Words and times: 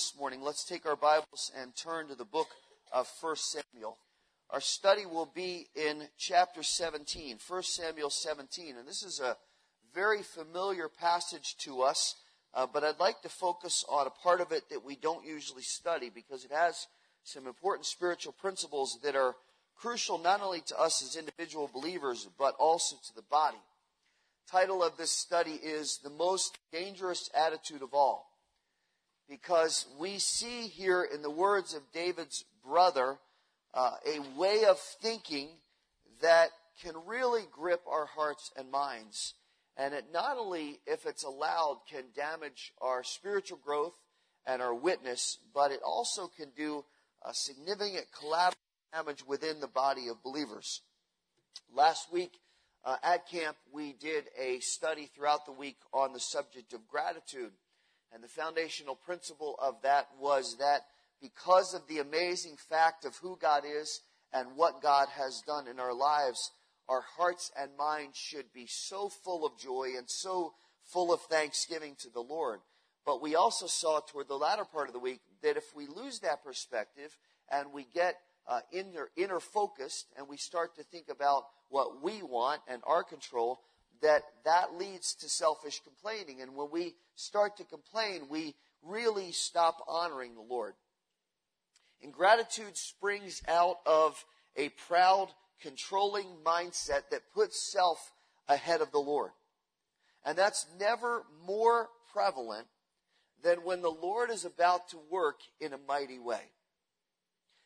this 0.00 0.18
morning, 0.18 0.40
let's 0.40 0.64
take 0.64 0.86
our 0.86 0.96
Bibles 0.96 1.52
and 1.54 1.76
turn 1.76 2.08
to 2.08 2.14
the 2.14 2.24
book 2.24 2.48
of 2.90 3.06
1 3.20 3.36
Samuel. 3.36 3.98
Our 4.48 4.62
study 4.62 5.04
will 5.04 5.30
be 5.34 5.66
in 5.74 6.04
chapter 6.16 6.62
17, 6.62 7.36
1 7.46 7.62
Samuel 7.62 8.08
17. 8.08 8.76
And 8.78 8.88
this 8.88 9.02
is 9.02 9.20
a 9.20 9.36
very 9.94 10.22
familiar 10.22 10.88
passage 10.88 11.54
to 11.64 11.82
us, 11.82 12.14
uh, 12.54 12.66
but 12.72 12.82
I'd 12.82 12.98
like 12.98 13.20
to 13.20 13.28
focus 13.28 13.84
on 13.90 14.06
a 14.06 14.22
part 14.22 14.40
of 14.40 14.52
it 14.52 14.70
that 14.70 14.82
we 14.82 14.96
don't 14.96 15.26
usually 15.26 15.60
study 15.60 16.08
because 16.08 16.46
it 16.46 16.50
has 16.50 16.86
some 17.22 17.46
important 17.46 17.84
spiritual 17.84 18.32
principles 18.32 19.00
that 19.02 19.14
are 19.14 19.34
crucial 19.76 20.16
not 20.16 20.40
only 20.40 20.62
to 20.62 20.80
us 20.80 21.02
as 21.02 21.14
individual 21.14 21.68
believers, 21.70 22.26
but 22.38 22.54
also 22.58 22.96
to 23.06 23.14
the 23.14 23.28
body. 23.30 23.60
Title 24.50 24.82
of 24.82 24.96
this 24.96 25.10
study 25.10 25.60
is 25.62 26.00
The 26.02 26.08
Most 26.08 26.56
Dangerous 26.72 27.28
Attitude 27.36 27.82
of 27.82 27.92
All. 27.92 28.29
Because 29.30 29.86
we 29.96 30.18
see 30.18 30.66
here 30.66 31.02
in 31.04 31.22
the 31.22 31.30
words 31.30 31.72
of 31.72 31.82
David's 31.92 32.44
brother 32.66 33.18
uh, 33.72 33.92
a 34.04 34.18
way 34.36 34.64
of 34.68 34.76
thinking 34.80 35.50
that 36.20 36.50
can 36.82 36.94
really 37.06 37.44
grip 37.52 37.80
our 37.88 38.06
hearts 38.06 38.50
and 38.56 38.72
minds. 38.72 39.34
And 39.76 39.94
it 39.94 40.06
not 40.12 40.36
only, 40.36 40.80
if 40.84 41.06
it's 41.06 41.22
allowed, 41.22 41.78
can 41.88 42.06
damage 42.14 42.72
our 42.80 43.04
spiritual 43.04 43.60
growth 43.64 43.94
and 44.44 44.60
our 44.60 44.74
witness, 44.74 45.38
but 45.54 45.70
it 45.70 45.80
also 45.84 46.26
can 46.26 46.48
do 46.56 46.84
a 47.24 47.32
significant 47.32 48.06
collateral 48.18 48.56
damage 48.92 49.24
within 49.24 49.60
the 49.60 49.68
body 49.68 50.08
of 50.08 50.24
believers. 50.24 50.82
Last 51.72 52.12
week 52.12 52.32
uh, 52.84 52.96
at 53.04 53.28
camp, 53.28 53.56
we 53.72 53.92
did 53.92 54.24
a 54.36 54.58
study 54.58 55.08
throughout 55.14 55.46
the 55.46 55.52
week 55.52 55.76
on 55.92 56.12
the 56.12 56.20
subject 56.20 56.72
of 56.72 56.88
gratitude. 56.88 57.52
And 58.12 58.22
the 58.22 58.28
foundational 58.28 58.96
principle 58.96 59.56
of 59.60 59.82
that 59.82 60.08
was 60.18 60.56
that 60.58 60.82
because 61.20 61.74
of 61.74 61.86
the 61.86 61.98
amazing 61.98 62.56
fact 62.56 63.04
of 63.04 63.16
who 63.16 63.36
God 63.40 63.64
is 63.64 64.00
and 64.32 64.56
what 64.56 64.82
God 64.82 65.08
has 65.10 65.42
done 65.46 65.68
in 65.68 65.78
our 65.78 65.94
lives, 65.94 66.50
our 66.88 67.02
hearts 67.16 67.52
and 67.58 67.70
minds 67.76 68.16
should 68.16 68.52
be 68.52 68.66
so 68.66 69.08
full 69.08 69.46
of 69.46 69.58
joy 69.58 69.90
and 69.96 70.08
so 70.08 70.54
full 70.84 71.12
of 71.12 71.20
thanksgiving 71.22 71.94
to 72.00 72.10
the 72.10 72.20
Lord. 72.20 72.60
But 73.06 73.22
we 73.22 73.34
also 73.34 73.66
saw 73.66 74.00
toward 74.00 74.28
the 74.28 74.34
latter 74.34 74.64
part 74.64 74.88
of 74.88 74.92
the 74.92 74.98
week 74.98 75.20
that 75.42 75.56
if 75.56 75.74
we 75.74 75.86
lose 75.86 76.20
that 76.20 76.44
perspective 76.44 77.16
and 77.50 77.72
we 77.72 77.86
get 77.94 78.16
uh, 78.46 78.60
inner, 78.72 79.10
inner 79.16 79.40
focused 79.40 80.06
and 80.16 80.28
we 80.28 80.36
start 80.36 80.74
to 80.76 80.82
think 80.82 81.08
about 81.08 81.44
what 81.68 82.02
we 82.02 82.22
want 82.22 82.60
and 82.68 82.82
our 82.84 83.04
control, 83.04 83.60
that 84.02 84.22
that 84.44 84.76
leads 84.78 85.14
to 85.16 85.28
selfish 85.28 85.80
complaining. 85.80 86.40
And 86.40 86.54
when 86.54 86.68
we 86.70 86.94
start 87.14 87.56
to 87.58 87.64
complain, 87.64 88.28
we 88.28 88.54
really 88.82 89.32
stop 89.32 89.84
honoring 89.86 90.34
the 90.34 90.40
Lord. 90.40 90.74
Ingratitude 92.00 92.76
springs 92.76 93.42
out 93.46 93.76
of 93.84 94.24
a 94.56 94.70
proud, 94.70 95.28
controlling 95.60 96.26
mindset 96.44 97.02
that 97.10 97.30
puts 97.34 97.60
self 97.60 98.12
ahead 98.48 98.80
of 98.80 98.90
the 98.90 98.98
Lord. 98.98 99.32
And 100.24 100.36
that's 100.36 100.66
never 100.78 101.24
more 101.46 101.88
prevalent 102.12 102.66
than 103.42 103.58
when 103.58 103.82
the 103.82 103.90
Lord 103.90 104.30
is 104.30 104.44
about 104.44 104.88
to 104.90 104.98
work 105.10 105.40
in 105.60 105.72
a 105.72 105.78
mighty 105.88 106.18
way. 106.18 106.42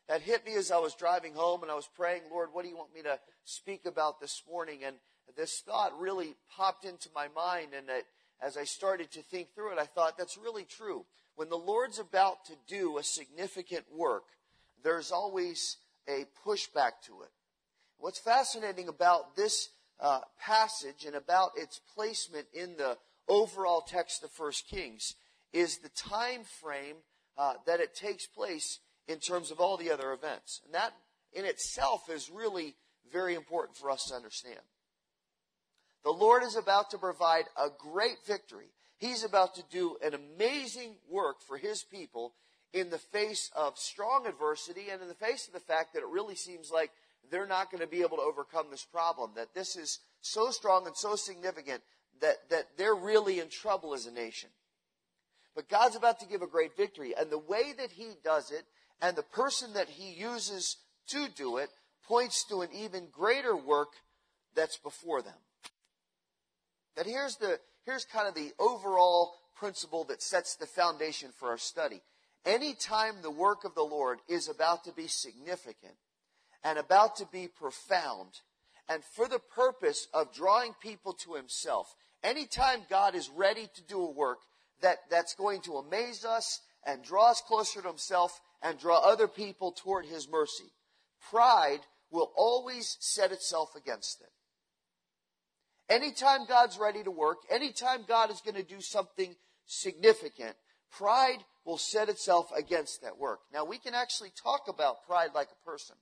That 0.08 0.20
hit 0.20 0.44
me 0.44 0.54
as 0.54 0.70
I 0.70 0.78
was 0.78 0.94
driving 0.94 1.34
home 1.34 1.62
and 1.62 1.72
I 1.72 1.74
was 1.74 1.88
praying, 1.96 2.22
Lord, 2.30 2.50
what 2.52 2.62
do 2.62 2.68
you 2.68 2.76
want 2.76 2.94
me 2.94 3.02
to 3.02 3.18
speak 3.44 3.86
about 3.86 4.20
this 4.20 4.42
morning? 4.48 4.84
And 4.84 4.96
this 5.36 5.60
thought 5.60 5.98
really 5.98 6.34
popped 6.56 6.84
into 6.84 7.08
my 7.14 7.28
mind. 7.34 7.68
And 7.76 7.88
that 7.88 8.04
as 8.40 8.56
I 8.56 8.64
started 8.64 9.10
to 9.12 9.22
think 9.22 9.54
through 9.54 9.72
it, 9.72 9.78
I 9.78 9.86
thought 9.86 10.18
that's 10.18 10.38
really 10.38 10.64
true. 10.64 11.04
When 11.36 11.48
the 11.48 11.56
Lord's 11.56 11.98
about 11.98 12.44
to 12.46 12.54
do 12.66 12.98
a 12.98 13.02
significant 13.02 13.84
work, 13.92 14.24
there's 14.82 15.10
always 15.10 15.78
a 16.08 16.26
pushback 16.46 16.92
to 17.06 17.22
it. 17.22 17.30
What's 17.98 18.18
fascinating 18.18 18.88
about 18.88 19.34
this 19.36 19.70
uh, 20.00 20.20
passage 20.38 21.04
and 21.06 21.16
about 21.16 21.52
its 21.56 21.80
placement 21.94 22.46
in 22.52 22.76
the 22.76 22.98
overall 23.28 23.80
text 23.80 24.22
of 24.22 24.30
First 24.30 24.68
Kings 24.68 25.14
is 25.52 25.78
the 25.78 25.88
time 25.88 26.42
frame 26.60 26.96
uh, 27.38 27.54
that 27.66 27.80
it 27.80 27.94
takes 27.94 28.26
place 28.26 28.80
in 29.08 29.18
terms 29.18 29.50
of 29.50 29.60
all 29.60 29.76
the 29.76 29.90
other 29.90 30.12
events. 30.12 30.60
And 30.64 30.74
that 30.74 30.92
in 31.32 31.44
itself 31.44 32.10
is 32.10 32.30
really 32.30 32.74
very 33.12 33.34
important 33.34 33.76
for 33.76 33.90
us 33.90 34.04
to 34.08 34.14
understand. 34.14 34.60
The 36.04 36.10
Lord 36.10 36.42
is 36.42 36.56
about 36.56 36.90
to 36.90 36.98
provide 36.98 37.46
a 37.56 37.68
great 37.76 38.18
victory. 38.26 38.68
He's 38.98 39.24
about 39.24 39.54
to 39.54 39.62
do 39.70 39.96
an 40.04 40.14
amazing 40.14 40.96
work 41.10 41.36
for 41.40 41.56
His 41.56 41.82
people 41.82 42.34
in 42.72 42.90
the 42.90 42.98
face 42.98 43.50
of 43.56 43.78
strong 43.78 44.26
adversity 44.26 44.90
and 44.90 45.00
in 45.00 45.08
the 45.08 45.14
face 45.14 45.46
of 45.46 45.54
the 45.54 45.60
fact 45.60 45.94
that 45.94 46.00
it 46.00 46.08
really 46.08 46.34
seems 46.34 46.70
like 46.70 46.90
they're 47.30 47.46
not 47.46 47.70
going 47.70 47.80
to 47.80 47.86
be 47.86 48.02
able 48.02 48.18
to 48.18 48.22
overcome 48.22 48.66
this 48.70 48.84
problem, 48.84 49.30
that 49.36 49.54
this 49.54 49.76
is 49.76 50.00
so 50.20 50.50
strong 50.50 50.86
and 50.86 50.96
so 50.96 51.16
significant 51.16 51.82
that, 52.20 52.36
that 52.50 52.66
they're 52.76 52.94
really 52.94 53.40
in 53.40 53.48
trouble 53.48 53.94
as 53.94 54.06
a 54.06 54.12
nation. 54.12 54.50
But 55.54 55.68
God's 55.68 55.96
about 55.96 56.20
to 56.20 56.26
give 56.26 56.42
a 56.42 56.46
great 56.46 56.76
victory. 56.76 57.14
And 57.18 57.30
the 57.30 57.38
way 57.38 57.72
that 57.78 57.92
He 57.92 58.10
does 58.22 58.50
it 58.50 58.64
and 59.00 59.16
the 59.16 59.22
person 59.22 59.72
that 59.74 59.88
He 59.88 60.12
uses 60.12 60.76
to 61.08 61.28
do 61.34 61.56
it 61.56 61.70
points 62.06 62.44
to 62.48 62.60
an 62.60 62.68
even 62.74 63.06
greater 63.10 63.56
work 63.56 63.92
that's 64.54 64.76
before 64.76 65.22
them. 65.22 65.34
That 66.96 67.06
here's 67.06 67.36
the, 67.36 67.58
here's 67.84 68.04
kind 68.04 68.28
of 68.28 68.34
the 68.34 68.52
overall 68.58 69.34
principle 69.54 70.04
that 70.04 70.22
sets 70.22 70.56
the 70.56 70.66
foundation 70.66 71.30
for 71.36 71.48
our 71.48 71.58
study. 71.58 72.02
Anytime 72.44 73.16
the 73.22 73.30
work 73.30 73.64
of 73.64 73.74
the 73.74 73.82
Lord 73.82 74.18
is 74.28 74.48
about 74.48 74.84
to 74.84 74.92
be 74.92 75.06
significant 75.06 75.94
and 76.62 76.78
about 76.78 77.16
to 77.16 77.26
be 77.26 77.48
profound, 77.48 78.40
and 78.88 79.02
for 79.02 79.28
the 79.28 79.38
purpose 79.38 80.08
of 80.12 80.34
drawing 80.34 80.74
people 80.82 81.14
to 81.24 81.34
Himself, 81.34 81.94
anytime 82.22 82.80
God 82.90 83.14
is 83.14 83.30
ready 83.30 83.68
to 83.74 83.82
do 83.82 84.00
a 84.00 84.10
work 84.10 84.38
that, 84.82 84.98
that's 85.10 85.34
going 85.34 85.62
to 85.62 85.76
amaze 85.76 86.24
us 86.24 86.60
and 86.86 87.02
draw 87.02 87.30
us 87.30 87.40
closer 87.40 87.80
to 87.80 87.88
Himself 87.88 88.40
and 88.62 88.78
draw 88.78 88.98
other 88.98 89.28
people 89.28 89.72
toward 89.72 90.04
His 90.04 90.28
mercy, 90.28 90.72
pride 91.30 91.80
will 92.10 92.30
always 92.36 92.96
set 93.00 93.32
itself 93.32 93.74
against 93.74 94.20
it. 94.20 94.30
Anytime 95.88 96.46
God's 96.46 96.78
ready 96.78 97.02
to 97.02 97.10
work, 97.10 97.38
anytime 97.50 98.04
God 98.08 98.30
is 98.30 98.40
going 98.40 98.54
to 98.54 98.62
do 98.62 98.80
something 98.80 99.34
significant, 99.66 100.56
pride 100.90 101.38
will 101.64 101.78
set 101.78 102.08
itself 102.08 102.50
against 102.56 103.02
that 103.02 103.18
work. 103.18 103.40
Now, 103.52 103.64
we 103.64 103.78
can 103.78 103.94
actually 103.94 104.30
talk 104.42 104.68
about 104.68 105.06
pride 105.06 105.30
like 105.34 105.48
a 105.50 105.68
person 105.68 105.96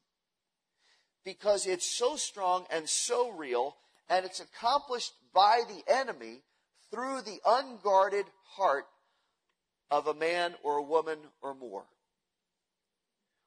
because 1.24 1.66
it's 1.66 1.86
so 1.86 2.16
strong 2.16 2.66
and 2.70 2.88
so 2.88 3.30
real, 3.30 3.76
and 4.08 4.24
it's 4.24 4.40
accomplished 4.40 5.12
by 5.34 5.62
the 5.68 5.92
enemy 5.92 6.42
through 6.90 7.22
the 7.22 7.38
unguarded 7.46 8.26
heart 8.56 8.86
of 9.90 10.06
a 10.06 10.14
man 10.14 10.54
or 10.62 10.78
a 10.78 10.82
woman 10.82 11.18
or 11.42 11.54
more. 11.54 11.84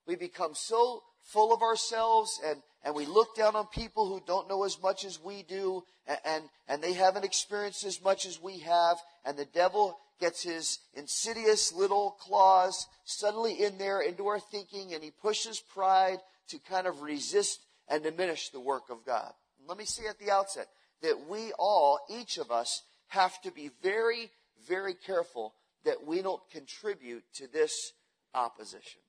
We 0.08 0.16
become 0.16 0.54
so 0.54 1.04
full 1.26 1.54
of 1.54 1.62
ourselves 1.62 2.40
and, 2.46 2.62
and 2.84 2.96
we 2.96 3.06
look 3.06 3.36
down 3.36 3.56
on 3.56 3.66
people 3.68 4.08
who 4.08 4.22
don't 4.26 4.48
know 4.48 4.64
as 4.64 4.82
much 4.82 5.04
as 5.06 5.22
we 5.22 5.44
do 5.44 5.84
and, 6.08 6.20
and, 6.24 6.44
and 6.68 6.82
they 6.82 6.94
haven't 6.94 7.26
experienced 7.26 7.84
as 7.84 8.02
much 8.04 8.26
as 8.26 8.42
we 8.42 8.60
have 8.60 8.98
and 9.26 9.36
the 9.36 9.46
devil 9.46 9.98
gets 10.20 10.44
his 10.44 10.80
insidious 10.94 11.74
little 11.74 12.12
claws 12.20 12.88
suddenly 13.04 13.64
in 13.64 13.78
there 13.78 14.02
into 14.02 14.28
our 14.28 14.40
thinking 14.40 14.94
and 14.94 15.04
he 15.04 15.12
pushes 15.12 15.60
pride 15.60 16.20
to 16.48 16.60
kind 16.60 16.88
of 16.88 17.02
resist 17.02 17.60
and 17.90 18.04
diminish 18.04 18.50
the 18.50 18.60
work 18.60 18.84
of 18.90 19.06
God. 19.06 19.32
Let 19.68 19.78
me 19.78 19.86
say 19.86 20.04
at 20.08 20.20
the 20.20 20.32
outset 20.32 20.68
that 21.02 21.28
we 21.28 21.52
all, 21.58 22.00
each 22.10 22.38
of 22.38 22.52
us, 22.52 22.84
have 23.08 23.42
to 23.42 23.52
be 23.52 23.72
very, 23.82 24.30
very 24.68 24.94
careful 24.94 25.54
that 25.86 26.06
we 26.06 26.22
don't 26.22 26.42
contribute 26.52 27.24
to 27.36 27.48
this 27.52 27.94
opposition. 28.34 29.02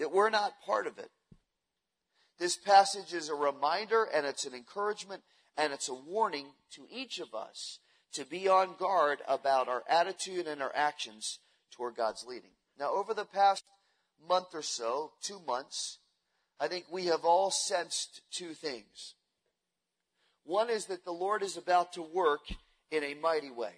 That 0.00 0.12
we're 0.12 0.30
not 0.30 0.60
part 0.66 0.88
of 0.88 0.98
it. 0.98 1.10
This 2.38 2.56
passage 2.56 3.12
is 3.12 3.28
a 3.28 3.34
reminder 3.34 4.02
and 4.02 4.26
it's 4.26 4.46
an 4.46 4.54
encouragement 4.54 5.22
and 5.58 5.72
it's 5.74 5.90
a 5.90 5.94
warning 5.94 6.46
to 6.72 6.86
each 6.90 7.20
of 7.20 7.34
us 7.34 7.78
to 8.14 8.24
be 8.24 8.48
on 8.48 8.76
guard 8.78 9.18
about 9.28 9.68
our 9.68 9.84
attitude 9.88 10.46
and 10.46 10.62
our 10.62 10.72
actions 10.74 11.38
toward 11.70 11.96
God's 11.96 12.24
leading. 12.26 12.50
Now, 12.78 12.92
over 12.92 13.12
the 13.12 13.26
past 13.26 13.62
month 14.26 14.48
or 14.54 14.62
so, 14.62 15.12
two 15.22 15.38
months, 15.46 15.98
I 16.58 16.68
think 16.68 16.86
we 16.90 17.06
have 17.06 17.26
all 17.26 17.50
sensed 17.50 18.22
two 18.32 18.54
things. 18.54 19.14
One 20.44 20.70
is 20.70 20.86
that 20.86 21.04
the 21.04 21.12
Lord 21.12 21.42
is 21.42 21.58
about 21.58 21.92
to 21.92 22.02
work 22.02 22.40
in 22.90 23.04
a 23.04 23.14
mighty 23.14 23.50
way. 23.50 23.74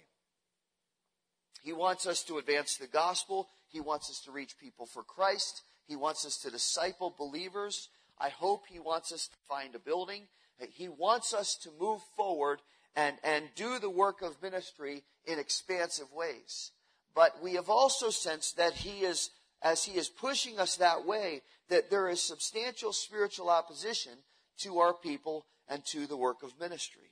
He 1.61 1.73
wants 1.73 2.07
us 2.07 2.23
to 2.23 2.37
advance 2.37 2.77
the 2.77 2.87
gospel. 2.87 3.49
He 3.67 3.81
wants 3.81 4.09
us 4.09 4.21
to 4.21 4.31
reach 4.31 4.57
people 4.57 4.85
for 4.85 5.03
Christ. 5.03 5.63
He 5.87 5.95
wants 5.95 6.25
us 6.25 6.37
to 6.37 6.51
disciple 6.51 7.13
believers. 7.17 7.89
I 8.19 8.29
hope 8.29 8.65
He 8.67 8.79
wants 8.79 9.11
us 9.11 9.27
to 9.27 9.35
find 9.47 9.75
a 9.75 9.79
building. 9.79 10.23
He 10.71 10.87
wants 10.87 11.33
us 11.33 11.55
to 11.63 11.69
move 11.79 12.01
forward 12.15 12.61
and, 12.95 13.17
and 13.23 13.45
do 13.55 13.79
the 13.79 13.89
work 13.89 14.21
of 14.21 14.41
ministry 14.41 15.03
in 15.25 15.39
expansive 15.39 16.11
ways. 16.13 16.71
but 17.15 17.41
we 17.43 17.53
have 17.53 17.69
also 17.69 18.09
sensed 18.09 18.57
that 18.57 18.73
he 18.73 19.01
is, 19.01 19.29
as 19.61 19.83
he 19.83 19.97
is 19.97 20.09
pushing 20.09 20.59
us 20.59 20.77
that 20.77 21.05
way, 21.05 21.41
that 21.69 21.89
there 21.89 22.09
is 22.09 22.21
substantial 22.21 22.91
spiritual 22.91 23.49
opposition 23.49 24.13
to 24.59 24.79
our 24.79 24.93
people 24.93 25.45
and 25.67 25.85
to 25.85 26.07
the 26.07 26.17
work 26.17 26.43
of 26.43 26.59
ministry. 26.59 27.11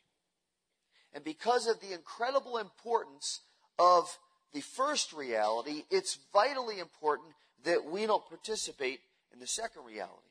And 1.14 1.24
because 1.24 1.68
of 1.68 1.82
the 1.82 1.94
incredible 1.94 2.58
importance 2.58 3.42
of 3.78 4.18
the 4.54 4.62
first 4.62 5.14
reality, 5.14 5.84
it's 5.90 6.18
vitally 6.34 6.80
important 6.80 7.34
that 7.64 7.86
we 7.86 8.06
don't 8.06 8.28
participate 8.28 9.00
in 9.34 9.40
the 9.40 9.48
second 9.48 9.86
reality. 9.86 10.28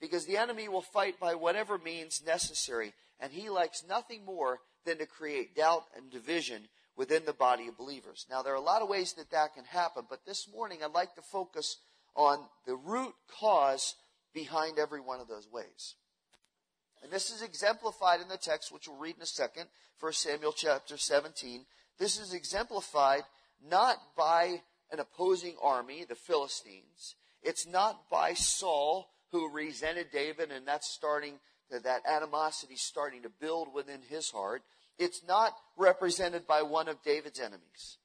Because 0.00 0.26
the 0.26 0.36
enemy 0.36 0.68
will 0.68 0.82
fight 0.82 1.18
by 1.18 1.34
whatever 1.34 1.78
means 1.78 2.22
necessary, 2.24 2.92
and 3.18 3.32
he 3.32 3.48
likes 3.48 3.84
nothing 3.88 4.24
more 4.24 4.60
than 4.84 4.98
to 4.98 5.06
create 5.06 5.56
doubt 5.56 5.84
and 5.96 6.10
division 6.10 6.68
within 6.96 7.24
the 7.24 7.32
body 7.32 7.68
of 7.68 7.78
believers. 7.78 8.26
Now, 8.30 8.42
there 8.42 8.52
are 8.52 8.56
a 8.56 8.60
lot 8.60 8.82
of 8.82 8.88
ways 8.88 9.14
that 9.14 9.30
that 9.30 9.54
can 9.54 9.64
happen, 9.64 10.04
but 10.08 10.24
this 10.26 10.48
morning 10.52 10.78
I'd 10.82 10.92
like 10.92 11.14
to 11.14 11.22
focus 11.22 11.78
on 12.14 12.40
the 12.66 12.76
root 12.76 13.14
cause 13.40 13.94
behind 14.34 14.78
every 14.78 15.00
one 15.00 15.20
of 15.20 15.28
those 15.28 15.48
ways. 15.50 15.94
And 17.02 17.12
this 17.12 17.30
is 17.30 17.42
exemplified 17.42 18.20
in 18.20 18.28
the 18.28 18.36
text, 18.36 18.72
which 18.72 18.88
we'll 18.88 18.96
read 18.96 19.16
in 19.16 19.22
a 19.22 19.26
second, 19.26 19.66
1 20.00 20.12
Samuel 20.12 20.52
chapter 20.52 20.96
17. 20.96 21.64
This 21.98 22.18
is 22.18 22.32
exemplified 22.32 23.22
not 23.68 23.98
by 24.16 24.62
an 24.90 25.00
opposing 25.00 25.56
army, 25.62 26.04
the 26.08 26.14
Philistines. 26.14 27.14
It's 27.42 27.66
not 27.66 28.08
by 28.10 28.34
Saul 28.34 29.08
who 29.32 29.50
resented 29.50 30.06
David 30.12 30.50
and 30.50 30.66
that's 30.66 30.88
starting 30.88 31.34
that 31.70 32.02
animosity 32.06 32.76
starting 32.76 33.22
to 33.22 33.28
build 33.28 33.74
within 33.74 34.00
his 34.08 34.30
heart. 34.30 34.62
It's 34.98 35.22
not 35.26 35.52
represented 35.76 36.46
by 36.46 36.62
one 36.62 36.88
of 36.88 37.02
David's 37.02 37.40
enemies. 37.40 37.98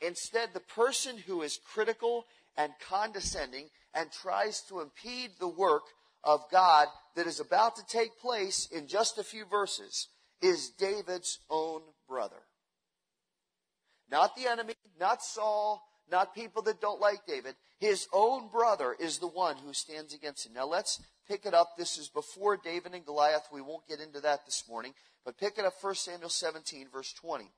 Instead, 0.00 0.50
the 0.52 0.60
person 0.60 1.16
who 1.18 1.42
is 1.42 1.58
critical 1.72 2.26
and 2.56 2.72
condescending 2.88 3.66
and 3.94 4.10
tries 4.10 4.60
to 4.62 4.80
impede 4.80 5.30
the 5.38 5.48
work 5.48 5.84
of 6.22 6.40
God 6.50 6.88
that 7.14 7.26
is 7.26 7.40
about 7.40 7.76
to 7.76 7.86
take 7.86 8.18
place 8.18 8.68
in 8.70 8.86
just 8.86 9.18
a 9.18 9.24
few 9.24 9.44
verses 9.44 10.08
is 10.42 10.70
David's 10.70 11.38
own 11.48 11.82
brother. 12.08 12.42
Not 14.10 14.36
the 14.36 14.50
enemy, 14.50 14.74
not 14.98 15.22
Saul, 15.22 15.82
not 16.10 16.34
people 16.34 16.62
that 16.62 16.80
don't 16.80 17.00
like 17.00 17.26
David. 17.26 17.54
His 17.78 18.06
own 18.12 18.48
brother 18.48 18.94
is 18.98 19.18
the 19.18 19.26
one 19.26 19.56
who 19.56 19.72
stands 19.72 20.14
against 20.14 20.46
him. 20.46 20.52
Now 20.52 20.66
let's 20.66 21.02
pick 21.26 21.46
it 21.46 21.54
up. 21.54 21.76
This 21.76 21.98
is 21.98 22.08
before 22.08 22.56
David 22.56 22.94
and 22.94 23.04
Goliath. 23.04 23.48
We 23.52 23.60
won't 23.60 23.88
get 23.88 24.00
into 24.00 24.20
that 24.20 24.44
this 24.44 24.64
morning, 24.68 24.92
but 25.24 25.38
pick 25.38 25.58
it 25.58 25.64
up 25.64 25.74
1 25.80 25.94
Samuel 25.94 26.28
17, 26.28 26.88
verse 26.92 27.12
20. 27.12 27.44
It 27.44 27.50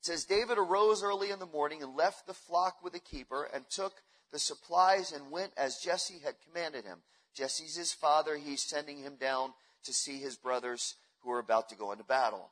says, 0.00 0.24
David 0.24 0.58
arose 0.58 1.02
early 1.02 1.30
in 1.30 1.38
the 1.38 1.46
morning 1.46 1.82
and 1.82 1.96
left 1.96 2.26
the 2.26 2.34
flock 2.34 2.82
with 2.82 2.92
the 2.92 3.00
keeper 3.00 3.48
and 3.52 3.64
took 3.68 3.94
the 4.32 4.38
supplies 4.38 5.12
and 5.12 5.30
went 5.30 5.52
as 5.56 5.78
Jesse 5.78 6.20
had 6.24 6.34
commanded 6.46 6.84
him. 6.84 6.98
Jesse's 7.34 7.76
his 7.76 7.92
father. 7.92 8.36
He's 8.36 8.62
sending 8.62 8.98
him 8.98 9.16
down 9.16 9.54
to 9.84 9.92
see 9.92 10.18
his 10.18 10.36
brothers 10.36 10.94
who 11.20 11.30
are 11.30 11.38
about 11.38 11.68
to 11.70 11.76
go 11.76 11.92
into 11.92 12.04
battle. 12.04 12.50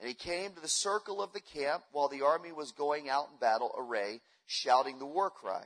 And 0.00 0.08
he 0.08 0.14
came 0.14 0.52
to 0.52 0.60
the 0.60 0.68
circle 0.68 1.22
of 1.22 1.34
the 1.34 1.40
camp 1.40 1.82
while 1.92 2.08
the 2.08 2.22
army 2.22 2.52
was 2.52 2.72
going 2.72 3.10
out 3.10 3.28
in 3.30 3.38
battle 3.38 3.74
array, 3.76 4.22
shouting 4.46 4.98
the 4.98 5.06
war 5.06 5.28
cry. 5.28 5.64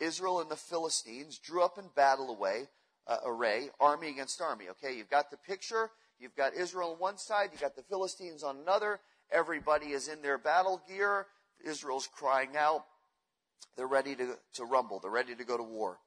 Israel 0.00 0.40
and 0.40 0.50
the 0.50 0.56
Philistines 0.56 1.38
drew 1.38 1.62
up 1.62 1.78
in 1.78 1.84
battle 1.94 2.28
away, 2.30 2.68
uh, 3.06 3.18
array, 3.24 3.70
army 3.78 4.08
against 4.08 4.40
army. 4.40 4.64
Okay, 4.70 4.96
you've 4.96 5.10
got 5.10 5.30
the 5.30 5.36
picture. 5.36 5.90
You've 6.18 6.34
got 6.34 6.54
Israel 6.54 6.92
on 6.92 6.98
one 6.98 7.18
side. 7.18 7.50
You've 7.52 7.60
got 7.60 7.76
the 7.76 7.84
Philistines 7.84 8.42
on 8.42 8.58
another. 8.58 8.98
Everybody 9.30 9.86
is 9.92 10.08
in 10.08 10.22
their 10.22 10.38
battle 10.38 10.82
gear. 10.88 11.26
Israel's 11.64 12.08
crying 12.08 12.56
out. 12.56 12.84
They're 13.76 13.86
ready 13.86 14.16
to, 14.16 14.36
to 14.54 14.64
rumble. 14.64 14.98
They're 14.98 15.10
ready 15.10 15.36
to 15.36 15.44
go 15.44 15.56
to 15.56 15.62
war. 15.62 15.98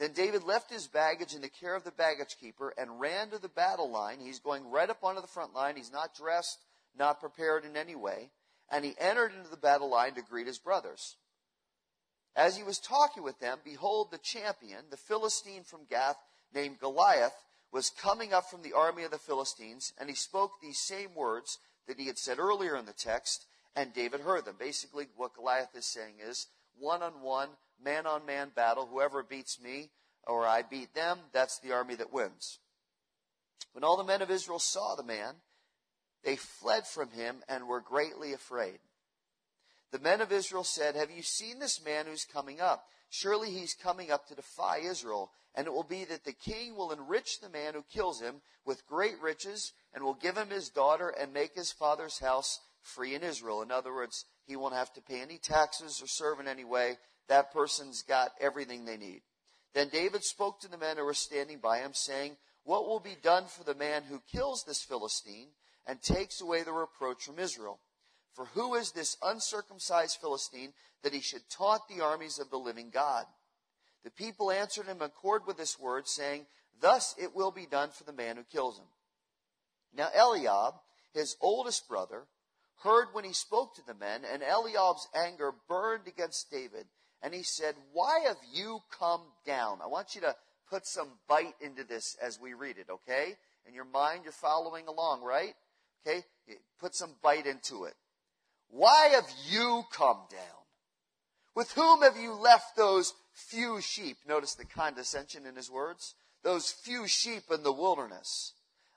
Then 0.00 0.14
David 0.14 0.44
left 0.44 0.72
his 0.72 0.88
baggage 0.88 1.34
in 1.34 1.42
the 1.42 1.48
care 1.50 1.74
of 1.74 1.84
the 1.84 1.90
baggage 1.90 2.38
keeper 2.40 2.72
and 2.78 2.98
ran 2.98 3.28
to 3.28 3.38
the 3.38 3.50
battle 3.50 3.90
line. 3.90 4.18
He's 4.18 4.38
going 4.38 4.70
right 4.70 4.88
up 4.88 5.04
onto 5.04 5.20
the 5.20 5.26
front 5.26 5.52
line. 5.54 5.76
He's 5.76 5.92
not 5.92 6.16
dressed, 6.16 6.64
not 6.98 7.20
prepared 7.20 7.66
in 7.66 7.76
any 7.76 7.94
way. 7.94 8.30
And 8.70 8.82
he 8.82 8.94
entered 8.98 9.32
into 9.36 9.50
the 9.50 9.58
battle 9.58 9.90
line 9.90 10.14
to 10.14 10.22
greet 10.22 10.46
his 10.46 10.58
brothers. 10.58 11.16
As 12.34 12.56
he 12.56 12.62
was 12.62 12.78
talking 12.78 13.22
with 13.22 13.40
them, 13.40 13.58
behold, 13.62 14.10
the 14.10 14.16
champion, 14.16 14.86
the 14.90 14.96
Philistine 14.96 15.64
from 15.64 15.84
Gath, 15.90 16.16
named 16.54 16.80
Goliath, 16.80 17.34
was 17.70 17.90
coming 17.90 18.32
up 18.32 18.48
from 18.48 18.62
the 18.62 18.72
army 18.72 19.02
of 19.02 19.10
the 19.10 19.18
Philistines, 19.18 19.92
and 19.98 20.08
he 20.08 20.14
spoke 20.14 20.52
these 20.62 20.78
same 20.78 21.14
words 21.14 21.58
that 21.86 21.98
he 21.98 22.06
had 22.06 22.16
said 22.16 22.38
earlier 22.38 22.74
in 22.74 22.86
the 22.86 22.94
text, 22.94 23.44
and 23.76 23.92
David 23.92 24.20
heard 24.20 24.46
them. 24.46 24.56
Basically, 24.58 25.08
what 25.14 25.34
Goliath 25.34 25.76
is 25.76 25.84
saying 25.84 26.14
is 26.26 26.46
one 26.78 27.02
on 27.02 27.20
one, 27.20 27.50
man 27.84 28.06
on 28.06 28.26
man 28.26 28.50
battle. 28.54 28.86
Whoever 28.86 29.22
beats 29.22 29.60
me 29.60 29.90
or 30.26 30.46
I 30.46 30.62
beat 30.62 30.94
them, 30.94 31.18
that's 31.32 31.58
the 31.58 31.72
army 31.72 31.94
that 31.96 32.12
wins. 32.12 32.58
When 33.72 33.84
all 33.84 33.96
the 33.96 34.04
men 34.04 34.22
of 34.22 34.30
Israel 34.30 34.58
saw 34.58 34.94
the 34.94 35.02
man, 35.02 35.34
they 36.24 36.36
fled 36.36 36.86
from 36.86 37.10
him 37.10 37.42
and 37.48 37.66
were 37.66 37.80
greatly 37.80 38.32
afraid. 38.32 38.78
The 39.92 39.98
men 39.98 40.20
of 40.20 40.32
Israel 40.32 40.64
said, 40.64 40.94
Have 40.94 41.10
you 41.10 41.22
seen 41.22 41.58
this 41.58 41.84
man 41.84 42.06
who's 42.06 42.24
coming 42.24 42.60
up? 42.60 42.84
Surely 43.08 43.50
he's 43.50 43.74
coming 43.74 44.10
up 44.10 44.28
to 44.28 44.34
defy 44.34 44.78
Israel. 44.78 45.32
And 45.54 45.66
it 45.66 45.72
will 45.72 45.84
be 45.84 46.04
that 46.04 46.24
the 46.24 46.32
king 46.32 46.76
will 46.76 46.92
enrich 46.92 47.40
the 47.40 47.48
man 47.48 47.74
who 47.74 47.84
kills 47.92 48.20
him 48.20 48.36
with 48.64 48.86
great 48.86 49.20
riches 49.20 49.72
and 49.92 50.04
will 50.04 50.14
give 50.14 50.36
him 50.36 50.50
his 50.50 50.68
daughter 50.68 51.08
and 51.08 51.32
make 51.32 51.54
his 51.54 51.72
father's 51.72 52.20
house 52.20 52.60
free 52.82 53.14
in 53.14 53.24
Israel. 53.24 53.62
In 53.62 53.72
other 53.72 53.92
words, 53.92 54.26
he 54.46 54.54
won't 54.54 54.74
have 54.74 54.92
to 54.92 55.00
pay 55.00 55.20
any 55.20 55.38
taxes 55.38 56.00
or 56.00 56.06
serve 56.06 56.38
in 56.38 56.46
any 56.46 56.64
way 56.64 56.98
that 57.30 57.52
person's 57.52 58.02
got 58.02 58.32
everything 58.40 58.84
they 58.84 58.96
need. 58.96 59.22
Then 59.72 59.88
David 59.88 60.24
spoke 60.24 60.60
to 60.60 60.68
the 60.68 60.76
men 60.76 60.96
who 60.96 61.04
were 61.04 61.14
standing 61.14 61.58
by 61.58 61.78
him, 61.78 61.92
saying, 61.94 62.36
What 62.64 62.88
will 62.88 62.98
be 62.98 63.16
done 63.22 63.44
for 63.46 63.62
the 63.62 63.74
man 63.74 64.02
who 64.02 64.20
kills 64.30 64.64
this 64.64 64.82
Philistine 64.82 65.48
and 65.86 66.02
takes 66.02 66.40
away 66.40 66.64
the 66.64 66.72
reproach 66.72 67.24
from 67.24 67.38
Israel? 67.38 67.78
For 68.34 68.46
who 68.46 68.74
is 68.74 68.90
this 68.90 69.16
uncircumcised 69.22 70.18
Philistine 70.20 70.72
that 71.02 71.12
he 71.12 71.20
should 71.20 71.48
taunt 71.48 71.82
the 71.88 72.02
armies 72.02 72.40
of 72.40 72.50
the 72.50 72.58
living 72.58 72.90
God? 72.90 73.26
The 74.02 74.10
people 74.10 74.50
answered 74.50 74.86
him 74.86 74.96
in 74.96 75.02
accord 75.04 75.42
with 75.46 75.56
this 75.56 75.78
word, 75.78 76.08
saying, 76.08 76.46
Thus 76.80 77.14
it 77.16 77.34
will 77.34 77.52
be 77.52 77.66
done 77.66 77.90
for 77.90 78.02
the 78.02 78.12
man 78.12 78.38
who 78.38 78.42
kills 78.42 78.78
him. 78.78 78.86
Now 79.94 80.08
Eliab, 80.16 80.74
his 81.14 81.36
oldest 81.40 81.88
brother, 81.88 82.24
heard 82.82 83.08
when 83.12 83.24
he 83.24 83.32
spoke 83.32 83.76
to 83.76 83.86
the 83.86 83.94
men, 83.94 84.22
and 84.24 84.42
Eliab's 84.42 85.06
anger 85.14 85.52
burned 85.68 86.08
against 86.08 86.50
David. 86.50 86.86
And 87.22 87.34
he 87.34 87.42
said, 87.42 87.74
Why 87.92 88.20
have 88.26 88.38
you 88.52 88.80
come 88.98 89.22
down? 89.44 89.80
I 89.82 89.86
want 89.86 90.14
you 90.14 90.20
to 90.22 90.34
put 90.68 90.86
some 90.86 91.08
bite 91.28 91.54
into 91.60 91.84
this 91.84 92.16
as 92.22 92.40
we 92.40 92.54
read 92.54 92.78
it, 92.78 92.86
okay? 92.90 93.34
In 93.66 93.74
your 93.74 93.84
mind, 93.84 94.20
you're 94.24 94.32
following 94.32 94.86
along, 94.86 95.22
right? 95.22 95.54
Okay? 96.06 96.24
Put 96.80 96.94
some 96.94 97.14
bite 97.22 97.46
into 97.46 97.84
it. 97.84 97.94
Why 98.70 99.08
have 99.08 99.28
you 99.50 99.82
come 99.92 100.18
down? 100.30 100.60
With 101.54 101.72
whom 101.72 102.02
have 102.02 102.16
you 102.16 102.32
left 102.32 102.76
those 102.76 103.12
few 103.32 103.80
sheep? 103.80 104.18
Notice 104.26 104.54
the 104.54 104.64
condescension 104.64 105.44
in 105.44 105.56
his 105.56 105.70
words. 105.70 106.14
Those 106.42 106.70
few 106.70 107.06
sheep 107.06 107.42
in 107.52 107.62
the 107.62 107.72
wilderness. 107.72 108.54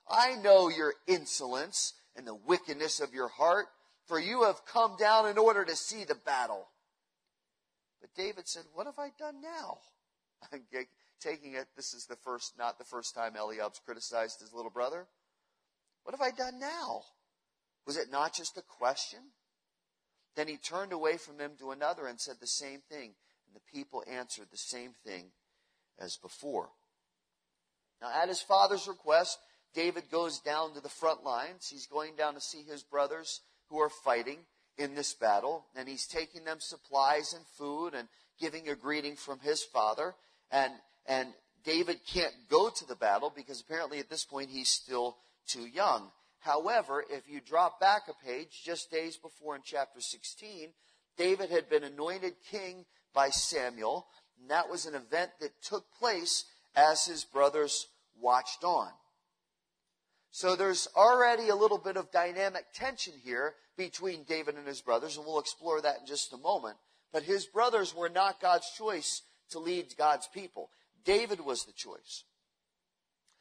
I 0.08 0.36
know 0.36 0.68
your 0.68 0.94
insolence 1.06 1.94
and 2.16 2.26
the 2.26 2.34
wickedness 2.34 3.00
of 3.00 3.12
your 3.12 3.28
heart, 3.28 3.66
for 4.06 4.18
you 4.18 4.44
have 4.44 4.64
come 4.66 4.96
down 4.98 5.28
in 5.28 5.38
order 5.38 5.64
to 5.64 5.76
see 5.76 6.04
the 6.04 6.14
battle. 6.14 6.68
But 8.04 8.22
David 8.22 8.46
said, 8.46 8.64
What 8.74 8.84
have 8.84 8.98
I 8.98 9.08
done 9.18 9.40
now? 9.40 9.78
I'm 10.52 10.60
taking 11.20 11.54
it, 11.54 11.68
this 11.74 11.94
is 11.94 12.04
the 12.04 12.16
first, 12.16 12.52
not 12.58 12.76
the 12.76 12.84
first 12.84 13.14
time 13.14 13.32
Eliab's 13.34 13.80
criticized 13.82 14.40
his 14.40 14.52
little 14.52 14.70
brother. 14.70 15.06
What 16.02 16.14
have 16.14 16.20
I 16.20 16.30
done 16.30 16.60
now? 16.60 17.00
Was 17.86 17.96
it 17.96 18.12
not 18.12 18.34
just 18.34 18.58
a 18.58 18.62
question? 18.62 19.20
Then 20.36 20.48
he 20.48 20.58
turned 20.58 20.92
away 20.92 21.16
from 21.16 21.38
him 21.38 21.52
to 21.58 21.70
another 21.70 22.06
and 22.06 22.20
said 22.20 22.36
the 22.40 22.46
same 22.46 22.80
thing. 22.90 23.14
And 23.46 23.54
the 23.54 23.72
people 23.72 24.04
answered 24.06 24.48
the 24.50 24.58
same 24.58 24.90
thing 25.06 25.28
as 25.98 26.18
before. 26.18 26.68
Now, 28.02 28.10
at 28.22 28.28
his 28.28 28.42
father's 28.42 28.86
request, 28.86 29.38
David 29.74 30.10
goes 30.10 30.40
down 30.40 30.74
to 30.74 30.82
the 30.82 30.90
front 30.90 31.24
lines. 31.24 31.68
He's 31.70 31.86
going 31.86 32.16
down 32.16 32.34
to 32.34 32.40
see 32.42 32.64
his 32.64 32.82
brothers 32.82 33.40
who 33.70 33.78
are 33.78 33.88
fighting 33.88 34.40
in 34.78 34.94
this 34.94 35.14
battle, 35.14 35.66
and 35.76 35.88
he's 35.88 36.06
taking 36.06 36.44
them 36.44 36.58
supplies 36.60 37.32
and 37.32 37.46
food 37.58 37.94
and 37.94 38.08
giving 38.40 38.68
a 38.68 38.74
greeting 38.74 39.16
from 39.16 39.38
his 39.40 39.62
father. 39.62 40.14
And, 40.50 40.72
and 41.06 41.28
David 41.64 42.00
can't 42.06 42.34
go 42.50 42.70
to 42.70 42.86
the 42.86 42.96
battle 42.96 43.32
because 43.34 43.60
apparently 43.60 43.98
at 43.98 44.10
this 44.10 44.24
point 44.24 44.50
he's 44.50 44.68
still 44.68 45.16
too 45.46 45.66
young. 45.66 46.10
However, 46.40 47.04
if 47.08 47.28
you 47.28 47.40
drop 47.40 47.80
back 47.80 48.02
a 48.08 48.26
page, 48.26 48.62
just 48.64 48.90
days 48.90 49.16
before 49.16 49.56
in 49.56 49.62
chapter 49.64 50.00
16, 50.00 50.70
David 51.16 51.50
had 51.50 51.70
been 51.70 51.84
anointed 51.84 52.34
king 52.50 52.84
by 53.14 53.30
Samuel, 53.30 54.06
and 54.40 54.50
that 54.50 54.68
was 54.68 54.84
an 54.84 54.94
event 54.94 55.30
that 55.40 55.62
took 55.62 55.86
place 55.98 56.44
as 56.76 57.06
his 57.06 57.24
brothers 57.24 57.86
watched 58.20 58.64
on. 58.64 58.88
So 60.34 60.56
there's 60.56 60.88
already 60.96 61.48
a 61.48 61.54
little 61.54 61.78
bit 61.78 61.96
of 61.96 62.10
dynamic 62.10 62.64
tension 62.74 63.12
here 63.22 63.54
between 63.76 64.24
David 64.24 64.56
and 64.56 64.66
his 64.66 64.80
brothers, 64.80 65.16
and 65.16 65.24
we'll 65.24 65.38
explore 65.38 65.80
that 65.80 66.00
in 66.00 66.06
just 66.06 66.32
a 66.32 66.36
moment. 66.36 66.76
But 67.12 67.22
his 67.22 67.46
brothers 67.46 67.94
were 67.94 68.08
not 68.08 68.40
God's 68.40 68.68
choice 68.76 69.22
to 69.50 69.60
lead 69.60 69.94
God's 69.96 70.26
people. 70.34 70.70
David 71.04 71.38
was 71.38 71.64
the 71.64 71.72
choice. 71.72 72.24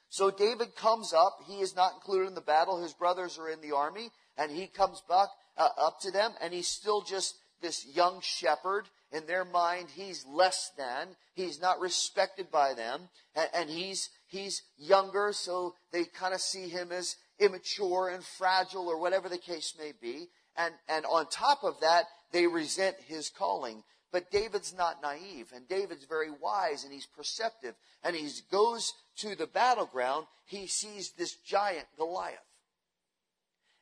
So 0.10 0.30
David 0.30 0.76
comes 0.76 1.14
up. 1.14 1.40
He 1.48 1.62
is 1.62 1.76
not 1.76 1.96
included 1.96 2.28
in 2.28 2.36
the 2.36 2.42
battle. 2.42 2.80
His 2.80 2.94
brothers 2.94 3.40
are 3.40 3.50
in 3.50 3.62
the 3.62 3.76
army, 3.76 4.12
and 4.38 4.52
he 4.52 4.68
comes 4.68 5.02
back 5.10 5.30
uh, 5.58 5.70
up 5.76 6.00
to 6.02 6.12
them, 6.12 6.34
and 6.44 6.54
he's 6.54 6.68
still 6.68 7.02
just 7.02 7.34
this 7.60 7.88
young 7.88 8.20
shepherd. 8.22 8.86
In 9.12 9.26
their 9.26 9.46
mind, 9.46 9.88
he's 9.96 10.28
less 10.28 10.70
than. 10.78 11.16
He's 11.34 11.60
not 11.60 11.80
respected 11.80 12.52
by 12.52 12.76
them, 12.76 13.10
and, 13.36 13.50
and 13.52 13.70
he's 13.72 14.10
he's 14.34 14.64
younger, 14.78 15.32
so 15.32 15.76
they 15.92 16.06
kind 16.06 16.34
of 16.34 16.42
see 16.42 16.68
him 16.68 16.92
as 16.92 17.16
immature 17.40 18.10
and 18.10 18.24
fragile, 18.24 18.88
or 18.88 19.00
whatever 19.00 19.30
the 19.30 19.38
case 19.38 19.76
may 19.80 19.94
be. 20.02 20.28
And 20.58 20.74
and 20.90 21.06
on 21.06 21.28
top 21.28 21.60
of 21.64 21.80
that, 21.82 22.06
they 22.32 22.48
resent 22.48 22.98
his 23.08 23.30
calling. 23.30 23.84
But 24.12 24.30
David's 24.30 24.76
not 24.76 25.02
naive, 25.02 25.48
and 25.56 25.68
David's 25.68 26.06
very 26.06 26.30
wise, 26.30 26.84
and 26.84 26.94
he's 26.94 27.08
perceptive. 27.08 27.74
And 28.04 28.16
he 28.16 28.30
goes 28.52 28.94
to 29.18 29.36
the 29.36 29.48
battleground. 29.48 30.28
He 30.46 30.68
sees 30.68 31.14
this 31.18 31.36
giant 31.36 31.88
Goliath. 31.98 32.38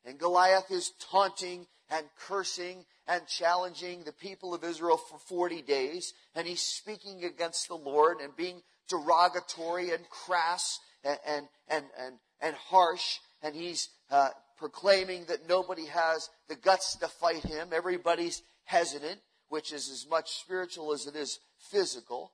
And 0.06 0.18
Goliath 0.18 0.72
is 0.72 0.94
taunting 1.12 1.68
and 1.90 2.06
cursing 2.18 2.86
and 3.08 3.28
challenging 3.28 4.04
the 4.04 4.14
people 4.14 4.54
of 4.54 4.64
Israel 4.64 4.98
for 4.98 5.20
40 5.20 5.62
days. 5.64 6.14
And 6.34 6.48
he's 6.48 6.62
speaking 6.62 7.26
against 7.26 7.68
the 7.68 7.76
Lord 7.76 8.20
and 8.22 8.36
being 8.36 8.62
derogatory 8.92 9.92
and 9.92 10.08
crass 10.10 10.80
and, 11.04 11.18
and, 11.26 11.48
and, 11.68 11.86
and, 12.00 12.16
and 12.42 12.56
harsh. 12.56 13.18
And 13.42 13.56
he's 13.56 13.90
uh, 14.12 14.30
proclaiming 14.58 15.26
that 15.30 15.50
nobody 15.50 15.88
has 15.88 16.30
the 16.48 16.56
guts 16.56 16.98
to 16.98 17.08
fight 17.08 17.44
him. 17.44 17.70
Everybody's 17.74 18.44
hesitant, 18.66 19.20
which 19.50 19.74
is 19.74 19.90
as 19.90 20.06
much 20.08 20.30
spiritual 20.30 20.94
as 20.94 21.08
it 21.08 21.16
is 21.16 21.40
physical. 21.72 22.34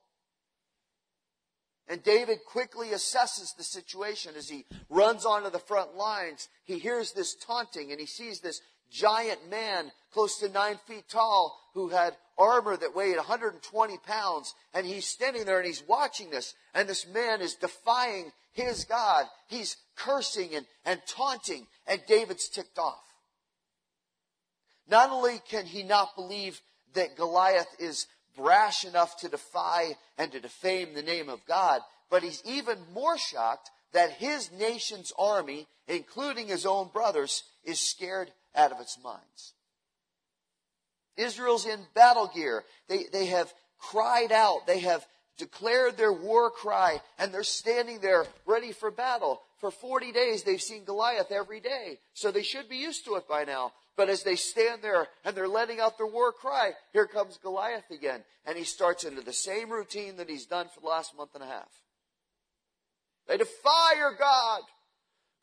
And 1.88 2.02
David 2.02 2.40
quickly 2.46 2.88
assesses 2.88 3.56
the 3.56 3.64
situation 3.64 4.32
as 4.36 4.50
he 4.50 4.66
runs 4.90 5.24
onto 5.24 5.48
the 5.48 5.58
front 5.58 5.94
lines. 5.96 6.48
He 6.64 6.78
hears 6.78 7.12
this 7.12 7.34
taunting 7.34 7.90
and 7.90 7.98
he 7.98 8.06
sees 8.06 8.40
this 8.40 8.60
giant 8.90 9.50
man 9.50 9.90
close 10.12 10.38
to 10.38 10.48
nine 10.48 10.78
feet 10.86 11.08
tall 11.08 11.58
who 11.74 11.88
had 11.88 12.16
armor 12.36 12.76
that 12.76 12.94
weighed 12.94 13.16
120 13.16 13.98
pounds. 13.98 14.54
And 14.74 14.86
he's 14.86 15.06
standing 15.06 15.44
there 15.44 15.58
and 15.58 15.66
he's 15.66 15.82
watching 15.86 16.30
this. 16.30 16.54
And 16.74 16.88
this 16.88 17.06
man 17.06 17.40
is 17.40 17.54
defying 17.54 18.32
his 18.52 18.84
God. 18.84 19.26
He's 19.48 19.76
cursing 19.96 20.54
and, 20.54 20.66
and 20.84 21.00
taunting. 21.06 21.66
And 21.86 22.00
David's 22.06 22.48
ticked 22.48 22.78
off. 22.78 23.02
Not 24.88 25.10
only 25.10 25.40
can 25.50 25.66
he 25.66 25.82
not 25.82 26.16
believe 26.16 26.60
that 26.94 27.16
Goliath 27.16 27.68
is 27.78 28.06
brash 28.36 28.84
enough 28.84 29.18
to 29.18 29.28
defy 29.28 29.96
and 30.16 30.32
to 30.32 30.40
defame 30.40 30.94
the 30.94 31.02
name 31.02 31.28
of 31.28 31.44
God, 31.46 31.80
but 32.10 32.22
he's 32.22 32.42
even 32.46 32.78
more 32.94 33.18
shocked 33.18 33.70
that 33.92 34.12
his 34.12 34.50
nation's 34.52 35.12
army, 35.18 35.66
including 35.86 36.46
his 36.46 36.64
own 36.64 36.88
brothers, 36.92 37.42
is 37.64 37.80
scared 37.80 38.30
out 38.58 38.72
of 38.72 38.80
its 38.80 38.98
minds. 39.02 39.54
Israel's 41.16 41.66
in 41.66 41.80
battle 41.94 42.30
gear. 42.32 42.64
They, 42.88 43.04
they 43.12 43.26
have 43.26 43.52
cried 43.78 44.32
out. 44.32 44.66
They 44.66 44.80
have 44.80 45.06
declared 45.38 45.96
their 45.96 46.12
war 46.12 46.50
cry 46.50 47.00
and 47.18 47.32
they're 47.32 47.44
standing 47.44 48.00
there 48.00 48.26
ready 48.46 48.72
for 48.72 48.90
battle. 48.90 49.40
For 49.58 49.70
40 49.70 50.12
days, 50.12 50.42
they've 50.42 50.62
seen 50.62 50.84
Goliath 50.84 51.32
every 51.32 51.60
day. 51.60 51.98
So 52.14 52.30
they 52.30 52.42
should 52.42 52.68
be 52.68 52.76
used 52.76 53.04
to 53.06 53.16
it 53.16 53.28
by 53.28 53.44
now. 53.44 53.72
But 53.96 54.08
as 54.08 54.22
they 54.22 54.36
stand 54.36 54.82
there 54.82 55.08
and 55.24 55.36
they're 55.36 55.48
letting 55.48 55.80
out 55.80 55.98
their 55.98 56.06
war 56.06 56.32
cry, 56.32 56.72
here 56.92 57.06
comes 57.06 57.38
Goliath 57.38 57.90
again. 57.90 58.22
And 58.46 58.56
he 58.56 58.64
starts 58.64 59.02
into 59.02 59.22
the 59.22 59.32
same 59.32 59.70
routine 59.70 60.16
that 60.18 60.30
he's 60.30 60.46
done 60.46 60.66
for 60.72 60.80
the 60.80 60.86
last 60.86 61.16
month 61.16 61.34
and 61.34 61.42
a 61.42 61.48
half. 61.48 61.68
They 63.26 63.36
defy 63.36 63.94
your 63.96 64.14
God. 64.16 64.60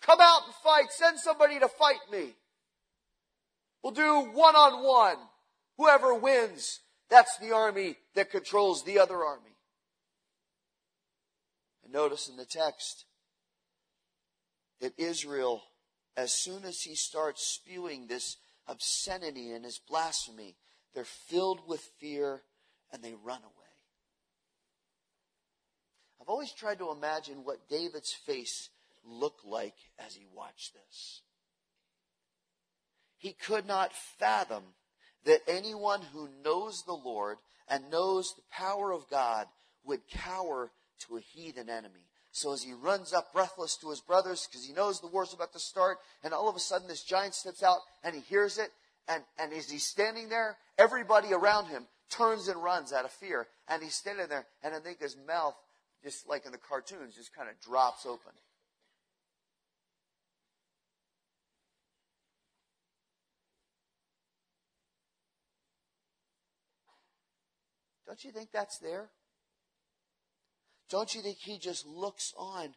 Come 0.01 0.19
out 0.21 0.41
and 0.45 0.55
fight. 0.63 0.91
Send 0.91 1.19
somebody 1.19 1.59
to 1.59 1.67
fight 1.67 1.99
me. 2.11 2.33
We'll 3.85 3.93
do 3.93 4.31
one 4.33 4.55
on 4.55 4.83
one. 4.83 5.17
Whoever 5.77 6.15
wins, 6.15 6.79
that's 7.07 7.37
the 7.37 7.53
army 7.53 7.97
that 8.15 8.31
controls 8.31 8.83
the 8.83 8.97
other 8.97 9.23
army. 9.23 9.59
And 11.83 11.93
notice 11.93 12.27
in 12.27 12.35
the 12.35 12.45
text 12.45 13.05
that 14.81 14.93
Israel, 14.97 15.61
as 16.17 16.33
soon 16.33 16.65
as 16.65 16.81
he 16.81 16.95
starts 16.95 17.45
spewing 17.45 18.07
this 18.07 18.37
obscenity 18.67 19.51
and 19.51 19.63
his 19.63 19.79
blasphemy. 19.79 20.55
They're 20.93 21.03
filled 21.03 21.67
with 21.67 21.81
fear 21.99 22.41
and 22.91 23.03
they 23.03 23.13
run 23.13 23.39
away. 23.39 23.51
I've 26.21 26.29
always 26.29 26.51
tried 26.51 26.79
to 26.79 26.91
imagine 26.91 27.43
what 27.43 27.69
David's 27.69 28.13
face 28.13 28.69
looked 29.05 29.45
like 29.45 29.75
as 29.99 30.15
he 30.15 30.25
watched 30.33 30.73
this. 30.73 31.21
He 33.25 33.33
could 33.33 33.65
not 33.65 33.91
fathom 33.91 34.61
that 35.23 35.41
anyone 35.47 36.03
who 36.13 36.29
knows 36.43 36.83
the 36.83 36.93
Lord 36.93 37.37
and 37.67 37.89
knows 37.89 38.31
the 38.35 38.43
power 38.51 38.91
of 38.91 39.09
God 39.09 39.47
would 39.83 40.07
cower 40.07 40.71
to 41.07 41.17
a 41.17 41.21
heathen 41.21 41.67
enemy. 41.67 42.05
So 42.31 42.53
as 42.53 42.61
he 42.61 42.73
runs 42.73 43.13
up 43.13 43.33
breathless 43.33 43.77
to 43.77 43.89
his 43.89 43.99
brothers 43.99 44.47
because 44.47 44.63
he 44.63 44.73
knows 44.73 45.01
the 45.01 45.07
war's 45.07 45.33
about 45.33 45.53
to 45.53 45.59
start, 45.59 45.97
and 46.23 46.35
all 46.35 46.47
of 46.47 46.55
a 46.55 46.59
sudden 46.59 46.87
this 46.87 47.01
giant 47.01 47.33
steps 47.33 47.63
out 47.63 47.79
and 48.03 48.13
he 48.13 48.21
hears 48.21 48.59
it, 48.59 48.69
and, 49.07 49.23
and 49.39 49.51
as 49.53 49.71
he's 49.71 49.87
standing 49.87 50.29
there, 50.29 50.57
everybody 50.77 51.33
around 51.33 51.65
him 51.65 51.87
turns 52.11 52.47
and 52.47 52.61
runs 52.61 52.93
out 52.93 53.05
of 53.05 53.11
fear. 53.11 53.47
And 53.67 53.81
he's 53.81 53.95
standing 53.95 54.27
there, 54.27 54.45
and 54.63 54.75
I 54.75 54.77
think 54.77 54.99
his 55.01 55.17
mouth, 55.27 55.55
just 56.03 56.29
like 56.29 56.45
in 56.45 56.51
the 56.51 56.59
cartoons, 56.59 57.15
just 57.15 57.33
kind 57.33 57.49
of 57.49 57.59
drops 57.59 58.05
open. 58.05 58.33
Don't 68.05 68.23
you 68.23 68.31
think 68.31 68.51
that's 68.51 68.77
there? 68.77 69.09
Don't 70.89 71.13
you 71.15 71.21
think 71.21 71.37
he 71.37 71.57
just 71.57 71.85
looks 71.85 72.33
on 72.37 72.75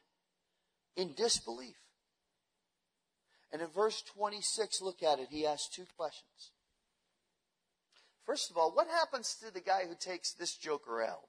in 0.97 1.13
disbelief? 1.15 1.77
And 3.53 3.63
in 3.63 3.69
verse 3.69 4.03
26, 4.03 4.83
look 4.83 5.03
at 5.03 5.19
it. 5.19 5.29
He 5.31 5.47
asks 5.47 5.69
two 5.69 5.87
questions. 5.97 6.53
First 8.25 8.51
of 8.51 8.59
all, 8.59 8.73
what 8.73 8.89
happens 8.89 9.37
to 9.43 9.53
the 9.53 9.61
guy 9.61 9.85
who 9.89 9.95
takes 9.99 10.33
this 10.33 10.55
joker 10.55 11.03
out? 11.03 11.29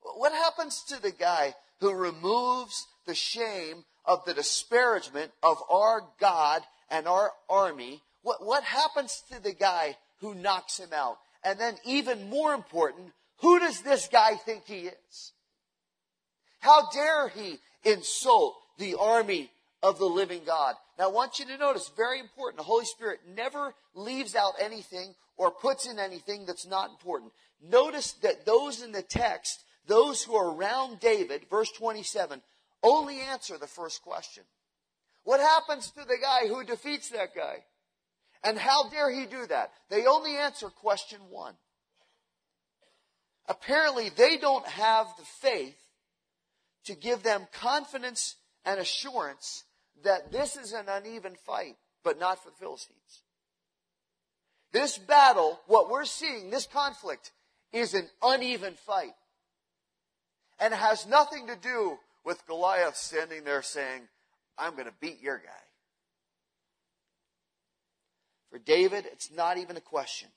What 0.00 0.32
happens 0.32 0.82
to 0.88 1.00
the 1.00 1.10
guy 1.10 1.54
who 1.80 1.92
removes 1.92 2.86
the 3.06 3.14
shame 3.14 3.84
of 4.04 4.24
the 4.24 4.34
disparagement 4.34 5.32
of 5.42 5.58
our 5.68 6.02
God 6.20 6.62
and 6.88 7.08
our 7.08 7.32
army? 7.48 8.02
What, 8.22 8.44
what 8.44 8.62
happens 8.64 9.22
to 9.32 9.42
the 9.42 9.54
guy 9.54 9.96
who 10.20 10.34
knocks 10.34 10.78
him 10.78 10.90
out? 10.92 11.18
And 11.44 11.58
then 11.58 11.76
even 11.84 12.30
more 12.30 12.54
important, 12.54 13.12
who 13.38 13.58
does 13.58 13.80
this 13.80 14.08
guy 14.08 14.36
think 14.36 14.66
he 14.66 14.86
is? 14.86 15.32
How 16.60 16.88
dare 16.90 17.28
he 17.28 17.58
insult 17.84 18.56
the 18.78 18.94
army 18.98 19.50
of 19.82 19.98
the 19.98 20.06
living 20.06 20.42
God? 20.46 20.76
Now, 20.98 21.08
I 21.08 21.12
want 21.12 21.40
you 21.40 21.46
to 21.46 21.58
notice, 21.58 21.90
very 21.96 22.20
important, 22.20 22.58
the 22.58 22.64
Holy 22.64 22.84
Spirit 22.84 23.20
never 23.34 23.74
leaves 23.94 24.36
out 24.36 24.52
anything 24.60 25.14
or 25.36 25.50
puts 25.50 25.90
in 25.90 25.98
anything 25.98 26.46
that's 26.46 26.66
not 26.66 26.90
important. 26.90 27.32
Notice 27.60 28.12
that 28.22 28.46
those 28.46 28.82
in 28.82 28.92
the 28.92 29.02
text, 29.02 29.64
those 29.86 30.22
who 30.22 30.36
are 30.36 30.54
around 30.54 31.00
David, 31.00 31.46
verse 31.50 31.72
27, 31.72 32.40
only 32.82 33.20
answer 33.20 33.58
the 33.58 33.66
first 33.66 34.02
question. 34.02 34.44
What 35.24 35.40
happens 35.40 35.90
to 35.92 36.04
the 36.04 36.18
guy 36.20 36.48
who 36.48 36.64
defeats 36.64 37.10
that 37.10 37.34
guy? 37.34 37.64
And 38.44 38.58
how 38.58 38.88
dare 38.88 39.10
he 39.10 39.26
do 39.26 39.46
that? 39.46 39.72
They 39.88 40.06
only 40.06 40.36
answer 40.36 40.68
question 40.68 41.20
one. 41.30 41.54
Apparently, 43.46 44.08
they 44.08 44.36
don't 44.36 44.66
have 44.66 45.06
the 45.18 45.24
faith 45.24 45.76
to 46.84 46.94
give 46.94 47.22
them 47.22 47.46
confidence 47.52 48.36
and 48.64 48.80
assurance 48.80 49.64
that 50.04 50.32
this 50.32 50.56
is 50.56 50.72
an 50.72 50.86
uneven 50.88 51.36
fight, 51.46 51.76
but 52.02 52.18
not 52.18 52.42
for 52.42 52.50
the 52.50 52.56
Philistines. 52.56 53.22
This 54.72 54.98
battle, 54.98 55.60
what 55.66 55.90
we're 55.90 56.04
seeing, 56.04 56.50
this 56.50 56.66
conflict, 56.66 57.30
is 57.72 57.94
an 57.94 58.08
uneven 58.22 58.74
fight. 58.86 59.12
And 60.58 60.72
it 60.72 60.78
has 60.78 61.06
nothing 61.06 61.48
to 61.48 61.56
do 61.56 61.98
with 62.24 62.46
Goliath 62.46 62.96
standing 62.96 63.44
there 63.44 63.62
saying, 63.62 64.02
I'm 64.56 64.72
going 64.72 64.86
to 64.86 64.94
beat 65.00 65.20
your 65.20 65.38
guy. 65.38 65.71
For 68.52 68.58
David, 68.58 69.06
it's 69.10 69.30
not 69.32 69.56
even 69.56 69.78
a 69.78 69.80
question. 69.80 70.28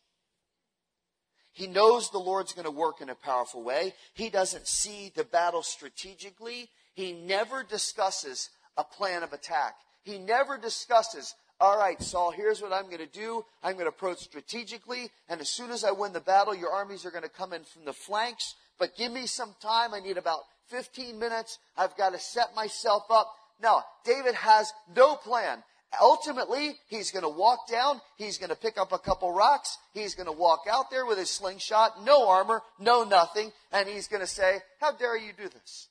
He 1.51 1.67
knows 1.67 2.10
the 2.10 2.17
Lord's 2.17 2.53
going 2.53 2.63
to 2.63 2.72
work 2.72 3.01
in 3.01 3.10
a 3.10 3.15
powerful 3.15 3.62
way. 3.62 3.93
He 4.13 4.29
doesn't 4.29 4.67
see 4.67 5.12
the 5.13 5.25
battle 5.25 5.62
strategically. 5.62 6.69
He 6.93 7.12
never 7.12 7.62
discusses 7.62 8.50
a 8.77 8.86
plan 8.86 9.22
of 9.22 9.34
attack. 9.34 9.75
He 10.03 10.17
never 10.17 10.57
discusses, 10.57 11.36
all 11.60 11.77
right, 11.77 12.01
Saul, 12.01 12.31
here's 12.31 12.62
what 12.62 12.72
I'm 12.72 12.86
going 12.86 13.00
to 13.00 13.05
do. 13.05 13.43
I'm 13.62 13.74
going 13.74 13.84
to 13.84 13.89
approach 13.89 14.19
strategically, 14.19 15.12
and 15.27 15.41
as 15.41 15.50
soon 15.50 15.72
as 15.72 15.84
I 15.84 15.91
win 15.91 16.13
the 16.13 16.22
battle, 16.22 16.55
your 16.55 16.72
armies 16.72 17.05
are 17.05 17.12
going 17.12 17.24
to 17.24 17.29
come 17.29 17.51
in 17.51 17.65
from 17.65 17.84
the 17.84 17.91
flanks. 17.91 18.55
But 18.79 18.95
give 18.95 19.12
me 19.12 19.25
some 19.25 19.55
time. 19.62 19.93
I 19.93 20.00
need 20.00 20.17
about 20.17 20.41
15 20.67 21.19
minutes. 21.19 21.60
I've 21.75 21.98
got 21.98 22.13
to 22.13 22.19
set 22.19 22.55
myself 22.55 23.03
up. 23.10 23.29
No, 23.62 23.81
David 24.05 24.36
has 24.36 24.72
no 24.95 25.15
plan. 25.15 25.63
Ultimately, 26.01 26.75
he's 26.87 27.11
going 27.11 27.23
to 27.23 27.29
walk 27.29 27.67
down. 27.69 28.01
He's 28.17 28.37
going 28.37 28.49
to 28.49 28.55
pick 28.55 28.77
up 28.77 28.91
a 28.91 28.97
couple 28.97 29.31
rocks. 29.31 29.77
He's 29.93 30.15
going 30.15 30.25
to 30.25 30.31
walk 30.31 30.61
out 30.69 30.91
there 30.91 31.05
with 31.05 31.17
his 31.17 31.29
slingshot, 31.29 32.03
no 32.03 32.27
armor, 32.27 32.61
no 32.79 33.03
nothing, 33.03 33.51
and 33.71 33.87
he's 33.87 34.07
going 34.07 34.21
to 34.21 34.27
say, 34.27 34.59
how 34.81 34.91
dare 34.91 35.17
you 35.17 35.31
do 35.37 35.47
this? 35.47 35.87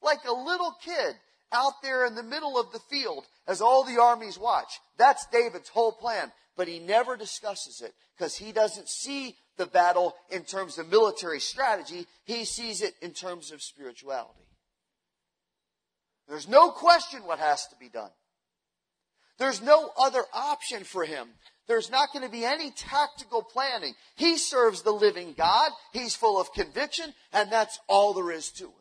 Like 0.00 0.24
a 0.28 0.32
little 0.32 0.74
kid 0.84 1.16
out 1.52 1.82
there 1.82 2.06
in 2.06 2.14
the 2.14 2.22
middle 2.22 2.58
of 2.58 2.72
the 2.72 2.78
field 2.90 3.24
as 3.46 3.60
all 3.60 3.84
the 3.84 4.00
armies 4.00 4.38
watch. 4.38 4.78
That's 4.96 5.26
David's 5.26 5.68
whole 5.68 5.92
plan. 5.92 6.30
But 6.56 6.68
he 6.68 6.78
never 6.78 7.16
discusses 7.16 7.80
it 7.80 7.94
because 8.16 8.36
he 8.36 8.52
doesn't 8.52 8.88
see 8.88 9.36
the 9.56 9.66
battle 9.66 10.14
in 10.30 10.42
terms 10.42 10.78
of 10.78 10.90
military 10.90 11.40
strategy. 11.40 12.06
He 12.24 12.44
sees 12.44 12.82
it 12.82 12.94
in 13.00 13.12
terms 13.12 13.52
of 13.52 13.62
spirituality. 13.62 14.40
There's 16.28 16.48
no 16.48 16.70
question 16.70 17.20
what 17.24 17.38
has 17.38 17.66
to 17.68 17.76
be 17.76 17.88
done. 17.88 18.10
There's 19.38 19.62
no 19.62 19.90
other 19.96 20.24
option 20.32 20.84
for 20.84 21.04
him. 21.04 21.28
There's 21.68 21.90
not 21.90 22.12
going 22.12 22.24
to 22.24 22.30
be 22.30 22.44
any 22.44 22.70
tactical 22.70 23.42
planning. 23.42 23.94
He 24.16 24.38
serves 24.38 24.82
the 24.82 24.90
living 24.90 25.34
God. 25.36 25.70
He's 25.92 26.16
full 26.16 26.40
of 26.40 26.52
conviction, 26.52 27.12
and 27.32 27.52
that's 27.52 27.78
all 27.88 28.14
there 28.14 28.32
is 28.32 28.50
to 28.52 28.64
it. 28.64 28.72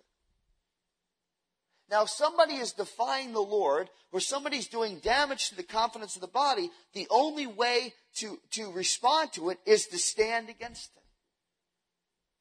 Now, 1.89 2.03
if 2.03 2.09
somebody 2.09 2.55
is 2.55 2.73
defying 2.73 3.33
the 3.33 3.39
Lord 3.39 3.89
or 4.11 4.19
somebody's 4.19 4.67
doing 4.67 4.99
damage 4.99 5.49
to 5.49 5.55
the 5.55 5.63
confidence 5.63 6.15
of 6.15 6.21
the 6.21 6.27
body, 6.27 6.69
the 6.93 7.07
only 7.09 7.47
way 7.47 7.93
to, 8.15 8.39
to 8.51 8.71
respond 8.71 9.33
to 9.33 9.49
it 9.49 9.59
is 9.65 9.87
to 9.87 9.97
stand 9.97 10.49
against 10.49 10.91
it. 10.95 11.03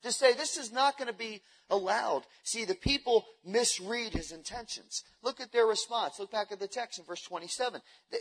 To 0.06 0.12
say, 0.12 0.34
this 0.34 0.56
is 0.56 0.72
not 0.72 0.98
going 0.98 1.08
to 1.08 1.18
be 1.18 1.42
allowed. 1.68 2.22
See, 2.44 2.64
the 2.64 2.76
people 2.76 3.24
misread 3.44 4.12
his 4.12 4.30
intentions. 4.30 5.02
Look 5.20 5.40
at 5.40 5.50
their 5.50 5.66
response. 5.66 6.20
Look 6.20 6.30
back 6.30 6.52
at 6.52 6.60
the 6.60 6.68
text 6.68 7.00
in 7.00 7.04
verse 7.04 7.22
27. 7.22 7.80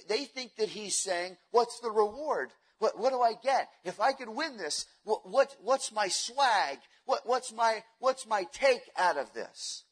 They 0.10 0.26
think 0.26 0.56
that 0.58 0.70
he's 0.70 0.98
saying, 0.98 1.38
what's 1.52 1.80
the 1.82 1.92
reward? 1.92 2.50
What, 2.80 2.98
what 2.98 3.12
do 3.12 3.22
I 3.22 3.34
get? 3.44 3.70
If 3.84 4.00
I 4.00 4.14
could 4.14 4.30
win 4.30 4.58
this, 4.58 4.88
what, 5.04 5.30
what 5.30 5.56
what's 5.62 5.92
my 5.92 6.08
swag? 6.08 6.80
What, 7.06 7.22
what's, 7.26 7.54
my, 7.54 7.84
what's 8.00 8.26
my 8.26 8.46
take 8.52 8.82
out 8.98 9.18
of 9.18 9.32
this? 9.34 9.84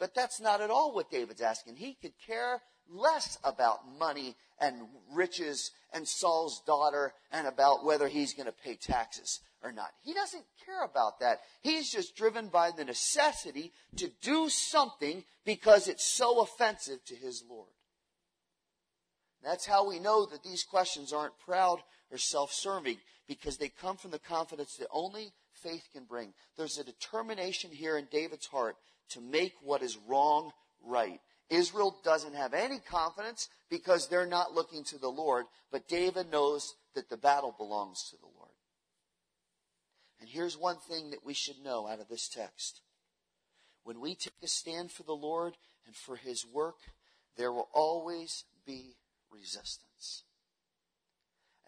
But 0.00 0.14
that's 0.14 0.40
not 0.40 0.62
at 0.62 0.70
all 0.70 0.94
what 0.94 1.10
David's 1.10 1.42
asking. 1.42 1.76
He 1.76 1.98
could 2.00 2.14
care 2.26 2.62
less 2.88 3.36
about 3.44 3.80
money 3.98 4.34
and 4.58 4.76
riches 5.12 5.72
and 5.92 6.08
Saul's 6.08 6.62
daughter 6.66 7.12
and 7.30 7.46
about 7.46 7.84
whether 7.84 8.08
he's 8.08 8.32
going 8.32 8.46
to 8.46 8.52
pay 8.64 8.76
taxes 8.76 9.40
or 9.64 9.72
not. 9.72 9.90
He 10.02 10.12
doesn't 10.12 10.44
care 10.64 10.84
about 10.84 11.20
that. 11.20 11.40
He's 11.62 11.90
just 11.90 12.14
driven 12.14 12.48
by 12.48 12.70
the 12.70 12.84
necessity 12.84 13.72
to 13.96 14.10
do 14.20 14.48
something 14.48 15.24
because 15.44 15.88
it's 15.88 16.04
so 16.04 16.42
offensive 16.42 17.04
to 17.06 17.14
his 17.14 17.42
Lord. 17.48 17.70
That's 19.42 19.66
how 19.66 19.88
we 19.88 19.98
know 19.98 20.26
that 20.26 20.42
these 20.42 20.62
questions 20.62 21.12
aren't 21.12 21.38
proud 21.38 21.78
or 22.10 22.18
self-serving 22.18 22.98
because 23.26 23.56
they 23.56 23.68
come 23.68 23.96
from 23.96 24.10
the 24.10 24.18
confidence 24.18 24.76
that 24.76 24.88
only 24.92 25.32
faith 25.52 25.88
can 25.92 26.04
bring. 26.04 26.32
There's 26.56 26.78
a 26.78 26.84
determination 26.84 27.70
here 27.70 27.96
in 27.96 28.06
David's 28.10 28.46
heart 28.46 28.76
to 29.10 29.20
make 29.20 29.54
what 29.62 29.82
is 29.82 29.98
wrong 30.06 30.52
right. 30.82 31.20
Israel 31.50 31.96
doesn't 32.04 32.34
have 32.34 32.54
any 32.54 32.78
confidence 32.78 33.48
because 33.70 34.08
they're 34.08 34.26
not 34.26 34.54
looking 34.54 34.82
to 34.84 34.98
the 34.98 35.08
Lord, 35.08 35.44
but 35.70 35.88
David 35.88 36.30
knows 36.30 36.74
that 36.94 37.10
the 37.10 37.16
battle 37.16 37.54
belongs 37.56 38.08
to 38.10 38.16
the 38.16 38.26
Lord. 38.26 38.53
And 40.24 40.32
here's 40.32 40.56
one 40.56 40.78
thing 40.78 41.10
that 41.10 41.22
we 41.22 41.34
should 41.34 41.62
know 41.62 41.86
out 41.86 42.00
of 42.00 42.08
this 42.08 42.30
text. 42.30 42.80
When 43.82 44.00
we 44.00 44.14
take 44.14 44.32
a 44.42 44.46
stand 44.46 44.90
for 44.90 45.02
the 45.02 45.12
Lord 45.12 45.52
and 45.84 45.94
for 45.94 46.16
His 46.16 46.46
work, 46.50 46.76
there 47.36 47.52
will 47.52 47.68
always 47.74 48.44
be 48.64 48.96
resistance. 49.30 50.22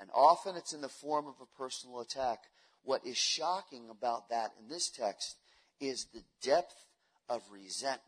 And 0.00 0.08
often 0.14 0.56
it's 0.56 0.72
in 0.72 0.80
the 0.80 0.88
form 0.88 1.26
of 1.26 1.34
a 1.42 1.62
personal 1.62 2.00
attack. 2.00 2.44
What 2.82 3.04
is 3.04 3.18
shocking 3.18 3.90
about 3.90 4.30
that 4.30 4.52
in 4.58 4.70
this 4.70 4.88
text 4.88 5.36
is 5.78 6.06
the 6.14 6.24
depth 6.40 6.86
of 7.28 7.42
resentment 7.52 8.00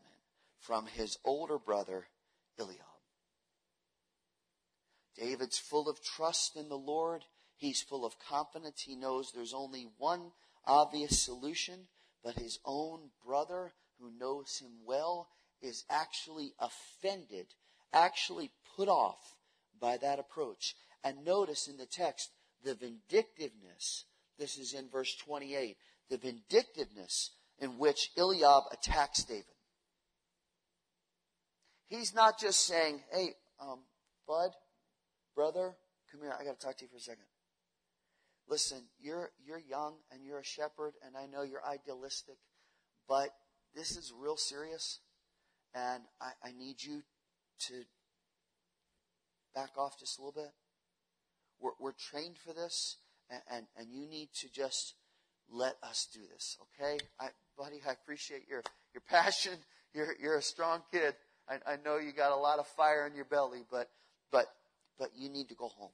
from 0.59 0.87
his 0.87 1.19
older 1.23 1.59
brother, 1.59 2.07
Eliab. 2.59 2.79
David's 5.15 5.59
full 5.59 5.87
of 5.87 6.01
trust 6.01 6.55
in 6.55 6.69
the 6.69 6.75
Lord. 6.75 7.23
He's 7.59 7.81
full 7.81 8.05
of 8.05 8.17
confidence. 8.19 8.81
He 8.81 8.95
knows 8.95 9.31
there's 9.31 9.53
only 9.53 9.89
one 9.97 10.31
obvious 10.65 11.21
solution, 11.21 11.87
but 12.23 12.35
his 12.35 12.57
own 12.63 13.09
brother, 13.25 13.73
who 13.99 14.11
knows 14.17 14.59
him 14.59 14.71
well, 14.85 15.27
is 15.61 15.83
actually 15.89 16.53
offended, 16.57 17.47
actually 17.91 18.51
put 18.77 18.87
off 18.87 19.35
by 19.77 19.97
that 19.97 20.19
approach. 20.19 20.75
And 21.03 21.25
notice 21.25 21.67
in 21.67 21.75
the 21.75 21.85
text 21.85 22.29
the 22.63 22.75
vindictiveness. 22.75 24.05
This 24.37 24.57
is 24.57 24.73
in 24.73 24.89
verse 24.89 25.13
28. 25.17 25.75
The 26.09 26.17
vindictiveness 26.17 27.31
in 27.59 27.77
which 27.77 28.11
Eliab 28.17 28.63
attacks 28.71 29.25
David. 29.25 29.43
He's 31.87 32.15
not 32.15 32.39
just 32.39 32.65
saying, 32.65 33.01
hey, 33.11 33.33
um, 33.61 33.79
bud, 34.25 34.51
brother, 35.35 35.75
come 36.09 36.21
here, 36.21 36.33
I 36.39 36.45
got 36.45 36.57
to 36.57 36.65
talk 36.65 36.77
to 36.77 36.85
you 36.85 36.89
for 36.89 36.97
a 36.97 37.01
second. 37.01 37.25
Listen, 38.49 38.79
you're, 38.99 39.29
you're 39.45 39.59
young 39.59 39.93
and 40.11 40.25
you're 40.25 40.39
a 40.39 40.43
shepherd, 40.43 40.93
and 41.05 41.15
I 41.15 41.27
know 41.27 41.43
you're 41.43 41.63
idealistic, 41.63 42.37
but 43.07 43.29
this 43.75 43.95
is 43.95 44.11
real 44.17 44.37
serious, 44.37 44.99
and 45.75 46.03
I, 46.19 46.31
I 46.43 46.51
need 46.51 46.81
you 46.81 47.03
to 47.67 47.73
back 49.53 49.77
off 49.77 49.99
just 49.99 50.17
a 50.17 50.21
little 50.21 50.41
bit. 50.41 50.51
We're, 51.59 51.71
we're 51.79 51.91
trained 51.91 52.37
for 52.39 52.53
this, 52.53 52.97
and, 53.29 53.41
and, 53.51 53.65
and 53.77 53.91
you 53.91 54.07
need 54.07 54.29
to 54.41 54.51
just 54.51 54.95
let 55.51 55.75
us 55.83 56.07
do 56.11 56.21
this, 56.33 56.57
okay? 56.63 56.97
I, 57.19 57.27
buddy, 57.55 57.81
I 57.87 57.91
appreciate 57.91 58.47
your, 58.49 58.63
your 58.93 59.03
passion. 59.07 59.53
You're, 59.93 60.15
you're 60.19 60.37
a 60.37 60.41
strong 60.41 60.81
kid. 60.91 61.13
I, 61.47 61.73
I 61.73 61.77
know 61.85 61.97
you 61.97 62.13
got 62.13 62.31
a 62.31 62.35
lot 62.35 62.57
of 62.57 62.67
fire 62.67 63.05
in 63.05 63.15
your 63.15 63.25
belly, 63.25 63.63
but, 63.69 63.89
but, 64.31 64.47
but 64.97 65.09
you 65.15 65.29
need 65.29 65.49
to 65.49 65.55
go 65.55 65.67
home. 65.67 65.91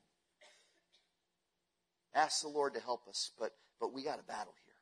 Ask 2.16 2.42
the 2.42 2.48
Lord 2.48 2.74
to 2.76 2.80
help 2.80 3.08
us, 3.10 3.32
but, 3.38 3.52
but 3.80 3.94
we 3.94 4.04
got 4.04 4.20
a 4.20 4.24
battle 4.24 4.54
here. 4.66 4.74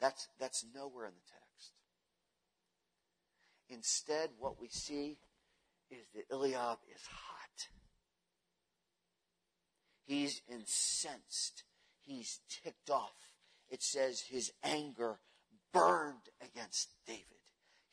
That's, 0.00 0.28
that's 0.38 0.64
nowhere 0.74 1.06
in 1.06 1.12
the 1.12 1.30
text. 1.30 1.72
Instead, 3.70 4.30
what 4.38 4.60
we 4.60 4.68
see 4.68 5.18
is 5.90 6.06
that 6.14 6.34
Eliab 6.34 6.78
is 6.94 7.02
hot. 7.06 7.68
He's 10.04 10.42
incensed. 10.50 11.64
He's 12.00 12.40
ticked 12.48 12.90
off. 12.90 13.30
It 13.70 13.82
says 13.82 14.20
his 14.20 14.50
anger 14.64 15.20
burned 15.72 16.30
against 16.40 16.94
David. 17.06 17.24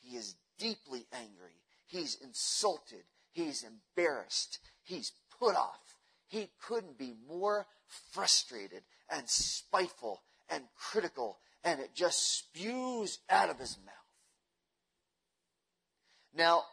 He 0.00 0.16
is 0.16 0.36
deeply 0.58 1.06
angry. 1.12 1.60
He's 1.86 2.16
insulted. 2.22 3.04
He's 3.32 3.64
embarrassed. 3.64 4.58
He's 4.82 5.12
put 5.38 5.54
off. 5.54 5.95
He 6.28 6.50
couldn't 6.66 6.98
be 6.98 7.14
more 7.28 7.66
frustrated 8.12 8.82
and 9.10 9.28
spiteful 9.28 10.22
and 10.48 10.64
critical, 10.76 11.38
and 11.64 11.80
it 11.80 11.94
just 11.94 12.38
spews 12.38 13.18
out 13.30 13.50
of 13.50 13.58
his 13.58 13.76
mouth. 13.84 13.94
Now, 16.34 16.64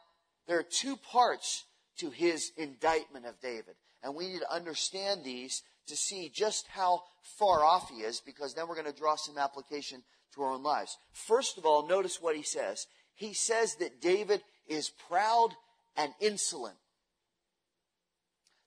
there 0.48 0.60
are 0.60 0.64
two 0.64 0.98
parts 0.98 1.66
to 1.98 2.10
his 2.10 2.52
indictment 2.58 3.26
of 3.26 3.40
David, 3.40 3.76
and 4.02 4.16
we 4.16 4.28
need 4.28 4.40
to 4.40 4.54
understand 4.54 5.24
these 5.24 5.62
to 5.88 5.96
see 5.96 6.30
just 6.34 6.68
how 6.68 7.04
far 7.22 7.64
off 7.64 7.90
he 7.90 8.02
is, 8.02 8.22
because 8.26 8.54
then 8.54 8.68
we're 8.68 8.76
going 8.76 8.92
to 8.92 8.98
draw 8.98 9.16
some 9.16 9.38
application 9.38 10.04
to 10.34 10.42
our 10.42 10.52
own 10.52 10.64
lives. 10.64 10.98
First 11.12 11.58
of 11.58 11.66
all, 11.66 11.88
notice 11.88 12.22
what 12.22 12.36
he 12.36 12.44
says. 12.44 12.88
He 13.14 13.34
says 13.34 13.76
that 13.76 14.02
David 14.02 14.42
is 14.68 14.90
proud 14.90 15.50
and 15.96 16.14
insolent. 16.20 16.78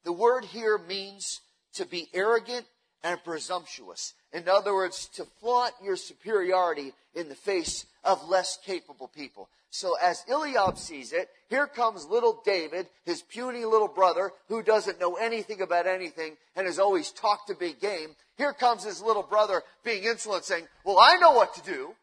The 0.06 0.12
word 0.12 0.44
here 0.44 0.78
means 0.78 1.40
to 1.74 1.84
be 1.84 2.08
arrogant 2.14 2.64
and 3.02 3.22
presumptuous. 3.24 4.14
In 4.32 4.48
other 4.48 4.72
words, 4.72 5.08
to 5.14 5.26
flaunt 5.40 5.74
your 5.82 5.96
superiority 5.96 6.92
in 7.16 7.28
the 7.28 7.34
face 7.34 7.86
of 8.04 8.28
less 8.28 8.56
capable 8.64 9.08
people. 9.08 9.48
So 9.70 9.96
as 10.00 10.22
Eliab 10.30 10.78
sees 10.78 11.12
it, 11.12 11.28
here 11.50 11.66
comes 11.66 12.06
little 12.06 12.40
David, 12.44 12.86
his 13.04 13.20
puny 13.20 13.64
little 13.64 13.88
brother, 13.88 14.30
who 14.46 14.62
doesn't 14.62 15.00
know 15.00 15.16
anything 15.16 15.60
about 15.60 15.88
anything 15.88 16.36
and 16.54 16.68
has 16.68 16.78
always 16.78 17.10
talked 17.10 17.50
a 17.50 17.54
big 17.54 17.80
game. 17.80 18.14
Here 18.36 18.52
comes 18.52 18.84
his 18.84 19.02
little 19.02 19.24
brother 19.24 19.64
being 19.84 20.04
insolent 20.04 20.44
saying, 20.44 20.68
well, 20.84 21.00
I 21.00 21.16
know 21.16 21.32
what 21.32 21.52
to 21.54 21.62
do. 21.62 21.96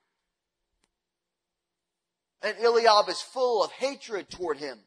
And 2.41 2.57
Eliab 2.61 3.07
is 3.07 3.21
full 3.21 3.63
of 3.63 3.71
hatred 3.71 4.29
toward 4.29 4.57
him. 4.57 4.79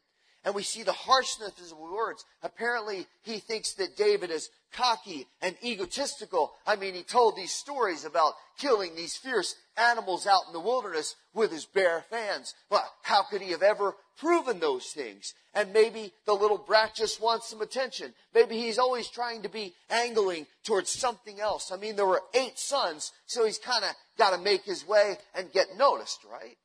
And 0.47 0.55
we 0.55 0.63
see 0.63 0.83
the 0.83 0.93
harshness 0.93 1.49
of 1.49 1.57
his 1.57 1.73
words. 1.73 2.23
Apparently, 2.41 3.05
he 3.23 3.39
thinks 3.39 3.73
that 3.73 3.97
David 3.97 4.31
is 4.31 4.49
cocky 4.71 5.27
and 5.41 5.57
egotistical. 5.61 6.53
I 6.65 6.77
mean, 6.77 6.93
he 6.93 7.03
told 7.03 7.35
these 7.35 7.51
stories 7.51 8.05
about 8.05 8.31
killing 8.57 8.95
these 8.95 9.17
fierce 9.17 9.55
animals 9.75 10.25
out 10.25 10.43
in 10.47 10.53
the 10.53 10.61
wilderness 10.61 11.17
with 11.33 11.51
his 11.51 11.65
bare 11.65 12.05
hands. 12.09 12.53
But 12.69 12.85
how 13.01 13.23
could 13.23 13.41
he 13.41 13.51
have 13.51 13.61
ever 13.61 13.93
proven 14.17 14.61
those 14.61 14.85
things? 14.85 15.33
And 15.53 15.73
maybe 15.73 16.13
the 16.25 16.33
little 16.33 16.57
brat 16.57 16.95
just 16.95 17.21
wants 17.21 17.49
some 17.49 17.61
attention. 17.61 18.13
Maybe 18.33 18.57
he's 18.57 18.79
always 18.79 19.09
trying 19.09 19.41
to 19.41 19.49
be 19.49 19.73
angling 19.89 20.47
towards 20.63 20.89
something 20.89 21.41
else. 21.41 21.73
I 21.73 21.75
mean, 21.75 21.97
there 21.97 22.05
were 22.05 22.23
eight 22.33 22.57
sons, 22.57 23.11
so 23.25 23.45
he's 23.45 23.59
kind 23.59 23.83
of 23.83 23.91
got 24.17 24.29
to 24.29 24.37
make 24.41 24.63
his 24.63 24.87
way 24.87 25.17
and 25.35 25.51
get 25.51 25.77
noticed, 25.77 26.19
right? 26.31 26.55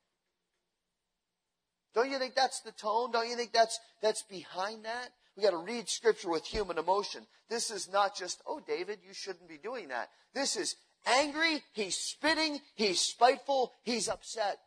Don't 1.95 2.11
you 2.11 2.19
think 2.19 2.35
that's 2.35 2.61
the 2.61 2.73
tone? 2.73 3.13
Don't 3.13 3.29
you 3.29 3.37
think 3.37 3.53
that's, 3.53 3.79
that's 4.01 4.23
behind 4.23 4.85
that? 4.85 5.11
We 5.37 5.43
got 5.43 5.51
to 5.51 5.59
read 5.59 5.89
scripture 5.89 6.31
with 6.31 6.45
human 6.45 6.79
emotion. 6.79 7.27
This 7.49 7.71
is 7.71 7.91
not 7.91 8.17
just, 8.17 8.43
oh, 8.47 8.61
David, 8.67 8.99
you 9.07 9.15
shouldn't 9.15 9.49
be 9.49 9.59
doing 9.59 9.89
that. 9.89 10.09
This 10.35 10.57
is 10.57 10.77
angry, 11.07 11.63
he's 11.73 11.97
spitting, 11.97 12.61
he's 12.75 13.01
spiteful, 13.01 13.73
he's 13.83 14.09
upset. 14.09 14.59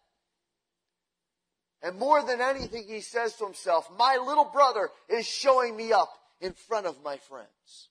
And 1.81 1.99
more 1.99 2.23
than 2.23 2.41
anything, 2.41 2.85
he 2.87 3.01
says 3.01 3.35
to 3.35 3.45
himself, 3.45 3.87
my 3.97 4.17
little 4.25 4.45
brother 4.45 4.89
is 5.07 5.27
showing 5.27 5.75
me 5.75 5.91
up 5.91 6.09
in 6.41 6.53
front 6.53 6.87
of 6.87 7.03
my 7.03 7.17
friends. 7.17 7.89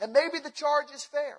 And 0.00 0.12
maybe 0.12 0.40
the 0.42 0.50
charge 0.50 0.90
is 0.92 1.04
fair. 1.04 1.38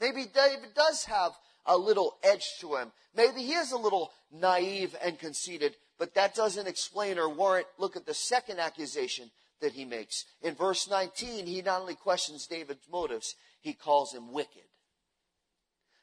Maybe 0.00 0.24
David 0.24 0.74
does 0.74 1.04
have 1.04 1.32
a 1.68 1.76
little 1.76 2.16
edge 2.24 2.46
to 2.60 2.76
him. 2.76 2.90
Maybe 3.14 3.42
he 3.42 3.52
is 3.52 3.72
a 3.72 3.76
little 3.76 4.10
naive 4.32 4.96
and 5.04 5.18
conceited, 5.18 5.76
but 5.98 6.14
that 6.14 6.34
doesn't 6.34 6.66
explain 6.66 7.18
or 7.18 7.28
warrant. 7.28 7.66
Look 7.78 7.96
at 7.96 8.06
the 8.06 8.14
second 8.14 8.58
accusation 8.58 9.30
that 9.60 9.72
he 9.72 9.84
makes. 9.84 10.24
In 10.42 10.54
verse 10.54 10.88
19, 10.88 11.46
he 11.46 11.62
not 11.62 11.82
only 11.82 11.94
questions 11.94 12.46
David's 12.46 12.88
motives, 12.90 13.34
he 13.60 13.74
calls 13.74 14.12
him 14.12 14.32
wicked. 14.32 14.62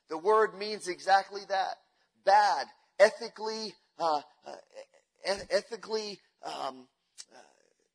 The 0.10 0.18
word 0.18 0.58
means 0.58 0.88
exactly 0.88 1.42
that. 1.50 1.78
Bad, 2.26 2.68
ethically, 3.00 3.74
uh, 4.00 4.22
uh, 4.46 5.36
ethically 5.50 6.20
um, 6.46 6.88
uh, 7.34 7.40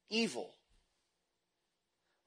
evil. 0.08 0.50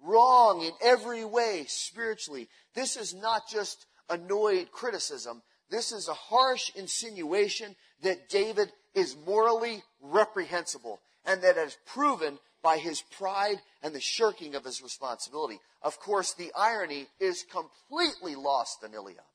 Wrong 0.02 0.62
in 0.62 0.72
every 0.82 1.26
way 1.26 1.66
spiritually. 1.68 2.50
This 2.76 2.98
is 2.98 3.14
not 3.14 3.44
just 3.50 3.86
annoyed 4.10 4.72
criticism. 4.72 5.42
This 5.70 5.92
is 5.92 6.08
a 6.08 6.14
harsh 6.14 6.72
insinuation 6.76 7.76
that 8.02 8.30
David 8.30 8.72
is 8.94 9.18
morally 9.26 9.84
reprehensible 10.02 11.00
and 11.26 11.42
that 11.42 11.58
is 11.58 11.78
proven 11.86 12.38
by 12.62 12.78
his 12.78 13.02
pride 13.02 13.58
and 13.82 13.94
the 13.94 14.00
shirking 14.00 14.56
of 14.56 14.64
his 14.64 14.82
responsibility. 14.82 15.60
Of 15.82 16.00
course, 16.00 16.34
the 16.34 16.52
irony 16.58 17.08
is 17.20 17.44
completely 17.52 18.36
lost 18.36 18.84
on 18.84 18.94
Eliab. 18.94 19.26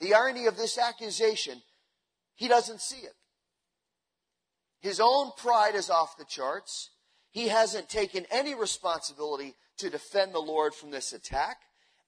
The 0.00 0.14
irony 0.14 0.46
of 0.46 0.56
this 0.56 0.78
accusation, 0.78 1.62
he 2.34 2.48
doesn't 2.48 2.80
see 2.80 2.98
it. 2.98 3.14
His 4.80 5.00
own 5.00 5.30
pride 5.36 5.74
is 5.74 5.88
off 5.88 6.18
the 6.18 6.24
charts. 6.24 6.90
He 7.30 7.48
hasn't 7.48 7.88
taken 7.88 8.26
any 8.30 8.54
responsibility 8.54 9.54
to 9.78 9.90
defend 9.90 10.32
the 10.32 10.40
Lord 10.40 10.74
from 10.74 10.90
this 10.90 11.12
attack. 11.12 11.58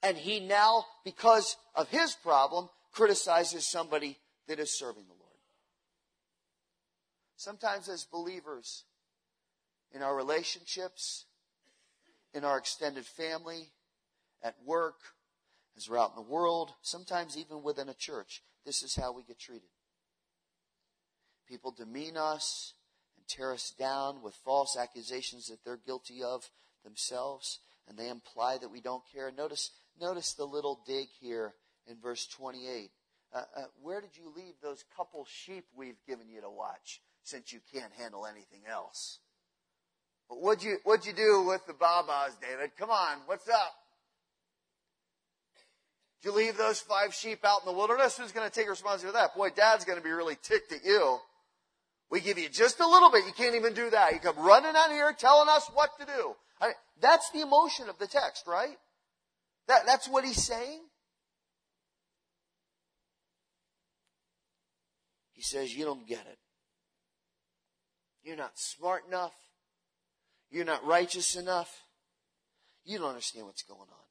And 0.02 0.16
he 0.16 0.40
now, 0.40 0.84
because 1.04 1.56
of 1.74 1.88
his 1.88 2.14
problem, 2.14 2.68
criticizes 2.92 3.66
somebody 3.66 4.18
that 4.46 4.58
is 4.58 4.78
serving 4.78 5.04
the 5.04 5.12
Lord. 5.12 5.24
Sometimes, 7.36 7.88
as 7.88 8.04
believers, 8.04 8.84
in 9.92 10.02
our 10.02 10.14
relationships, 10.14 11.26
in 12.34 12.44
our 12.44 12.58
extended 12.58 13.06
family, 13.06 13.70
at 14.42 14.54
work, 14.64 14.96
as 15.76 15.88
we're 15.88 15.98
out 15.98 16.10
in 16.16 16.22
the 16.22 16.30
world, 16.30 16.72
sometimes 16.82 17.36
even 17.36 17.62
within 17.62 17.88
a 17.88 17.94
church, 17.94 18.42
this 18.64 18.82
is 18.82 18.96
how 18.96 19.12
we 19.12 19.22
get 19.22 19.38
treated. 19.38 19.68
People 21.48 21.70
demean 21.70 22.16
us 22.16 22.74
and 23.16 23.26
tear 23.26 23.52
us 23.52 23.72
down 23.78 24.22
with 24.22 24.34
false 24.44 24.76
accusations 24.76 25.48
that 25.48 25.64
they're 25.64 25.76
guilty 25.78 26.22
of 26.22 26.50
themselves, 26.84 27.60
and 27.88 27.96
they 27.96 28.08
imply 28.08 28.58
that 28.58 28.70
we 28.70 28.80
don't 28.80 29.02
care. 29.12 29.30
Notice, 29.30 29.70
notice 30.00 30.32
the 30.34 30.44
little 30.44 30.80
dig 30.86 31.08
here 31.20 31.54
in 31.86 31.96
verse 32.00 32.26
28. 32.26 32.90
Uh, 33.32 33.38
uh, 33.38 33.62
where 33.82 34.00
did 34.00 34.10
you 34.14 34.32
leave 34.34 34.54
those 34.62 34.84
couple 34.96 35.26
sheep 35.26 35.64
we've 35.76 35.98
given 36.06 36.28
you 36.28 36.40
to 36.40 36.50
watch 36.50 37.00
since 37.22 37.52
you 37.52 37.60
can't 37.72 37.92
handle 37.98 38.26
anything 38.26 38.62
else? 38.70 39.18
But 40.28 40.40
what'd 40.40 40.62
you, 40.62 40.78
what'd 40.84 41.06
you 41.06 41.12
do 41.12 41.44
with 41.46 41.66
the 41.66 41.74
babas, 41.74 42.36
David? 42.40 42.70
Come 42.78 42.90
on, 42.90 43.18
what's 43.26 43.48
up? 43.48 43.74
Did 46.22 46.30
you 46.30 46.36
leave 46.36 46.56
those 46.56 46.80
five 46.80 47.14
sheep 47.14 47.44
out 47.44 47.60
in 47.64 47.72
the 47.72 47.76
wilderness? 47.76 48.18
Who's 48.18 48.32
going 48.32 48.48
to 48.48 48.54
take 48.54 48.68
responsibility 48.68 49.16
for 49.16 49.22
that? 49.22 49.36
Boy, 49.36 49.50
dad's 49.54 49.84
going 49.84 49.98
to 49.98 50.04
be 50.04 50.10
really 50.10 50.36
ticked 50.42 50.72
at 50.72 50.84
you. 50.84 51.18
We 52.10 52.20
give 52.20 52.38
you 52.38 52.48
just 52.48 52.80
a 52.80 52.86
little 52.86 53.10
bit. 53.10 53.26
You 53.26 53.32
can't 53.32 53.54
even 53.54 53.74
do 53.74 53.90
that. 53.90 54.12
You 54.14 54.18
come 54.18 54.38
running 54.38 54.72
out 54.74 54.90
here 54.90 55.12
telling 55.16 55.48
us 55.48 55.70
what 55.74 55.90
to 56.00 56.06
do. 56.06 56.34
I 56.60 56.66
mean, 56.66 56.74
that's 57.00 57.30
the 57.30 57.42
emotion 57.42 57.88
of 57.88 57.98
the 57.98 58.06
text, 58.06 58.46
right? 58.46 58.76
That, 59.68 59.86
that's 59.86 60.08
what 60.08 60.24
he's 60.24 60.42
saying. 60.42 60.80
He 65.32 65.42
says, 65.42 65.74
You 65.76 65.84
don't 65.84 66.06
get 66.06 66.26
it. 66.30 66.38
You're 68.24 68.36
not 68.36 68.58
smart 68.58 69.06
enough. 69.06 69.34
You're 70.50 70.64
not 70.64 70.84
righteous 70.84 71.36
enough. 71.36 71.82
You 72.84 72.98
don't 72.98 73.10
understand 73.10 73.46
what's 73.46 73.62
going 73.62 73.80
on. 73.80 74.08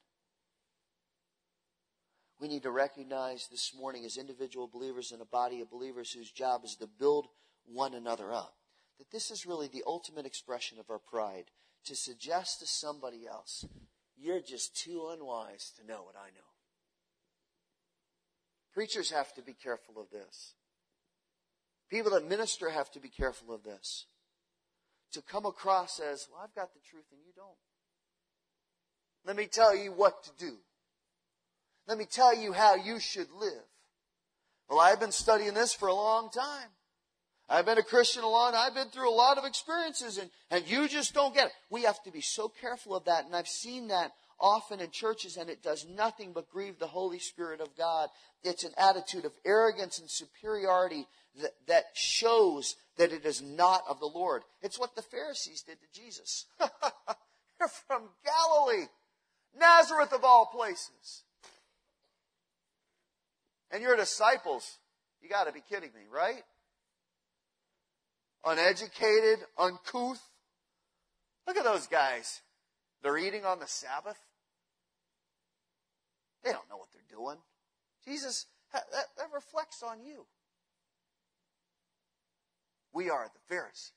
We 2.39 2.47
need 2.47 2.63
to 2.63 2.71
recognize 2.71 3.47
this 3.49 3.73
morning 3.77 4.05
as 4.05 4.17
individual 4.17 4.67
believers 4.67 5.11
in 5.11 5.21
a 5.21 5.25
body 5.25 5.61
of 5.61 5.71
believers 5.71 6.11
whose 6.11 6.31
job 6.31 6.63
is 6.63 6.75
to 6.75 6.87
build 6.87 7.27
one 7.65 7.95
another 7.95 8.31
up, 8.31 8.53
that 8.99 9.11
this 9.11 9.31
is 9.31 9.47
really 9.47 9.67
the 9.67 9.83
ultimate 9.87 10.27
expression 10.27 10.77
of 10.79 10.89
our 10.91 10.99
pride 10.99 11.45
to 11.85 11.95
suggest 11.95 12.59
to 12.59 12.67
somebody 12.67 13.25
else, 13.27 13.65
you're 14.19 14.41
just 14.41 14.75
too 14.75 15.09
unwise 15.11 15.71
to 15.77 15.85
know 15.85 16.03
what 16.03 16.15
I 16.15 16.29
know. 16.29 16.47
Preachers 18.73 19.11
have 19.11 19.33
to 19.35 19.41
be 19.41 19.53
careful 19.53 19.99
of 19.99 20.09
this. 20.11 20.53
People 21.89 22.11
that 22.11 22.27
minister 22.27 22.69
have 22.69 22.91
to 22.91 22.99
be 22.99 23.09
careful 23.09 23.53
of 23.53 23.63
this. 23.63 24.05
To 25.13 25.21
come 25.21 25.45
across 25.45 25.99
as, 25.99 26.27
well, 26.31 26.41
I've 26.43 26.53
got 26.53 26.73
the 26.73 26.79
truth 26.89 27.05
and 27.11 27.21
you 27.25 27.31
don't. 27.35 27.47
Let 29.25 29.35
me 29.35 29.47
tell 29.47 29.75
you 29.75 29.91
what 29.91 30.23
to 30.23 30.29
do. 30.37 30.57
Let 31.87 31.97
me 31.97 32.05
tell 32.05 32.35
you 32.35 32.51
how 32.53 32.75
you 32.75 32.99
should 32.99 33.31
live. 33.31 33.65
Well, 34.69 34.79
I've 34.79 34.99
been 34.99 35.11
studying 35.11 35.53
this 35.53 35.73
for 35.73 35.87
a 35.87 35.93
long 35.93 36.29
time. 36.29 36.69
I've 37.49 37.65
been 37.65 37.77
a 37.77 37.83
Christian 37.83 38.23
a 38.23 38.29
long 38.29 38.53
I've 38.55 38.73
been 38.73 38.89
through 38.89 39.09
a 39.09 39.15
lot 39.15 39.37
of 39.37 39.45
experiences 39.45 40.17
and, 40.17 40.29
and 40.51 40.67
you 40.67 40.87
just 40.87 41.13
don't 41.13 41.33
get 41.33 41.47
it. 41.47 41.53
We 41.69 41.83
have 41.83 42.01
to 42.03 42.11
be 42.11 42.21
so 42.21 42.49
careful 42.49 42.95
of 42.95 43.05
that. 43.05 43.25
And 43.25 43.35
I've 43.35 43.47
seen 43.47 43.87
that 43.87 44.11
often 44.39 44.79
in 44.81 44.91
churches 44.91 45.37
and 45.37 45.49
it 45.49 45.63
does 45.63 45.85
nothing 45.87 46.33
but 46.33 46.49
grieve 46.49 46.77
the 46.77 46.87
Holy 46.87 47.19
Spirit 47.19 47.61
of 47.61 47.75
God. 47.77 48.09
It's 48.43 48.63
an 48.63 48.73
attitude 48.77 49.25
of 49.25 49.31
arrogance 49.45 49.99
and 49.99 50.09
superiority 50.09 51.07
that, 51.41 51.53
that 51.67 51.85
shows 51.93 52.75
that 52.97 53.13
it 53.13 53.25
is 53.25 53.41
not 53.41 53.83
of 53.87 53.99
the 53.99 54.07
Lord. 54.07 54.43
It's 54.61 54.79
what 54.79 54.95
the 54.95 55.01
Pharisees 55.01 55.61
did 55.61 55.77
to 55.79 56.01
Jesus. 56.01 56.45
You're 57.59 57.69
from 57.69 58.03
Galilee, 58.25 58.87
Nazareth 59.57 60.13
of 60.13 60.23
all 60.23 60.47
places. 60.47 61.23
And 63.71 63.81
your 63.81 63.95
disciples, 63.95 64.77
you 65.21 65.29
got 65.29 65.47
to 65.47 65.53
be 65.53 65.61
kidding 65.67 65.89
me, 65.93 66.01
right? 66.11 66.43
Uneducated, 68.45 69.39
uncouth. 69.57 70.21
Look 71.45 71.57
at 71.57 71.63
those 71.63 71.87
guys. 71.87 72.41
They're 73.01 73.17
eating 73.17 73.45
on 73.45 73.59
the 73.59 73.67
Sabbath. 73.67 74.17
They 76.43 76.51
don't 76.51 76.69
know 76.69 76.77
what 76.77 76.89
they're 76.93 77.17
doing. 77.17 77.37
Jesus, 78.05 78.45
that, 78.73 78.83
that 78.91 79.27
reflects 79.33 79.83
on 79.83 80.01
you. 80.01 80.25
We 82.93 83.09
are 83.09 83.25
the 83.25 83.53
Pharisees. 83.53 83.91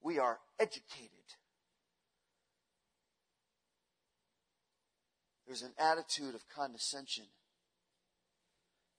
We 0.00 0.18
are 0.18 0.38
educated. 0.58 1.10
There's 5.46 5.62
an 5.62 5.74
attitude 5.78 6.34
of 6.34 6.48
condescension 6.48 7.24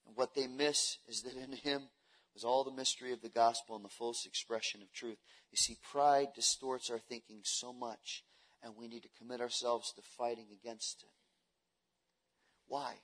and 0.06 0.16
what 0.16 0.36
they 0.36 0.48
miss 0.48 0.98
is 1.08 1.22
that 1.24 1.36
in 1.36 1.54
him 1.54 1.84
was 2.34 2.44
all 2.44 2.64
the 2.64 2.72
mystery 2.72 3.14
of 3.14 3.22
the 3.22 3.30
gospel 3.30 3.76
and 3.76 3.86
the 3.86 3.90
fullest 3.90 4.26
expression 4.26 4.82
of 4.82 4.92
truth. 4.92 5.18
You 5.52 5.58
see, 5.58 5.78
pride 5.84 6.30
distorts 6.36 6.90
our 6.90 7.00
thinking 7.00 7.42
so 7.44 7.72
much, 7.72 8.24
and 8.64 8.74
we 8.76 8.88
need 8.88 9.04
to 9.04 9.10
commit 9.18 9.42
ourselves 9.42 9.94
to 9.94 10.02
fighting 10.02 10.48
against 10.52 11.04
it. 11.04 11.10
Why? 12.68 12.96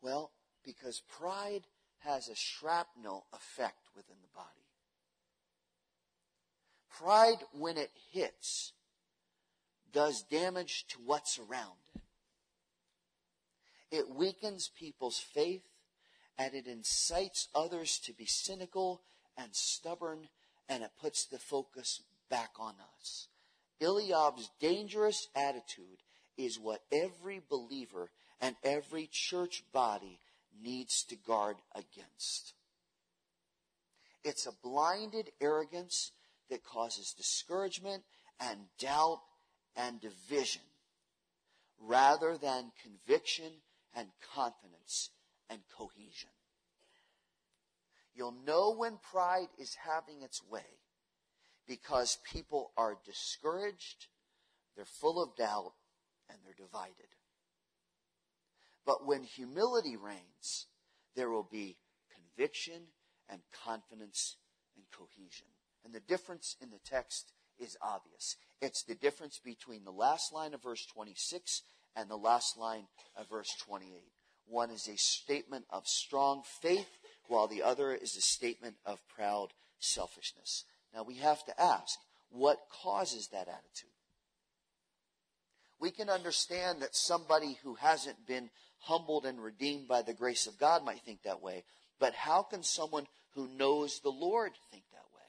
Well, 0.00 0.32
because 0.64 1.02
pride 1.08 1.66
has 1.98 2.28
a 2.28 2.34
shrapnel 2.34 3.26
effect 3.32 3.88
within 3.94 4.16
the 4.22 4.34
body. 4.34 4.48
Pride, 6.90 7.44
when 7.52 7.76
it 7.76 7.90
hits, 8.12 8.72
does 9.92 10.22
damage 10.22 10.86
to 10.88 10.98
what's 11.04 11.38
around 11.38 11.76
it. 11.94 12.02
It 13.90 14.10
weakens 14.10 14.70
people's 14.78 15.18
faith 15.18 15.64
and 16.38 16.54
it 16.54 16.66
incites 16.66 17.48
others 17.54 17.98
to 18.04 18.12
be 18.12 18.26
cynical 18.26 19.02
and 19.36 19.54
stubborn 19.54 20.28
and 20.68 20.82
it 20.82 20.90
puts 21.00 21.26
the 21.26 21.38
focus 21.38 22.02
back 22.28 22.50
on 22.58 22.74
us. 22.98 23.28
Eliab's 23.80 24.50
dangerous 24.60 25.28
attitude 25.34 26.02
is 26.36 26.58
what 26.58 26.80
every 26.92 27.40
believer 27.48 28.10
and 28.40 28.56
every 28.64 29.08
church 29.10 29.62
body 29.72 30.20
needs 30.62 31.04
to 31.04 31.16
guard 31.16 31.56
against. 31.74 32.54
It's 34.24 34.46
a 34.46 34.52
blinded 34.62 35.30
arrogance 35.40 36.12
that 36.50 36.64
causes 36.64 37.14
discouragement 37.16 38.02
and 38.40 38.58
doubt 38.78 39.20
and 39.76 40.00
division 40.00 40.62
rather 41.80 42.36
than 42.36 42.72
conviction 42.82 43.52
and 43.94 44.08
confidence 44.34 45.10
and 45.50 45.60
cohesion. 45.76 46.30
You'll 48.14 48.36
know 48.46 48.74
when 48.74 48.98
pride 49.12 49.48
is 49.58 49.76
having 49.84 50.22
its 50.22 50.42
way 50.50 50.80
because 51.66 52.18
people 52.24 52.72
are 52.76 52.96
discouraged, 53.04 54.06
they're 54.74 54.84
full 54.84 55.22
of 55.22 55.36
doubt, 55.36 55.74
and 56.28 56.38
they're 56.44 56.66
divided. 56.66 57.14
But 58.84 59.06
when 59.06 59.24
humility 59.24 59.96
reigns, 59.96 60.66
there 61.14 61.28
will 61.28 61.48
be 61.50 61.76
conviction 62.14 62.82
and 63.28 63.40
confidence 63.64 64.36
and 64.76 64.84
cohesion. 64.90 65.48
And 65.84 65.92
the 65.92 66.00
difference 66.00 66.56
in 66.60 66.70
the 66.70 66.80
text 66.84 67.32
is 67.58 67.76
obvious. 67.82 68.36
It's 68.60 68.82
the 68.82 68.94
difference 68.94 69.40
between 69.44 69.84
the 69.84 69.90
last 69.90 70.32
line 70.32 70.54
of 70.54 70.62
verse 70.62 70.86
26 70.86 71.62
and 71.94 72.08
the 72.08 72.16
last 72.16 72.56
line 72.56 72.86
of 73.16 73.28
verse 73.28 73.54
28. 73.66 73.90
One 74.46 74.70
is 74.70 74.88
a 74.88 74.96
statement 74.96 75.64
of 75.70 75.86
strong 75.86 76.42
faith, 76.60 76.98
while 77.28 77.48
the 77.48 77.62
other 77.62 77.92
is 77.92 78.16
a 78.16 78.20
statement 78.20 78.76
of 78.84 79.06
proud 79.08 79.48
selfishness. 79.78 80.64
Now 80.94 81.02
we 81.02 81.16
have 81.16 81.44
to 81.46 81.60
ask, 81.60 81.98
what 82.30 82.58
causes 82.82 83.28
that 83.28 83.48
attitude? 83.48 83.90
We 85.78 85.90
can 85.90 86.08
understand 86.08 86.80
that 86.80 86.96
somebody 86.96 87.58
who 87.62 87.74
hasn't 87.74 88.26
been 88.26 88.50
humbled 88.78 89.26
and 89.26 89.42
redeemed 89.42 89.88
by 89.88 90.02
the 90.02 90.14
grace 90.14 90.46
of 90.46 90.58
God 90.58 90.84
might 90.84 91.00
think 91.00 91.22
that 91.22 91.42
way. 91.42 91.64
But 91.98 92.14
how 92.14 92.42
can 92.42 92.62
someone 92.62 93.06
who 93.34 93.48
knows 93.48 94.00
the 94.00 94.10
Lord 94.10 94.52
think 94.70 94.84
that 94.92 95.04
way? 95.14 95.22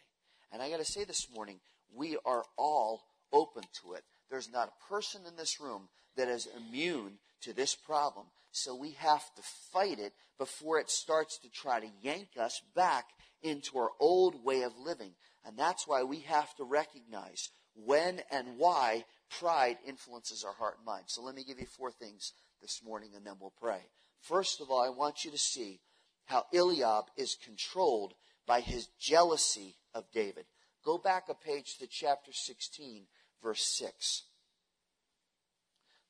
And 0.52 0.62
I 0.62 0.70
got 0.70 0.80
to 0.80 0.86
say 0.86 1.04
this 1.04 1.28
morning, 1.34 1.60
we 1.94 2.18
are 2.26 2.44
all 2.58 3.04
open 3.34 3.64
to 3.82 3.94
it. 3.94 4.04
There's 4.30 4.52
not 4.52 4.70
a 4.70 4.94
person 4.94 5.22
in 5.28 5.36
this 5.36 5.60
room 5.60 5.90
that 6.16 6.28
is 6.28 6.48
immune 6.58 7.20
to 7.42 7.54
this 7.54 7.76
problem. 7.76 8.28
So 8.52 8.76
we 8.76 8.92
have 8.92 9.24
to 9.36 9.42
fight 9.72 10.00
it 10.00 10.14
before 10.38 10.80
it 10.80 10.90
starts 10.90 11.38
to 11.40 11.50
try 11.50 11.80
to 11.80 11.88
yank 12.02 12.30
us 12.40 12.62
back 12.76 13.06
into 13.42 13.78
our 13.78 13.92
old 14.00 14.44
way 14.44 14.64
of 14.64 14.78
living. 14.78 15.12
And 15.46 15.58
that's 15.58 15.88
why 15.88 16.04
we 16.04 16.20
have 16.22 16.56
to 16.56 16.64
recognize 16.64 17.50
when 17.76 18.22
and 18.32 18.58
why 18.58 19.06
pride 19.30 19.78
influences 19.86 20.44
our 20.44 20.54
heart 20.54 20.76
and 20.78 20.86
mind. 20.86 21.06
So 21.08 21.22
let 21.22 21.36
me 21.36 21.44
give 21.44 21.60
you 21.60 21.66
four 21.66 21.92
things 21.92 22.34
this 22.62 22.82
morning 22.84 23.12
and 23.16 23.26
then 23.26 23.36
we'll 23.40 23.54
pray. 23.62 23.82
First 24.22 24.62
of 24.62 24.72
all, 24.72 24.84
I 24.84 24.90
want 24.90 25.24
you 25.24 25.32
to 25.32 25.38
see 25.38 25.80
how 26.26 26.46
Eliab 26.54 27.06
is 27.16 27.38
controlled 27.44 28.14
by 28.46 28.62
his 28.62 28.88
jealousy 29.00 29.76
of 29.94 30.12
David. 30.12 30.46
Go 30.84 30.98
back 30.98 31.26
a 31.30 31.34
page 31.34 31.78
to 31.78 31.88
chapter 31.88 32.32
16, 32.34 33.06
verse 33.44 33.62
6. 33.78 34.24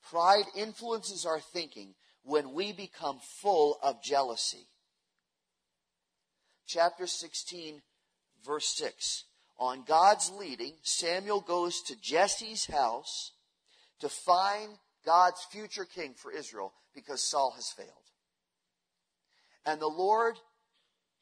Pride 0.09 0.45
influences 0.55 1.25
our 1.25 1.39
thinking 1.39 1.93
when 2.23 2.53
we 2.53 2.71
become 2.71 3.19
full 3.41 3.77
of 3.81 4.01
jealousy. 4.01 4.67
Chapter 6.65 7.07
16, 7.07 7.81
verse 8.45 8.67
6. 8.77 9.25
On 9.59 9.83
God's 9.83 10.31
leading, 10.31 10.73
Samuel 10.83 11.41
goes 11.41 11.81
to 11.83 11.99
Jesse's 11.99 12.65
house 12.65 13.31
to 13.99 14.09
find 14.09 14.73
God's 15.05 15.43
future 15.51 15.85
king 15.85 16.13
for 16.15 16.31
Israel 16.31 16.73
because 16.93 17.23
Saul 17.23 17.53
has 17.55 17.71
failed. 17.71 17.89
And 19.65 19.81
the 19.81 19.87
Lord 19.87 20.35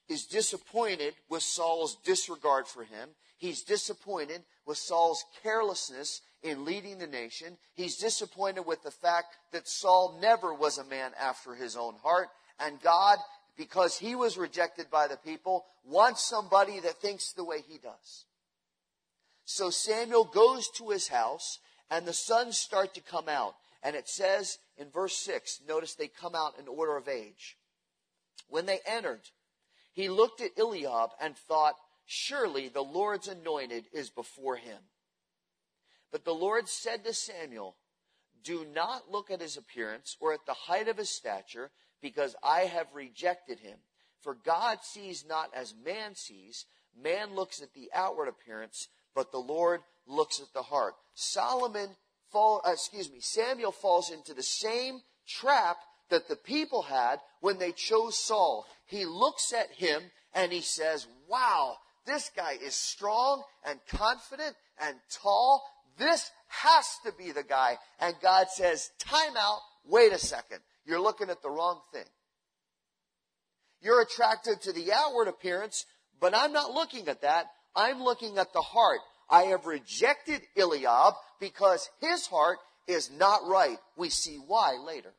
is 0.10 0.26
disappointed 0.26 1.16
with 1.30 1.44
Saul's 1.44 1.98
disregard 2.04 2.68
for 2.68 2.84
him. 2.84 3.10
He's 3.38 3.64
disappointed 3.64 4.44
with 4.66 4.78
Saul's 4.78 5.24
carelessness 5.42 6.22
in 6.44 6.66
leading 6.66 7.00
the 7.00 7.08
nation. 7.08 7.58
He's 7.74 7.98
disappointed 7.98 8.66
with 8.66 8.84
the 8.84 8.92
fact 8.92 9.36
that 9.52 9.68
Saul 9.68 10.18
never 10.22 10.54
was 10.54 10.78
a 10.78 10.84
man 10.84 11.12
after 11.20 11.56
his 11.56 11.76
own 11.76 11.96
heart. 12.04 12.30
And 12.60 12.82
God, 12.82 13.18
because 13.58 13.98
he 13.98 14.16
was 14.16 14.38
rejected 14.38 14.90
by 14.90 15.08
the 15.08 15.18
people, 15.18 15.66
wants 15.84 16.28
somebody 16.28 16.80
that 16.82 17.02
thinks 17.02 17.32
the 17.32 17.44
way 17.44 17.62
he 17.68 17.78
does. 17.78 18.26
So 19.46 19.70
Samuel 19.70 20.26
goes 20.26 20.68
to 20.78 20.90
his 20.90 21.08
house 21.08 21.60
and 21.90 22.06
the 22.06 22.14
sons 22.14 22.58
start 22.58 22.94
to 22.96 23.02
come 23.02 23.30
out. 23.30 23.56
And 23.84 23.96
it 23.96 24.10
says 24.10 24.58
in 24.78 24.90
verse 24.90 25.16
6, 25.18 25.62
notice 25.68 25.94
they 25.94 26.08
come 26.08 26.36
out 26.36 26.60
in 26.60 26.68
order 26.68 26.98
of 26.98 27.08
age. 27.08 27.58
When 28.50 28.66
they 28.66 28.80
entered, 28.86 29.22
he 29.94 30.10
looked 30.10 30.42
at 30.42 30.58
Eliab 30.58 31.12
and 31.22 31.38
thought, 31.38 31.76
Surely 32.06 32.68
the 32.68 32.84
Lord's 32.84 33.28
anointed 33.28 33.86
is 33.92 34.10
before 34.10 34.58
him. 34.58 34.78
But 36.12 36.26
the 36.26 36.34
Lord 36.34 36.68
said 36.68 37.04
to 37.04 37.14
Samuel, 37.14 37.76
Do 38.44 38.66
not 38.74 39.12
look 39.12 39.32
at 39.32 39.42
his 39.42 39.58
appearance 39.58 40.18
or 40.20 40.34
at 40.34 40.46
the 40.46 40.54
height 40.54 40.88
of 40.88 40.98
his 40.98 41.10
stature, 41.10 41.72
because 42.02 42.36
I 42.44 42.62
have 42.62 42.88
rejected 42.94 43.60
him. 43.60 43.78
For 44.22 44.36
God 44.36 44.80
sees 44.84 45.26
not 45.28 45.50
as 45.54 45.74
man 45.84 46.16
sees. 46.16 46.66
Man 47.00 47.36
looks 47.36 47.62
at 47.62 47.74
the 47.74 47.90
outward 47.94 48.28
appearance, 48.28 48.88
but 49.14 49.32
the 49.32 49.40
Lord 49.40 49.82
looks 50.08 50.40
at 50.40 50.54
the 50.54 50.64
heart. 50.64 50.94
Solomon 51.14 51.90
fall, 52.32 52.62
uh, 52.66 52.72
excuse 52.72 53.12
me, 53.12 53.20
Samuel 53.20 53.72
falls 53.72 54.12
into 54.12 54.34
the 54.34 54.44
same 54.44 55.02
trap 55.28 55.78
that 56.10 56.28
the 56.28 56.36
people 56.36 56.84
had 56.84 57.20
when 57.40 57.58
they 57.58 57.72
chose 57.72 58.18
Saul. 58.18 58.66
He 58.86 59.06
looks 59.06 59.54
at 59.54 59.72
him 59.72 60.04
and 60.34 60.52
he 60.52 60.62
says, 60.62 61.08
wow, 61.28 61.78
this 62.06 62.30
guy 62.36 62.58
is 62.62 62.76
strong 62.76 63.44
and 63.66 63.80
confident 63.88 64.56
and 64.80 64.98
tall. 65.10 65.64
This 65.98 66.32
has 66.48 66.86
to 67.06 67.12
be 67.12 67.32
the 67.32 67.44
guy. 67.44 67.78
And 68.00 68.16
God 68.22 68.48
says, 68.50 68.90
time 69.00 69.36
out. 69.38 69.60
Wait 69.86 70.14
a 70.14 70.18
second. 70.18 70.60
You're 70.86 71.02
looking 71.02 71.30
at 71.30 71.42
the 71.42 71.50
wrong 71.50 71.80
thing. 71.94 72.06
You're 73.82 74.02
attracted 74.02 74.62
to 74.62 74.74
the 74.74 74.92
outward 74.94 75.28
appearance, 75.28 75.86
but 76.20 76.36
I'm 76.36 76.52
not 76.52 76.72
looking 76.72 77.08
at 77.08 77.22
that. 77.22 77.48
I'm 77.76 78.02
looking 78.02 78.38
at 78.38 78.54
the 78.54 78.62
heart. 78.62 79.00
I 79.30 79.44
have 79.44 79.66
rejected 79.66 80.42
Eliab 80.58 81.14
because 81.40 81.90
his 82.00 82.28
heart 82.28 82.58
is 82.88 83.12
not 83.12 83.48
right. 83.48 83.78
We 83.98 84.10
see 84.10 84.38
why 84.48 84.78
later. 84.84 85.14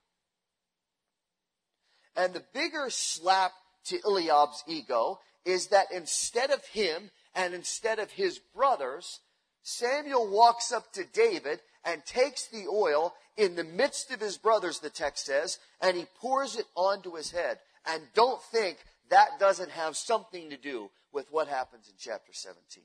And 2.16 2.32
the 2.32 2.44
bigger 2.54 2.86
slap 2.88 3.52
to 3.86 4.00
Eliab's 4.04 4.64
ego 4.66 5.20
is 5.44 5.68
that 5.68 5.86
instead 5.92 6.50
of 6.50 6.64
him 6.66 7.10
and 7.34 7.54
instead 7.54 7.98
of 7.98 8.10
his 8.10 8.40
brothers, 8.54 9.20
Samuel 9.68 10.28
walks 10.28 10.70
up 10.70 10.92
to 10.92 11.02
David 11.12 11.58
and 11.84 12.04
takes 12.06 12.46
the 12.46 12.68
oil 12.70 13.12
in 13.36 13.56
the 13.56 13.64
midst 13.64 14.12
of 14.12 14.20
his 14.20 14.38
brothers, 14.38 14.78
the 14.78 14.90
text 14.90 15.26
says, 15.26 15.58
and 15.80 15.96
he 15.96 16.06
pours 16.20 16.54
it 16.54 16.66
onto 16.76 17.16
his 17.16 17.32
head. 17.32 17.58
And 17.84 18.00
don't 18.14 18.40
think 18.40 18.78
that 19.10 19.40
doesn't 19.40 19.72
have 19.72 19.96
something 19.96 20.50
to 20.50 20.56
do 20.56 20.90
with 21.12 21.26
what 21.32 21.48
happens 21.48 21.88
in 21.88 21.94
chapter 21.98 22.32
17. 22.32 22.84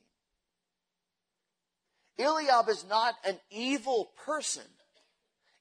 Eliab 2.17 2.67
is 2.67 2.83
not 2.89 3.13
an 3.25 3.37
evil 3.51 4.09
person. 4.25 4.65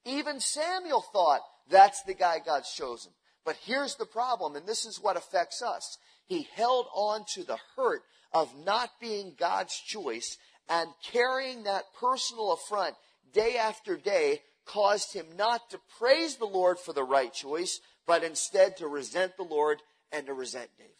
Even 0.05 0.39
Samuel 0.39 1.01
thought 1.01 1.41
that's 1.69 2.01
the 2.01 2.15
guy 2.15 2.39
God's 2.43 2.73
chosen. 2.73 3.11
But 3.45 3.57
here's 3.63 3.95
the 3.95 4.07
problem, 4.07 4.55
and 4.55 4.65
this 4.65 4.85
is 4.85 4.99
what 4.99 5.17
affects 5.17 5.61
us. 5.61 5.99
He 6.25 6.47
held 6.55 6.87
on 6.95 7.25
to 7.35 7.43
the 7.43 7.59
hurt 7.75 8.01
of 8.33 8.49
not 8.65 8.89
being 8.99 9.35
God's 9.37 9.75
choice 9.75 10.37
and 10.69 10.89
carrying 11.03 11.63
that 11.63 11.83
personal 11.99 12.53
affront 12.53 12.95
day 13.33 13.57
after 13.57 13.97
day 13.97 14.41
caused 14.65 15.13
him 15.13 15.25
not 15.37 15.69
to 15.69 15.79
praise 15.99 16.35
the 16.35 16.45
Lord 16.45 16.79
for 16.79 16.93
the 16.93 17.03
right 17.03 17.33
choice, 17.33 17.79
but 18.05 18.23
instead 18.23 18.77
to 18.77 18.87
resent 18.87 19.37
the 19.37 19.43
Lord 19.43 19.79
and 20.11 20.25
to 20.27 20.33
resent 20.33 20.69
David. 20.77 20.91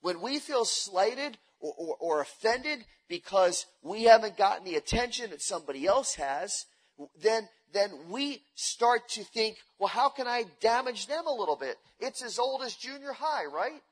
When 0.00 0.20
we 0.20 0.38
feel 0.38 0.64
slighted 0.64 1.38
or, 1.60 1.74
or, 1.76 1.96
or 2.00 2.20
offended 2.20 2.84
because 3.08 3.66
we 3.82 4.04
haven't 4.04 4.36
gotten 4.36 4.64
the 4.64 4.76
attention 4.76 5.30
that 5.30 5.42
somebody 5.42 5.86
else 5.86 6.14
has, 6.14 6.66
then 7.20 7.48
then 7.72 7.90
we 8.08 8.42
start 8.54 9.08
to 9.08 9.24
think, 9.24 9.56
well, 9.78 9.88
how 9.88 10.08
can 10.08 10.26
I 10.26 10.44
damage 10.60 11.08
them 11.08 11.26
a 11.26 11.34
little 11.34 11.56
bit? 11.56 11.76
It's 11.98 12.22
as 12.22 12.38
old 12.38 12.62
as 12.62 12.74
junior 12.74 13.12
high, 13.12 13.44
right? 13.44 13.82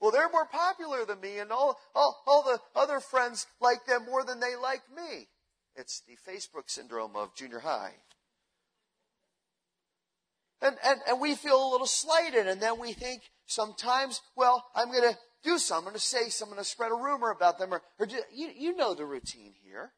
Well, 0.00 0.10
they're 0.10 0.30
more 0.30 0.46
popular 0.46 1.04
than 1.04 1.20
me, 1.20 1.38
and 1.38 1.52
all, 1.52 1.78
all, 1.94 2.22
all 2.26 2.42
the 2.42 2.58
other 2.74 3.00
friends 3.00 3.46
like 3.60 3.84
them 3.86 4.06
more 4.06 4.24
than 4.24 4.40
they 4.40 4.56
like 4.56 4.82
me. 4.94 5.28
It's 5.76 6.02
the 6.06 6.16
Facebook 6.30 6.68
syndrome 6.68 7.16
of 7.16 7.34
junior 7.34 7.60
high. 7.60 7.92
And, 10.62 10.76
and, 10.84 11.00
and 11.08 11.20
we 11.20 11.34
feel 11.34 11.62
a 11.62 11.70
little 11.70 11.86
slighted, 11.86 12.46
and 12.46 12.60
then 12.60 12.78
we 12.78 12.92
think 12.92 13.22
sometimes, 13.46 14.20
well, 14.36 14.64
I'm 14.74 14.90
going 14.90 15.12
to 15.12 15.18
do 15.42 15.58
something, 15.58 15.88
I'm 15.88 15.92
going 15.92 15.94
to 15.94 16.00
say 16.00 16.28
something, 16.28 16.52
I'm 16.52 16.56
going 16.56 16.64
to 16.64 16.70
spread 16.70 16.92
a 16.92 16.94
rumor 16.94 17.30
about 17.30 17.58
them, 17.58 17.72
or, 17.72 17.82
or 17.98 18.06
do, 18.06 18.16
you, 18.34 18.50
you 18.56 18.76
know 18.76 18.94
the 18.94 19.04
routine 19.04 19.54
here. 19.64 19.92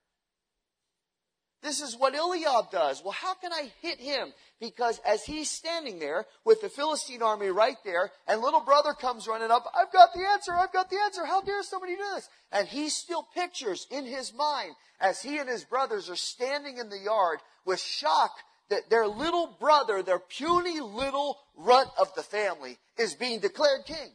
This 1.63 1.81
is 1.81 1.97
what 1.97 2.15
Eliab 2.15 2.73
does. 2.73 3.03
Well, 3.05 3.13
how 3.13 3.35
can 3.35 3.53
I 3.53 3.71
hit 3.81 4.01
him? 4.01 4.33
Because 4.61 5.01
as 5.07 5.23
he's 5.23 5.49
standing 5.49 6.01
there 6.01 6.27
with 6.45 6.61
the 6.61 6.69
Philistine 6.69 7.23
army 7.23 7.49
right 7.49 7.77
there, 7.85 8.11
and 8.27 8.41
little 8.41 8.61
brother 8.61 8.95
comes 8.95 9.29
running 9.29 9.51
up, 9.51 9.65
I've 9.75 9.93
got 9.93 10.13
the 10.13 10.27
answer, 10.27 10.53
I've 10.53 10.73
got 10.73 10.91
the 10.91 10.99
answer, 11.05 11.25
how 11.25 11.41
dare 11.41 11.63
somebody 11.63 11.95
do 11.95 12.03
this? 12.15 12.29
And 12.51 12.67
he 12.67 12.89
still 12.89 13.27
pictures 13.35 13.87
in 13.91 14.05
his 14.05 14.35
mind 14.35 14.73
as 15.01 15.23
he 15.23 15.39
and 15.39 15.49
his 15.49 15.65
brothers 15.65 16.11
are 16.11 16.17
standing 16.17 16.79
in 16.79 16.89
the 16.89 16.99
yard 16.99 17.39
with 17.65 17.81
shock 17.81 18.33
that 18.71 18.91
their 18.91 19.07
little 19.07 19.57
brother, 19.61 20.03
their 20.03 20.19
puny 20.19 20.81
little 20.81 21.39
runt 21.57 21.91
of 21.99 22.13
the 22.17 22.23
family, 22.23 22.79
is 22.99 23.15
being 23.15 23.39
declared 23.39 23.85
king. 23.87 24.11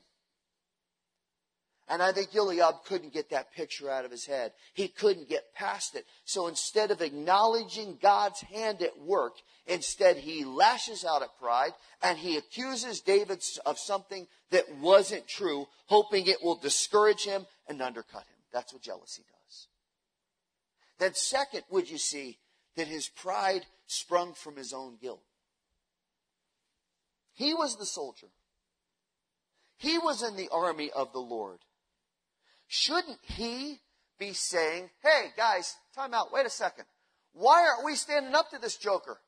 And 1.90 2.04
I 2.04 2.12
think 2.12 2.36
Eliab 2.36 2.84
couldn't 2.86 3.14
get 3.14 3.30
that 3.30 3.54
picture 3.54 3.90
out 3.90 4.04
of 4.04 4.12
his 4.12 4.26
head. 4.26 4.52
He 4.74 4.90
couldn't 4.90 5.30
get 5.30 5.54
past 5.56 5.96
it. 5.96 6.06
So 6.26 6.48
instead 6.48 6.92
of 6.92 7.02
acknowledging 7.02 7.98
God's 8.02 8.42
hand 8.42 8.82
at 8.82 9.00
work, 9.00 9.34
instead 9.66 10.18
he 10.18 10.44
lashes 10.44 11.06
out 11.06 11.22
at 11.22 11.40
pride 11.40 11.72
and 12.02 12.18
he 12.18 12.36
accuses 12.36 13.00
David 13.00 13.42
of 13.66 13.80
something 13.80 14.28
that 14.52 14.66
wasn't 14.82 15.30
true, 15.30 15.68
hoping 15.86 16.28
it 16.28 16.44
will 16.44 16.58
discourage 16.58 17.24
him 17.24 17.46
and 17.70 17.82
undercut 17.82 18.24
him. 18.24 18.38
That's 18.52 18.74
what 18.74 18.82
jealousy 18.82 19.24
does. 19.24 19.68
Then 21.00 21.14
second, 21.14 21.64
would 21.70 21.90
you 21.90 21.98
see 21.98 22.38
that 22.76 22.88
his 22.88 23.08
pride 23.08 23.66
sprung 23.86 24.34
from 24.34 24.58
his 24.58 24.74
own 24.74 24.98
guilt? 25.02 25.24
He 27.34 27.54
was 27.54 27.78
the 27.78 27.86
soldier. 27.86 28.28
He 29.78 29.98
was 29.98 30.24
in 30.24 30.36
the 30.36 30.50
army 30.52 30.90
of 30.94 31.14
the 31.14 31.20
Lord. 31.20 31.60
Shouldn't 32.68 33.20
he 33.22 33.80
be 34.20 34.34
saying, 34.34 34.90
hey, 35.04 35.28
guys, 35.36 35.76
time 35.96 36.14
out, 36.14 36.34
wait 36.34 36.46
a 36.46 36.50
second. 36.50 36.86
Why 37.34 37.68
aren't 37.68 37.86
we 37.86 37.96
standing 37.96 38.34
up 38.34 38.50
to 38.52 38.60
this 38.60 38.78
joker? 38.78 39.20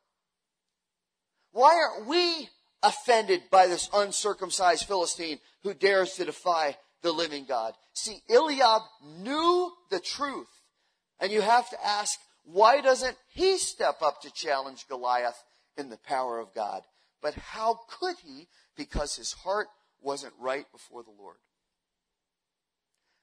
Why 1.52 1.76
aren't 1.76 2.08
we 2.08 2.50
offended 2.82 3.44
by 3.52 3.68
this 3.68 3.90
uncircumcised 3.94 4.86
Philistine 4.86 5.40
who 5.64 5.74
dares 5.74 6.14
to 6.14 6.26
defy 6.26 6.78
the 7.02 7.12
living 7.12 7.46
God? 7.46 7.74
See, 7.94 8.22
Eliab 8.30 8.82
knew 9.20 9.72
the 9.90 10.00
truth. 10.00 10.48
And 11.20 11.32
you 11.32 11.42
have 11.42 11.70
to 11.70 11.86
ask, 11.86 12.20
why 12.46 12.82
doesn't 12.82 13.18
he 13.34 13.58
step 13.58 14.02
up 14.02 14.22
to 14.22 14.34
challenge 14.34 14.88
Goliath 14.88 15.44
in 15.78 15.90
the 15.90 15.98
power 15.98 16.40
of 16.40 16.54
God? 16.54 16.82
But 17.22 17.36
how 17.36 17.80
could 18.00 18.16
he? 18.24 18.48
Because 18.76 19.16
his 19.16 19.34
heart 19.34 19.68
wasn't 20.02 20.34
right 20.40 20.66
before 20.72 21.04
the 21.04 21.12
Lord. 21.12 21.38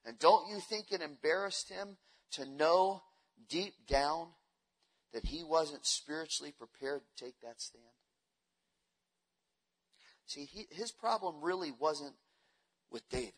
And 0.07 0.19
don't 0.21 0.49
you 0.49 0.61
think 0.61 0.93
it 0.93 1.03
embarrassed 1.03 1.69
him 1.69 1.97
to 2.33 2.47
know 2.47 3.03
deep 3.49 3.75
down 3.89 4.29
that 5.13 5.27
he 5.27 5.43
wasn't 5.43 5.85
spiritually 5.85 6.55
prepared 6.57 7.01
to 7.03 7.25
take 7.25 7.41
that 7.43 7.61
stand? 7.61 7.85
See, 10.27 10.45
he, 10.45 10.67
his 10.71 10.93
problem 10.93 11.43
really 11.43 11.73
wasn't 11.79 12.15
with 12.91 13.09
David. 13.11 13.33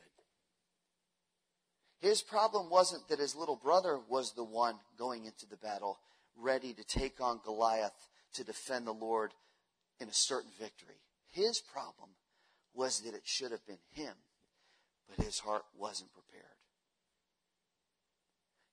His 2.01 2.23
problem 2.23 2.71
wasn't 2.71 3.09
that 3.09 3.19
his 3.19 3.35
little 3.35 3.57
brother 3.57 3.99
was 4.09 4.33
the 4.33 4.45
one 4.45 4.77
going 4.99 5.25
into 5.25 5.47
the 5.47 5.57
battle, 5.57 5.99
ready 6.37 6.73
to 6.75 6.85
take 6.85 7.21
on 7.21 7.41
Goliath 7.45 8.09
to 8.35 8.45
defend 8.45 8.87
the 8.87 8.93
Lord 8.93 9.33
in 9.99 10.09
a 10.09 10.13
certain 10.15 10.51
victory. 10.61 11.01
His 11.31 11.61
problem 11.61 12.11
was 12.75 13.01
that 13.01 13.15
it 13.15 13.23
should 13.25 13.51
have 13.51 13.67
been 13.67 13.79
him, 13.93 14.15
but 15.09 15.25
his 15.25 15.41
heart 15.41 15.65
wasn't 15.77 16.13
prepared. 16.13 16.58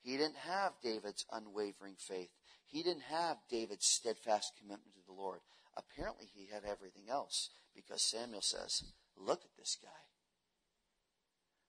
He 0.05 0.17
didn't 0.17 0.37
have 0.37 0.73
David's 0.83 1.25
unwavering 1.31 1.95
faith. 1.97 2.29
He 2.67 2.83
didn't 2.83 3.05
have 3.09 3.37
David's 3.49 3.87
steadfast 3.87 4.53
commitment 4.55 4.93
to 4.93 5.01
the 5.07 5.19
Lord. 5.19 5.39
Apparently, 5.75 6.29
he 6.31 6.45
had 6.45 6.63
everything 6.63 7.09
else 7.09 7.49
because 7.75 8.03
Samuel 8.03 8.43
says, 8.43 8.83
Look 9.17 9.41
at 9.43 9.57
this 9.57 9.75
guy. 9.81 9.89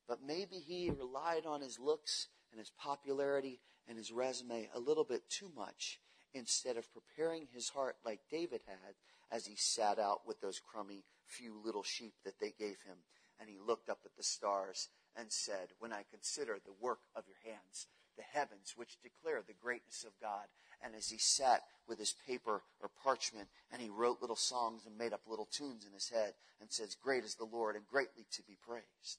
But 0.06 0.18
maybe 0.22 0.56
he 0.56 0.90
relied 0.90 1.46
on 1.46 1.62
his 1.62 1.78
looks 1.78 2.28
and 2.52 2.58
his 2.58 2.70
popularity 2.78 3.58
and 3.88 3.96
his 3.96 4.12
resume 4.12 4.68
a 4.74 4.80
little 4.80 5.04
bit 5.04 5.30
too 5.30 5.50
much 5.56 5.98
instead 6.34 6.76
of 6.76 6.92
preparing 6.92 7.48
his 7.54 7.70
heart 7.70 7.96
like 8.04 8.20
David 8.30 8.60
had 8.66 8.96
as 9.32 9.46
he 9.46 9.56
sat 9.56 9.98
out 9.98 10.26
with 10.26 10.42
those 10.42 10.60
crummy 10.60 11.04
few 11.24 11.58
little 11.64 11.82
sheep 11.82 12.12
that 12.26 12.38
they 12.38 12.52
gave 12.58 12.82
him. 12.86 12.98
And 13.40 13.48
he 13.48 13.56
looked 13.58 13.88
up 13.88 14.00
at 14.04 14.14
the 14.14 14.22
stars 14.22 14.90
and 15.16 15.32
said, 15.32 15.68
When 15.78 15.94
I 15.94 16.04
consider 16.10 16.58
the 16.62 16.74
work 16.78 17.00
of 17.14 17.24
your 17.26 17.54
hands, 17.54 17.86
the 18.16 18.22
heavens 18.22 18.74
which 18.76 19.00
declare 19.02 19.42
the 19.46 19.54
greatness 19.62 20.04
of 20.04 20.12
God. 20.20 20.46
And 20.82 20.94
as 20.94 21.08
he 21.08 21.18
sat 21.18 21.62
with 21.88 21.98
his 21.98 22.14
paper 22.26 22.62
or 22.80 22.90
parchment 23.02 23.48
and 23.72 23.80
he 23.80 23.88
wrote 23.88 24.20
little 24.20 24.36
songs 24.36 24.82
and 24.86 24.98
made 24.98 25.12
up 25.12 25.22
little 25.26 25.48
tunes 25.50 25.86
in 25.86 25.92
his 25.92 26.08
head 26.08 26.34
and 26.60 26.70
says, 26.70 26.96
Great 27.02 27.24
is 27.24 27.34
the 27.34 27.44
Lord 27.44 27.76
and 27.76 27.86
greatly 27.86 28.26
to 28.32 28.42
be 28.42 28.56
praised. 28.66 29.18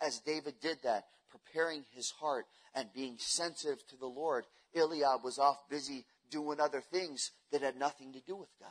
As 0.00 0.20
David 0.20 0.54
did 0.60 0.78
that, 0.82 1.06
preparing 1.30 1.84
his 1.94 2.10
heart 2.10 2.46
and 2.74 2.92
being 2.92 3.16
sensitive 3.18 3.86
to 3.88 3.96
the 3.96 4.06
Lord, 4.06 4.44
Eliab 4.74 5.22
was 5.22 5.38
off 5.38 5.68
busy 5.68 6.04
doing 6.30 6.60
other 6.60 6.80
things 6.80 7.30
that 7.52 7.62
had 7.62 7.78
nothing 7.78 8.12
to 8.12 8.20
do 8.20 8.34
with 8.34 8.48
God. 8.58 8.68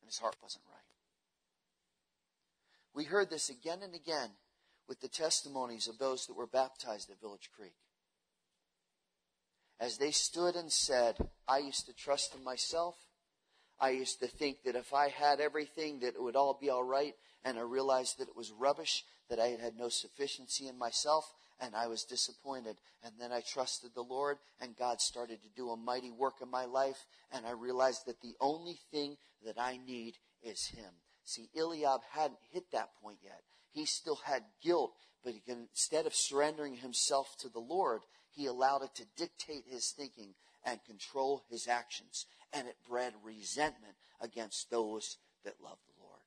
And 0.00 0.08
his 0.08 0.18
heart 0.18 0.36
wasn't 0.42 0.64
right. 0.68 0.78
We 2.94 3.04
heard 3.04 3.30
this 3.30 3.50
again 3.50 3.80
and 3.82 3.94
again 3.94 4.30
with 4.88 5.00
the 5.00 5.08
testimonies 5.08 5.86
of 5.86 5.98
those 5.98 6.26
that 6.26 6.36
were 6.36 6.46
baptized 6.46 7.10
at 7.10 7.20
Village 7.20 7.50
Creek. 7.54 7.74
As 9.78 9.98
they 9.98 10.10
stood 10.10 10.56
and 10.56 10.72
said, 10.72 11.16
I 11.46 11.58
used 11.58 11.86
to 11.86 11.92
trust 11.92 12.34
in 12.34 12.42
myself. 12.42 12.96
I 13.78 13.90
used 13.90 14.18
to 14.20 14.26
think 14.26 14.64
that 14.64 14.74
if 14.74 14.92
I 14.92 15.08
had 15.08 15.40
everything, 15.40 16.00
that 16.00 16.14
it 16.14 16.22
would 16.22 16.34
all 16.34 16.58
be 16.60 16.70
all 16.70 16.82
right. 16.82 17.14
And 17.44 17.58
I 17.58 17.62
realized 17.62 18.18
that 18.18 18.28
it 18.28 18.36
was 18.36 18.50
rubbish, 18.50 19.04
that 19.30 19.38
I 19.38 19.48
had 19.48 19.60
had 19.60 19.76
no 19.76 19.88
sufficiency 19.88 20.66
in 20.66 20.76
myself, 20.76 21.32
and 21.60 21.76
I 21.76 21.86
was 21.86 22.02
disappointed. 22.02 22.76
And 23.04 23.12
then 23.20 23.30
I 23.30 23.40
trusted 23.40 23.90
the 23.94 24.02
Lord, 24.02 24.38
and 24.60 24.76
God 24.76 25.00
started 25.00 25.42
to 25.42 25.48
do 25.56 25.70
a 25.70 25.76
mighty 25.76 26.10
work 26.10 26.36
in 26.42 26.50
my 26.50 26.64
life, 26.64 27.06
and 27.30 27.46
I 27.46 27.52
realized 27.52 28.06
that 28.06 28.20
the 28.20 28.34
only 28.40 28.80
thing 28.90 29.16
that 29.44 29.60
I 29.60 29.76
need 29.76 30.14
is 30.42 30.66
Him. 30.66 30.90
See, 31.24 31.48
Eliab 31.56 32.00
hadn't 32.10 32.40
hit 32.50 32.72
that 32.72 32.88
point 33.00 33.18
yet 33.22 33.42
he 33.78 33.86
still 33.86 34.18
had 34.24 34.42
guilt, 34.62 34.92
but 35.22 35.34
he 35.34 35.42
instead 35.46 36.06
of 36.06 36.14
surrendering 36.14 36.76
himself 36.76 37.36
to 37.38 37.48
the 37.48 37.60
Lord, 37.60 38.00
he 38.30 38.46
allowed 38.46 38.82
it 38.82 38.94
to 38.96 39.06
dictate 39.16 39.64
his 39.68 39.90
thinking 39.90 40.34
and 40.64 40.84
control 40.84 41.44
his 41.48 41.68
actions. 41.68 42.26
And 42.52 42.66
it 42.66 42.76
bred 42.88 43.14
resentment 43.22 43.94
against 44.20 44.70
those 44.70 45.18
that 45.44 45.62
love 45.62 45.78
the 45.86 46.02
Lord. 46.02 46.20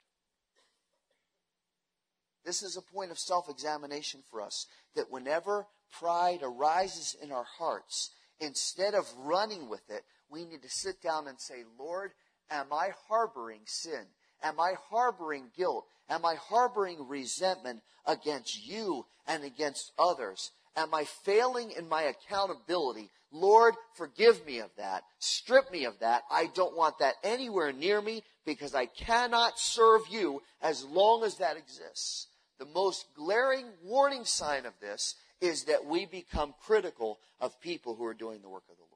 This 2.46 2.64
is 2.64 2.78
a 2.78 2.82
point 2.82 3.12
of 3.12 3.20
self 3.20 3.50
examination 3.50 4.22
for 4.30 4.42
us 4.42 4.68
that 4.96 5.12
whenever 5.12 5.68
pride 5.92 6.40
arises 6.42 7.16
in 7.22 7.32
our 7.32 7.46
hearts, 7.58 8.12
instead 8.40 8.94
of 8.94 9.12
running 9.18 9.70
with 9.70 9.90
it, 9.90 10.04
we 10.30 10.46
need 10.46 10.62
to 10.62 10.70
sit 10.70 11.02
down 11.02 11.28
and 11.28 11.40
say, 11.40 11.64
Lord, 11.78 12.12
am 12.50 12.68
I 12.72 12.92
harboring 13.10 13.62
sin? 13.66 14.06
Am 14.44 14.60
I 14.60 14.74
harboring 14.90 15.52
guilt? 15.56 15.86
Am 16.10 16.26
I 16.26 16.36
harboring 16.36 17.08
resentment 17.08 17.82
against 18.06 18.68
you 18.68 19.06
and 19.28 19.44
against 19.44 19.92
others? 19.98 20.52
Am 20.76 20.94
I 20.94 21.04
failing 21.04 21.72
in 21.72 21.88
my 21.88 22.04
accountability? 22.04 23.10
Lord, 23.32 23.76
forgive 23.94 24.46
me 24.46 24.60
of 24.60 24.70
that. 24.78 25.04
Strip 25.20 25.72
me 25.72 25.86
of 25.86 26.00
that. 26.00 26.24
I 26.30 26.48
don't 26.48 26.76
want 26.76 27.00
that 27.00 27.16
anywhere 27.24 27.72
near 27.72 28.02
me 28.02 28.24
because 28.46 28.76
I 28.76 28.88
cannot 28.88 29.58
serve 29.58 30.02
you 30.10 30.42
as 30.62 30.84
long 30.84 31.24
as 31.24 31.38
that 31.38 31.58
exists. 31.58 32.28
The 32.60 32.66
most 32.66 33.06
glaring 33.16 33.68
warning 33.84 34.26
sign 34.26 34.66
of 34.66 34.74
this 34.82 35.16
is 35.40 35.64
that 35.64 35.86
we 35.86 36.06
become 36.06 36.54
critical 36.64 37.20
of 37.40 37.60
people 37.62 37.96
who 37.96 38.06
are 38.06 38.14
doing 38.14 38.42
the 38.42 38.50
work 38.50 38.64
of 38.70 38.78
the 38.78 38.84
Lord. 38.84 38.91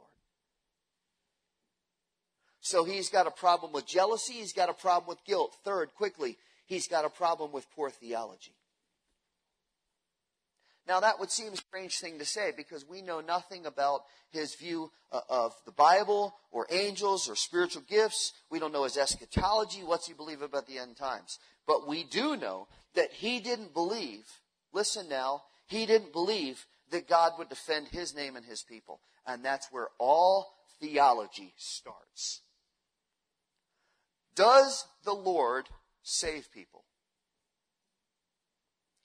So 2.65 2.83
he's 2.83 3.09
got 3.09 3.27
a 3.27 3.31
problem 3.31 3.73
with 3.73 3.85
jealousy. 3.85 4.33
He's 4.33 4.51
got 4.51 4.69
a 4.69 4.73
problem 4.73 5.07
with 5.07 5.23
guilt. 5.23 5.55
Third, 5.63 5.93
quickly, 5.93 6.35
he's 6.65 6.87
got 6.87 7.05
a 7.05 7.09
problem 7.09 7.51
with 7.51 7.69
poor 7.75 7.91
theology. 7.91 8.55
Now, 10.87 10.99
that 10.99 11.19
would 11.19 11.29
seem 11.29 11.53
a 11.53 11.57
strange 11.57 11.99
thing 11.99 12.17
to 12.17 12.25
say 12.25 12.53
because 12.57 12.83
we 12.83 13.03
know 13.03 13.21
nothing 13.21 13.67
about 13.67 14.01
his 14.31 14.55
view 14.55 14.91
uh, 15.11 15.21
of 15.29 15.53
the 15.67 15.71
Bible 15.73 16.33
or 16.51 16.65
angels 16.71 17.29
or 17.29 17.35
spiritual 17.35 17.83
gifts. 17.87 18.33
We 18.49 18.57
don't 18.57 18.73
know 18.73 18.85
his 18.85 18.97
eschatology. 18.97 19.83
What's 19.83 20.07
he 20.07 20.15
believe 20.15 20.41
about 20.41 20.65
the 20.65 20.79
end 20.79 20.97
times? 20.97 21.37
But 21.67 21.87
we 21.87 22.03
do 22.03 22.35
know 22.35 22.67
that 22.95 23.11
he 23.11 23.39
didn't 23.39 23.75
believe, 23.75 24.25
listen 24.73 25.07
now, 25.07 25.43
he 25.67 25.85
didn't 25.85 26.13
believe 26.13 26.65
that 26.89 27.07
God 27.07 27.33
would 27.37 27.49
defend 27.49 27.89
his 27.89 28.15
name 28.15 28.35
and 28.35 28.45
his 28.45 28.63
people. 28.63 29.01
And 29.27 29.45
that's 29.45 29.67
where 29.71 29.89
all 29.99 30.55
theology 30.79 31.53
starts. 31.57 32.41
Does 34.35 34.85
the 35.03 35.13
Lord 35.13 35.69
save 36.03 36.51
people? 36.51 36.83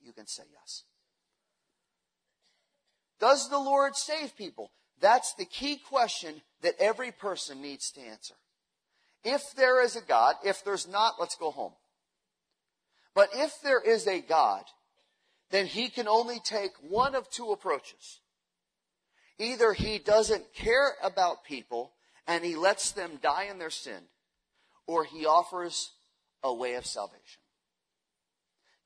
You 0.02 0.12
can 0.12 0.26
say 0.26 0.42
yes. 0.52 0.84
Does 3.20 3.48
the 3.48 3.58
Lord 3.58 3.96
save 3.96 4.36
people? 4.36 4.72
That's 5.00 5.34
the 5.34 5.44
key 5.44 5.76
question 5.76 6.42
that 6.62 6.74
every 6.78 7.12
person 7.12 7.62
needs 7.62 7.90
to 7.92 8.00
answer. 8.00 8.34
If 9.24 9.54
there 9.54 9.82
is 9.82 9.96
a 9.96 10.00
God, 10.00 10.36
if 10.44 10.64
there's 10.64 10.88
not, 10.88 11.14
let's 11.20 11.36
go 11.36 11.50
home. 11.50 11.72
But 13.14 13.30
if 13.34 13.60
there 13.62 13.80
is 13.80 14.06
a 14.06 14.20
God, 14.20 14.64
then 15.50 15.66
he 15.66 15.88
can 15.88 16.08
only 16.08 16.40
take 16.40 16.72
one 16.80 17.14
of 17.14 17.28
two 17.28 17.50
approaches. 17.50 18.20
Either 19.38 19.72
he 19.72 19.98
doesn't 19.98 20.54
care 20.54 20.92
about 21.02 21.44
people 21.44 21.92
and 22.26 22.44
he 22.44 22.56
lets 22.56 22.92
them 22.92 23.18
die 23.22 23.44
in 23.50 23.58
their 23.58 23.70
sin, 23.70 24.04
or 24.90 25.04
he 25.04 25.24
offers 25.24 25.92
a 26.42 26.52
way 26.52 26.74
of 26.74 26.84
salvation. 26.84 27.40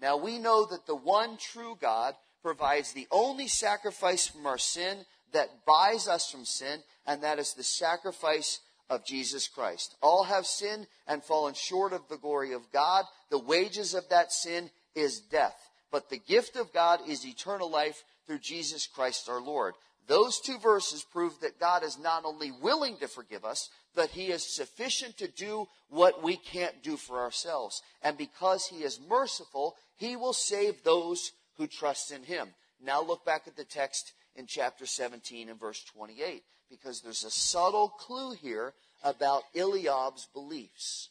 Now 0.02 0.18
we 0.18 0.38
know 0.38 0.66
that 0.66 0.86
the 0.86 0.94
one 0.94 1.38
true 1.38 1.78
God 1.80 2.14
provides 2.42 2.92
the 2.92 3.06
only 3.10 3.48
sacrifice 3.48 4.26
from 4.26 4.44
our 4.44 4.58
sin 4.58 4.98
that 5.32 5.64
buys 5.66 6.06
us 6.06 6.30
from 6.30 6.44
sin, 6.44 6.80
and 7.06 7.22
that 7.22 7.38
is 7.38 7.54
the 7.54 7.62
sacrifice 7.62 8.60
of 8.90 9.06
Jesus 9.06 9.48
Christ. 9.48 9.96
All 10.02 10.24
have 10.24 10.44
sinned 10.44 10.86
and 11.06 11.24
fallen 11.24 11.54
short 11.54 11.94
of 11.94 12.06
the 12.10 12.18
glory 12.18 12.52
of 12.52 12.70
God. 12.70 13.06
The 13.30 13.38
wages 13.38 13.94
of 13.94 14.06
that 14.10 14.30
sin 14.30 14.68
is 14.94 15.20
death. 15.20 15.56
But 15.90 16.10
the 16.10 16.18
gift 16.18 16.56
of 16.56 16.74
God 16.74 17.00
is 17.08 17.26
eternal 17.26 17.70
life 17.70 18.04
through 18.26 18.40
Jesus 18.40 18.86
Christ 18.86 19.30
our 19.30 19.40
Lord. 19.40 19.72
Those 20.06 20.40
two 20.40 20.58
verses 20.58 21.02
prove 21.02 21.40
that 21.40 21.58
God 21.58 21.82
is 21.82 21.98
not 21.98 22.24
only 22.24 22.50
willing 22.50 22.96
to 22.98 23.08
forgive 23.08 23.44
us, 23.44 23.70
but 23.94 24.10
He 24.10 24.26
is 24.26 24.44
sufficient 24.44 25.16
to 25.18 25.28
do 25.28 25.68
what 25.88 26.22
we 26.22 26.36
can't 26.36 26.82
do 26.82 26.96
for 26.96 27.20
ourselves. 27.20 27.82
And 28.02 28.18
because 28.18 28.66
He 28.66 28.84
is 28.84 29.00
merciful, 29.08 29.76
He 29.96 30.16
will 30.16 30.32
save 30.32 30.82
those 30.82 31.32
who 31.56 31.66
trust 31.66 32.10
in 32.10 32.24
Him. 32.24 32.48
Now 32.82 33.02
look 33.02 33.24
back 33.24 33.42
at 33.46 33.56
the 33.56 33.64
text 33.64 34.12
in 34.36 34.46
chapter 34.46 34.84
17 34.84 35.48
and 35.48 35.58
verse 35.58 35.82
28, 35.84 36.42
because 36.68 37.00
there's 37.00 37.24
a 37.24 37.30
subtle 37.30 37.88
clue 37.88 38.32
here 38.32 38.74
about 39.02 39.44
Eliab's 39.54 40.26
beliefs. 40.32 41.10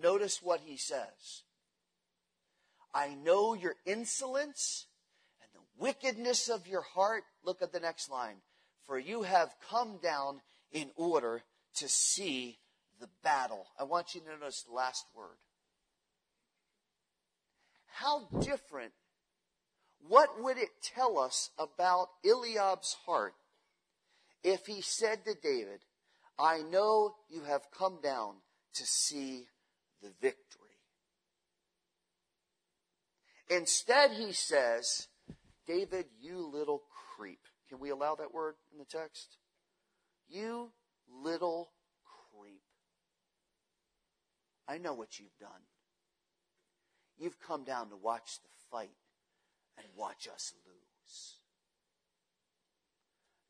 Notice 0.00 0.40
what 0.42 0.60
he 0.64 0.76
says. 0.76 1.42
I 2.94 3.14
know 3.14 3.54
your 3.54 3.74
insolence 3.86 4.86
wickedness 5.80 6.48
of 6.48 6.68
your 6.68 6.82
heart. 6.82 7.24
Look 7.42 7.62
at 7.62 7.72
the 7.72 7.80
next 7.80 8.10
line. 8.10 8.36
For 8.86 8.98
you 8.98 9.22
have 9.22 9.54
come 9.68 9.98
down 10.02 10.40
in 10.70 10.90
order 10.96 11.42
to 11.76 11.88
see 11.88 12.58
the 13.00 13.08
battle. 13.24 13.66
I 13.78 13.84
want 13.84 14.14
you 14.14 14.20
to 14.20 14.26
notice 14.38 14.62
the 14.62 14.74
last 14.74 15.06
word. 15.16 15.38
How 17.86 18.28
different, 18.40 18.92
what 20.08 20.42
would 20.42 20.58
it 20.58 20.70
tell 20.82 21.18
us 21.18 21.50
about 21.58 22.08
Eliab's 22.24 22.96
heart 23.06 23.34
if 24.42 24.66
he 24.66 24.80
said 24.80 25.24
to 25.24 25.34
David, 25.34 25.80
I 26.38 26.62
know 26.62 27.14
you 27.28 27.42
have 27.42 27.70
come 27.76 27.98
down 28.02 28.36
to 28.74 28.86
see 28.86 29.46
the 30.02 30.10
victory? 30.20 30.60
Instead, 33.50 34.12
he 34.12 34.32
says, 34.32 35.08
David, 35.70 36.06
you 36.20 36.50
little 36.52 36.82
creep. 37.16 37.38
Can 37.68 37.78
we 37.78 37.90
allow 37.90 38.16
that 38.16 38.34
word 38.34 38.56
in 38.72 38.78
the 38.78 38.84
text? 38.84 39.36
You 40.28 40.72
little 41.22 41.70
creep. 42.32 42.62
I 44.66 44.78
know 44.78 44.94
what 44.94 45.20
you've 45.20 45.38
done. 45.38 45.62
You've 47.16 47.38
come 47.38 47.62
down 47.62 47.90
to 47.90 47.96
watch 47.96 48.40
the 48.42 48.48
fight 48.72 48.96
and 49.78 49.86
watch 49.96 50.26
us 50.26 50.54
lose. 50.66 51.36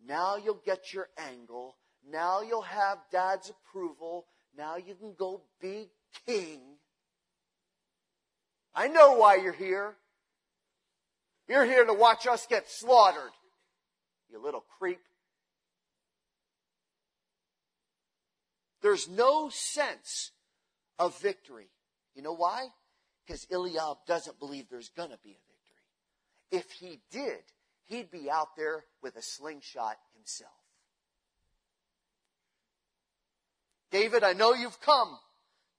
Now 0.06 0.36
you'll 0.36 0.60
get 0.62 0.92
your 0.92 1.08
angle. 1.16 1.76
Now 2.06 2.42
you'll 2.42 2.60
have 2.60 2.98
dad's 3.10 3.50
approval. 3.50 4.26
Now 4.54 4.76
you 4.76 4.94
can 4.94 5.14
go 5.18 5.40
be 5.58 5.88
king. 6.26 6.60
I 8.74 8.88
know 8.88 9.14
why 9.14 9.36
you're 9.36 9.54
here. 9.54 9.96
You're 11.50 11.64
here 11.64 11.84
to 11.84 11.92
watch 11.92 12.28
us 12.28 12.46
get 12.46 12.70
slaughtered. 12.70 13.32
You 14.30 14.40
little 14.40 14.64
creep. 14.78 15.00
There's 18.82 19.08
no 19.08 19.48
sense 19.48 20.30
of 20.96 21.20
victory. 21.20 21.66
You 22.14 22.22
know 22.22 22.34
why? 22.34 22.68
Because 23.26 23.48
Eliab 23.50 23.96
doesn't 24.06 24.38
believe 24.38 24.66
there's 24.70 24.90
going 24.90 25.10
to 25.10 25.18
be 25.24 25.30
a 25.30 26.52
victory. 26.52 26.60
If 26.62 26.70
he 26.70 27.00
did, 27.10 27.42
he'd 27.86 28.12
be 28.12 28.30
out 28.30 28.54
there 28.56 28.84
with 29.02 29.16
a 29.16 29.22
slingshot 29.22 29.96
himself. 30.14 30.52
David, 33.90 34.22
I 34.22 34.34
know 34.34 34.54
you've 34.54 34.80
come 34.80 35.18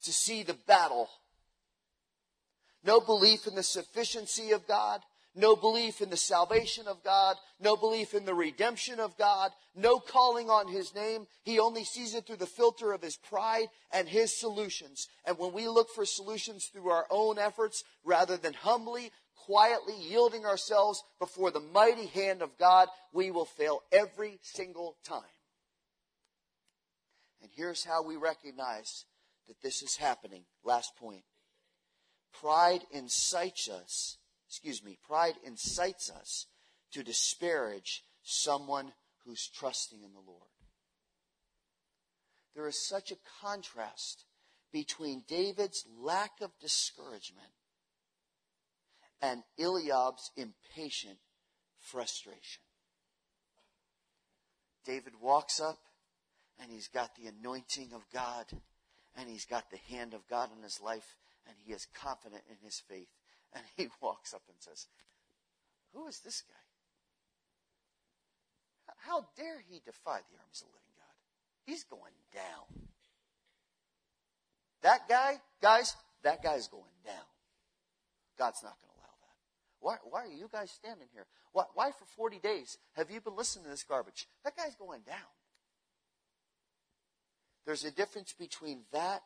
to 0.03 0.11
see 0.11 0.43
the 0.43 0.57
battle. 0.67 1.07
No 2.83 2.99
belief 2.99 3.47
in 3.47 3.55
the 3.55 3.63
sufficiency 3.63 4.51
of 4.51 4.67
God, 4.67 4.99
no 5.35 5.55
belief 5.55 6.01
in 6.01 6.09
the 6.09 6.17
salvation 6.17 6.87
of 6.87 7.03
God, 7.03 7.37
no 7.59 7.77
belief 7.77 8.13
in 8.13 8.25
the 8.25 8.33
redemption 8.33 8.99
of 8.99 9.17
God, 9.17 9.51
no 9.75 9.99
calling 9.99 10.49
on 10.49 10.67
His 10.67 10.93
name. 10.93 11.27
He 11.43 11.59
only 11.59 11.83
sees 11.83 12.13
it 12.13 12.25
through 12.25 12.37
the 12.37 12.45
filter 12.45 12.91
of 12.91 13.01
His 13.01 13.15
pride 13.15 13.67
and 13.91 14.07
His 14.07 14.37
solutions. 14.37 15.07
And 15.25 15.37
when 15.37 15.53
we 15.53 15.67
look 15.67 15.89
for 15.89 16.05
solutions 16.05 16.65
through 16.65 16.89
our 16.89 17.05
own 17.09 17.39
efforts, 17.39 17.83
rather 18.03 18.35
than 18.35 18.53
humbly, 18.53 19.11
quietly 19.45 19.95
yielding 19.99 20.45
ourselves 20.45 21.03
before 21.19 21.51
the 21.51 21.59
mighty 21.59 22.07
hand 22.07 22.41
of 22.41 22.57
God, 22.57 22.89
we 23.13 23.31
will 23.31 23.45
fail 23.45 23.81
every 23.91 24.39
single 24.41 24.97
time. 25.03 25.23
And 27.41 27.49
here's 27.55 27.83
how 27.83 28.03
we 28.03 28.17
recognize 28.17 29.05
that 29.47 29.61
this 29.63 29.81
is 29.81 29.95
happening. 29.95 30.43
Last 30.63 30.95
point. 30.97 31.23
Pride 32.33 32.81
incites 32.91 33.69
us 33.69 34.17
excuse 34.51 34.83
me, 34.83 34.97
pride 35.07 35.35
incites 35.45 36.11
us 36.11 36.47
to 36.91 37.03
disparage 37.03 38.03
someone 38.21 38.91
who's 39.23 39.47
trusting 39.47 40.03
in 40.03 40.11
the 40.11 40.19
Lord. 40.19 40.49
There 42.53 42.67
is 42.67 42.85
such 42.85 43.11
a 43.11 43.17
contrast 43.41 44.25
between 44.73 45.23
David's 45.25 45.85
lack 45.97 46.31
of 46.41 46.51
discouragement 46.59 47.53
and 49.21 49.41
Eliab's 49.57 50.31
impatient 50.35 51.19
frustration. 51.79 52.63
David 54.85 55.13
walks 55.21 55.61
up 55.61 55.79
and 56.61 56.69
he's 56.69 56.89
got 56.89 57.15
the 57.15 57.27
anointing 57.27 57.93
of 57.93 58.01
God 58.13 58.47
and 59.15 59.29
he's 59.29 59.45
got 59.45 59.71
the 59.71 59.95
hand 59.95 60.13
of 60.13 60.27
God 60.27 60.49
in 60.53 60.61
his 60.61 60.81
life 60.81 61.15
and 61.47 61.55
he 61.65 61.71
is 61.71 61.87
confident 61.93 62.43
in 62.49 62.57
his 62.61 62.81
faith. 62.89 63.07
And 63.53 63.63
he 63.75 63.87
walks 64.01 64.33
up 64.33 64.43
and 64.47 64.57
says, 64.59 64.87
Who 65.93 66.07
is 66.07 66.19
this 66.19 66.43
guy? 66.47 66.55
How 69.07 69.25
dare 69.35 69.59
he 69.67 69.81
defy 69.83 70.19
the 70.19 70.37
armies 70.37 70.61
of 70.61 70.67
the 70.67 70.73
living 70.77 70.95
God? 70.97 71.15
He's 71.65 71.83
going 71.83 72.13
down. 72.33 72.87
That 74.83 75.07
guy, 75.09 75.39
guys, 75.61 75.95
that 76.23 76.43
guy's 76.43 76.67
going 76.67 76.83
down. 77.05 77.25
God's 78.37 78.63
not 78.63 78.77
going 78.81 78.91
to 78.93 78.99
allow 78.99 79.15
that. 79.21 79.37
Why, 79.79 79.95
why 80.09 80.25
are 80.25 80.37
you 80.37 80.49
guys 80.51 80.71
standing 80.71 81.07
here? 81.13 81.25
Why, 81.51 81.63
why 81.73 81.91
for 81.91 82.05
40 82.15 82.39
days 82.39 82.77
have 82.93 83.09
you 83.11 83.21
been 83.21 83.35
listening 83.35 83.65
to 83.65 83.71
this 83.71 83.83
garbage? 83.83 84.27
That 84.43 84.55
guy's 84.55 84.75
going 84.75 85.01
down. 85.01 85.17
There's 87.65 87.85
a 87.85 87.91
difference 87.91 88.33
between 88.33 88.81
that 88.91 89.21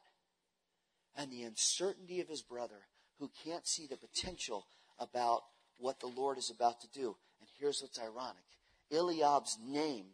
and 1.17 1.32
the 1.32 1.43
uncertainty 1.43 2.19
of 2.19 2.28
his 2.28 2.41
brother 2.41 2.82
who 3.20 3.30
can't 3.43 3.68
see 3.68 3.88
the 3.88 3.97
potential 3.97 4.66
about 4.99 5.41
what 5.78 5.99
the 5.99 6.07
Lord 6.07 6.38
is 6.38 6.49
about 6.49 6.82
to 6.82 6.88
do. 6.88 7.16
And 7.39 7.49
here's 7.59 7.82
what's 7.82 7.99
ironic 7.99 8.43
Eliab's 8.91 9.57
name 9.66 10.05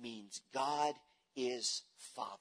means 0.00 0.40
God 0.52 0.94
is 1.36 1.82
Father. 2.14 2.40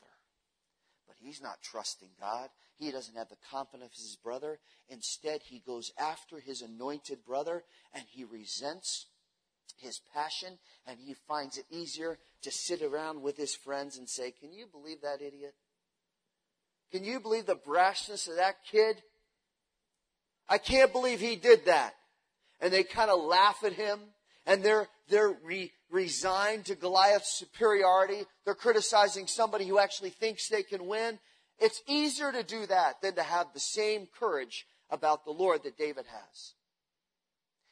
But 1.07 1.17
he's 1.19 1.41
not 1.41 1.61
trusting 1.61 2.09
God. 2.19 2.49
He 2.77 2.91
doesn't 2.91 3.15
have 3.15 3.29
the 3.29 3.37
confidence 3.49 3.97
of 3.97 4.03
his 4.03 4.17
brother. 4.21 4.59
Instead, 4.89 5.41
he 5.43 5.61
goes 5.65 5.91
after 5.97 6.39
his 6.39 6.61
anointed 6.61 7.23
brother 7.25 7.63
and 7.93 8.03
he 8.09 8.23
resents 8.23 9.07
his 9.77 10.01
passion 10.13 10.57
and 10.87 10.97
he 10.99 11.13
finds 11.27 11.57
it 11.57 11.65
easier 11.69 12.17
to 12.41 12.51
sit 12.51 12.81
around 12.81 13.21
with 13.21 13.37
his 13.37 13.55
friends 13.55 13.97
and 13.97 14.09
say, 14.09 14.31
Can 14.31 14.51
you 14.51 14.65
believe 14.65 15.01
that 15.01 15.21
idiot? 15.21 15.53
Can 16.91 17.03
you 17.03 17.19
believe 17.19 17.45
the 17.45 17.55
brashness 17.55 18.27
of 18.27 18.37
that 18.37 18.57
kid? 18.69 19.01
I 20.47 20.57
can't 20.57 20.91
believe 20.91 21.19
he 21.19 21.35
did 21.35 21.65
that. 21.65 21.93
And 22.61 22.71
they 22.71 22.83
kind 22.83 23.09
of 23.11 23.23
laugh 23.23 23.63
at 23.63 23.73
him 23.73 23.99
and 24.45 24.63
they're, 24.63 24.87
they're 25.09 25.35
re- 25.43 25.71
resigned 25.89 26.65
to 26.65 26.75
Goliath's 26.75 27.37
superiority. 27.37 28.23
They're 28.43 28.55
criticizing 28.55 29.27
somebody 29.27 29.65
who 29.67 29.79
actually 29.79 30.11
thinks 30.11 30.47
they 30.47 30.63
can 30.63 30.85
win. 30.85 31.19
It's 31.59 31.81
easier 31.87 32.31
to 32.31 32.43
do 32.43 32.65
that 32.67 33.01
than 33.01 33.15
to 33.15 33.23
have 33.23 33.47
the 33.53 33.59
same 33.59 34.07
courage 34.19 34.65
about 34.89 35.25
the 35.25 35.31
Lord 35.31 35.63
that 35.63 35.77
David 35.77 36.05
has. 36.07 36.53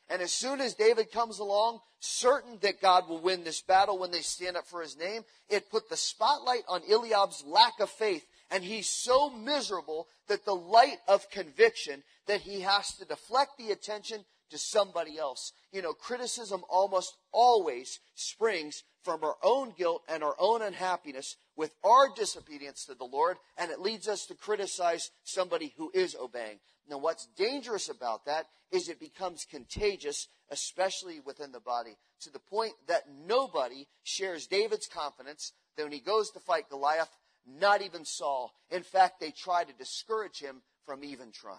And 0.09 0.21
as 0.21 0.31
soon 0.31 0.61
as 0.61 0.73
David 0.73 1.11
comes 1.11 1.39
along, 1.39 1.79
certain 1.99 2.57
that 2.61 2.81
God 2.81 3.07
will 3.07 3.21
win 3.21 3.43
this 3.43 3.61
battle 3.61 3.97
when 3.97 4.11
they 4.11 4.21
stand 4.21 4.57
up 4.57 4.67
for 4.67 4.81
his 4.81 4.97
name, 4.97 5.23
it 5.49 5.71
put 5.71 5.89
the 5.89 5.97
spotlight 5.97 6.63
on 6.67 6.81
Eliab's 6.89 7.43
lack 7.45 7.79
of 7.79 7.89
faith. 7.89 8.25
And 8.53 8.63
he's 8.63 8.87
so 8.87 9.31
miserable 9.31 10.07
that 10.27 10.45
the 10.45 10.55
light 10.55 10.99
of 11.07 11.31
conviction 11.31 12.03
that 12.27 12.41
he 12.41 12.61
has 12.61 12.95
to 12.97 13.05
deflect 13.05 13.57
the 13.57 13.71
attention 13.71 14.25
to 14.51 14.59
somebody 14.59 15.17
else. 15.17 15.53
You 15.71 15.81
know, 15.81 15.93
criticism 15.93 16.63
almost 16.69 17.17
always 17.31 17.99
springs 18.13 18.83
from 19.01 19.23
our 19.23 19.37
own 19.41 19.73
guilt 19.75 20.03
and 20.07 20.23
our 20.23 20.35
own 20.37 20.61
unhappiness 20.61 21.35
with 21.55 21.71
our 21.83 22.09
disobedience 22.15 22.85
to 22.85 22.93
the 22.93 23.05
Lord, 23.05 23.37
and 23.57 23.71
it 23.71 23.81
leads 23.81 24.07
us 24.07 24.27
to 24.27 24.35
criticize 24.35 25.09
somebody 25.23 25.73
who 25.75 25.89
is 25.91 26.15
obeying. 26.15 26.59
Now, 26.87 26.99
what's 26.99 27.27
dangerous 27.35 27.89
about 27.89 28.25
that 28.25 28.45
is 28.71 28.87
it 28.87 28.99
becomes 28.99 29.47
contagious, 29.49 30.27
especially 30.51 31.19
within 31.19 31.51
the 31.51 31.59
body, 31.59 31.97
to 32.21 32.31
the 32.31 32.39
point 32.39 32.73
that 32.87 33.03
nobody 33.25 33.87
shares 34.03 34.45
David's 34.45 34.87
confidence 34.87 35.53
that 35.75 35.83
when 35.83 35.91
he 35.91 35.99
goes 35.99 36.29
to 36.31 36.39
fight 36.39 36.69
Goliath, 36.69 37.09
not 37.45 37.81
even 37.81 38.05
Saul. 38.05 38.53
In 38.69 38.83
fact, 38.83 39.19
they 39.19 39.31
try 39.31 39.63
to 39.63 39.73
discourage 39.73 40.39
him 40.39 40.61
from 40.85 41.03
even 41.03 41.31
trying. 41.31 41.57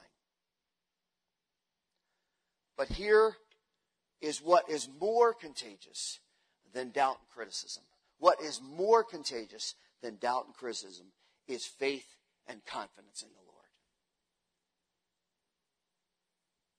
But 2.77 2.89
here 2.89 3.37
is 4.21 4.39
what 4.43 4.69
is 4.69 4.89
more 5.01 5.35
contagious 5.35 6.19
than 6.73 6.91
doubt 6.91 7.19
and 7.21 7.29
criticism. 7.29 7.85
What 8.19 8.41
is 8.41 8.61
more 8.63 9.05
contagious 9.05 9.75
than 10.03 10.17
doubt 10.17 10.47
and 10.47 10.55
criticism 10.55 11.07
is 11.47 11.65
faith 11.65 12.17
and 12.49 12.65
confidence 12.65 13.23
in 13.23 13.29
the 13.29 13.35
Lord. 13.47 13.55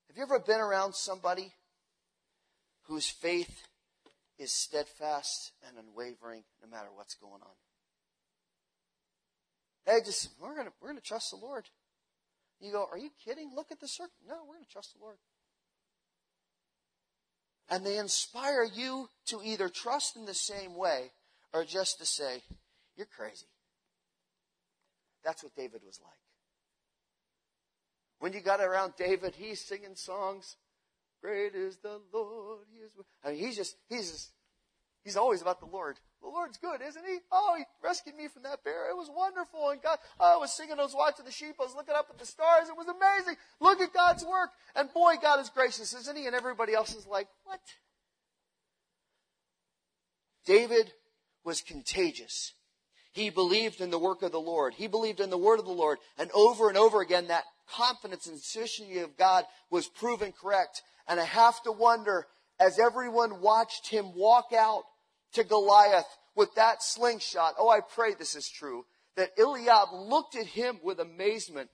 Have 0.07 0.17
you 0.17 0.23
ever 0.23 0.39
been 0.39 0.59
around 0.59 0.95
somebody 0.95 1.53
whose 2.83 3.09
faith 3.09 3.67
is 4.37 4.51
steadfast 4.51 5.51
and 5.67 5.77
unwavering 5.77 6.43
no 6.61 6.69
matter 6.69 6.89
what's 6.93 7.15
going 7.15 7.41
on? 7.41 7.55
They 9.85 9.99
just, 10.03 10.29
we're 10.41 10.55
to 10.63 10.71
we're 10.81 10.89
gonna 10.89 11.01
trust 11.01 11.31
the 11.31 11.37
Lord. 11.37 11.65
You 12.59 12.71
go, 12.71 12.85
are 12.91 12.97
you 12.97 13.09
kidding? 13.23 13.51
Look 13.55 13.67
at 13.71 13.79
the 13.79 13.87
circle. 13.87 14.15
No, 14.27 14.35
we're 14.47 14.59
to 14.59 14.71
trust 14.71 14.93
the 14.97 15.03
Lord 15.03 15.17
and 17.69 17.85
they 17.85 17.97
inspire 17.97 18.63
you 18.63 19.09
to 19.27 19.41
either 19.43 19.69
trust 19.69 20.15
in 20.15 20.25
the 20.25 20.33
same 20.33 20.75
way 20.75 21.11
or 21.53 21.63
just 21.63 21.99
to 21.99 22.05
say, 22.05 22.43
You're 22.95 23.07
crazy. 23.07 23.47
That's 25.23 25.43
what 25.43 25.55
David 25.55 25.81
was 25.85 25.99
like. 26.03 26.13
When 28.19 28.33
you 28.33 28.41
got 28.41 28.61
around 28.61 28.93
David, 28.97 29.35
he's 29.35 29.59
singing 29.59 29.95
songs. 29.95 30.57
Great 31.21 31.55
is 31.55 31.77
the 31.77 31.99
Lord. 32.13 32.65
He 32.71 32.79
is. 32.79 32.91
I 33.23 33.31
mean, 33.31 33.39
he's 33.39 33.55
just, 33.55 33.75
he's 33.89 34.11
just, 34.11 34.31
he's 35.05 35.15
always 35.15 35.41
about 35.41 35.61
the 35.61 35.67
Lord. 35.67 35.97
The 36.21 36.27
Lord's 36.27 36.57
good, 36.57 36.81
isn't 36.81 37.05
he? 37.05 37.19
Oh, 37.31 37.55
he 37.57 37.63
rescued 37.81 38.15
me 38.15 38.27
from 38.27 38.43
that 38.43 38.63
bear. 38.63 38.89
It 38.89 38.97
was 38.97 39.09
wonderful. 39.15 39.69
And 39.69 39.81
God, 39.81 39.99
oh, 40.19 40.35
I 40.35 40.37
was 40.37 40.51
singing, 40.51 40.77
I 40.77 40.83
was 40.83 40.95
watching 40.95 41.23
the 41.23 41.31
sheep. 41.31 41.55
I 41.61 41.63
was 41.63 41.75
looking 41.75 41.95
up 41.95 42.07
at 42.09 42.17
the 42.17 42.25
stars. 42.25 42.67
It 42.67 42.75
was 42.75 42.87
amazing. 42.87 43.35
Look 43.61 43.79
at 43.79 43.93
God's 43.93 44.25
work. 44.25 44.49
And 44.75 44.91
boy, 44.91 45.13
God 45.21 45.39
is 45.39 45.49
gracious, 45.49 45.93
isn't 45.93 46.17
he? 46.17 46.25
And 46.25 46.35
everybody 46.35 46.73
else 46.73 46.95
is 46.95 47.07
like, 47.07 47.27
what? 47.45 47.61
David 50.45 50.91
was 51.43 51.61
contagious. 51.61 52.53
He 53.11 53.29
believed 53.29 53.79
in 53.79 53.91
the 53.91 53.99
work 53.99 54.23
of 54.23 54.31
the 54.31 54.39
Lord. 54.39 54.73
He 54.73 54.87
believed 54.87 55.19
in 55.19 55.29
the 55.29 55.37
word 55.37 55.59
of 55.59 55.65
the 55.65 55.71
Lord. 55.71 55.99
And 56.17 56.29
over 56.33 56.67
and 56.67 56.77
over 56.77 57.01
again, 57.01 57.27
that 57.27 57.45
confidence 57.69 58.27
and 58.27 58.39
sufficiency 58.39 58.99
of 58.99 59.15
God 59.15 59.45
was 59.69 59.87
proven 59.87 60.33
correct. 60.33 60.81
And 61.07 61.19
I 61.19 61.23
have 61.23 61.61
to 61.63 61.71
wonder, 61.71 62.27
as 62.59 62.79
everyone 62.79 63.41
watched 63.41 63.87
him 63.87 64.15
walk 64.15 64.47
out 64.55 64.83
to 65.35 65.43
Goliath 65.43 66.05
with 66.35 66.53
that 66.55 66.83
slingshot. 66.83 67.55
Oh, 67.57 67.69
I 67.69 67.79
pray 67.81 68.13
this 68.13 68.35
is 68.35 68.49
true. 68.49 68.85
That 69.15 69.31
Eliab 69.37 69.89
looked 69.93 70.35
at 70.35 70.45
him 70.45 70.79
with 70.83 70.99
amazement. 70.99 71.69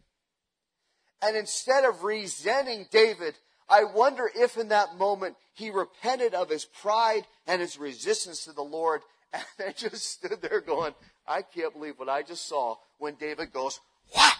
And 1.22 1.36
instead 1.36 1.86
of 1.86 2.03
resenting 2.03 2.88
David, 2.91 3.36
I 3.70 3.84
wonder 3.84 4.30
if 4.36 4.57
in 4.57 4.70
that 4.70 4.97
moment 4.97 5.36
he 5.53 5.70
repented 5.70 6.34
of 6.34 6.49
his 6.49 6.66
pride 6.66 7.26
and 7.47 7.62
his 7.62 7.78
resistance 7.78 8.45
to 8.45 8.53
the 8.53 8.62
Lord 8.62 9.01
and 9.34 9.76
just 9.76 10.12
stood 10.12 10.41
there 10.41 10.62
going, 10.62 10.93
I 11.28 11.41
can't 11.41 11.74
believe 11.74 11.97
what 11.97 12.09
I 12.09 12.22
just 12.22 12.47
saw 12.47 12.76
when 12.97 13.16
David 13.16 13.53
goes, 13.53 13.80
whap! 14.16 14.38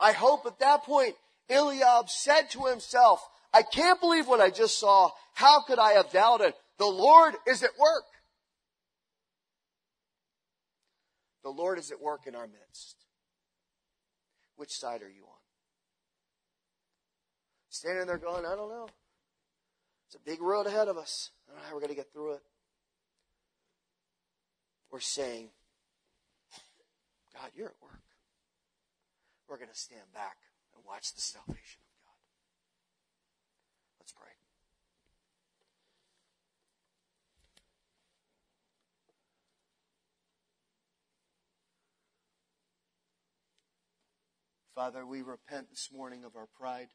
I 0.00 0.12
hope 0.12 0.46
at 0.46 0.58
that 0.58 0.82
point 0.84 1.14
Eliab 1.48 2.08
said 2.08 2.50
to 2.50 2.64
himself, 2.64 3.26
I 3.54 3.62
can't 3.62 4.00
believe 4.00 4.26
what 4.26 4.40
I 4.40 4.50
just 4.50 4.80
saw. 4.80 5.10
How 5.32 5.62
could 5.62 5.78
I 5.78 5.92
have 5.92 6.10
doubted? 6.10 6.54
The 6.78 6.86
Lord 6.86 7.34
is 7.46 7.62
at 7.62 7.70
work. 7.78 8.04
The 11.44 11.50
Lord 11.50 11.78
is 11.78 11.92
at 11.92 12.00
work 12.00 12.26
in 12.26 12.34
our 12.34 12.48
midst. 12.48 12.96
Which 14.56 14.72
side 14.72 15.02
are 15.02 15.08
you 15.08 15.22
on? 15.22 15.38
Standing 17.68 18.06
there 18.06 18.18
going, 18.18 18.44
I 18.44 18.56
don't 18.56 18.70
know. 18.70 18.88
It's 20.08 20.16
a 20.16 20.24
big 20.24 20.42
road 20.42 20.66
ahead 20.66 20.88
of 20.88 20.96
us. 20.96 21.30
I 21.46 21.52
don't 21.52 21.60
know 21.60 21.68
how 21.68 21.74
we're 21.74 21.80
going 21.80 21.90
to 21.90 21.96
get 21.96 22.12
through 22.12 22.32
it. 22.32 22.42
We're 24.90 25.00
saying, 25.00 25.48
God, 27.34 27.50
you're 27.54 27.68
at 27.68 27.82
work. 27.82 28.02
We're 29.48 29.58
going 29.58 29.70
to 29.70 29.76
stand 29.76 30.12
back 30.12 30.36
and 30.74 30.84
watch 30.86 31.14
the 31.14 31.20
salvation 31.20 31.80
Let's 34.04 34.12
pray. 34.12 34.28
Father, 44.74 45.06
we 45.06 45.22
repent 45.22 45.70
this 45.70 45.90
morning 45.94 46.24
of 46.24 46.34
our 46.34 46.48
pride. 46.58 46.88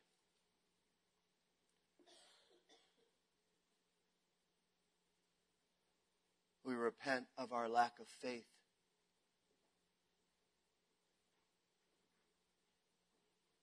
We 6.65 6.75
repent 6.75 7.27
of 7.37 7.53
our 7.53 7.69
lack 7.69 7.93
of 8.01 8.07
faith. 8.21 8.49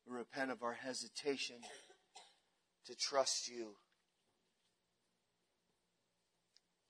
We 0.08 0.16
repent 0.16 0.50
of 0.50 0.62
our 0.62 0.72
hesitation 0.72 1.56
to 2.86 2.94
trust 2.96 3.50
you. 3.50 3.74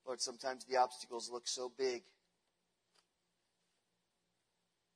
Lord, 0.07 0.21
sometimes 0.21 0.65
the 0.65 0.77
obstacles 0.77 1.29
look 1.29 1.49
so 1.49 1.73
big. 1.77 2.03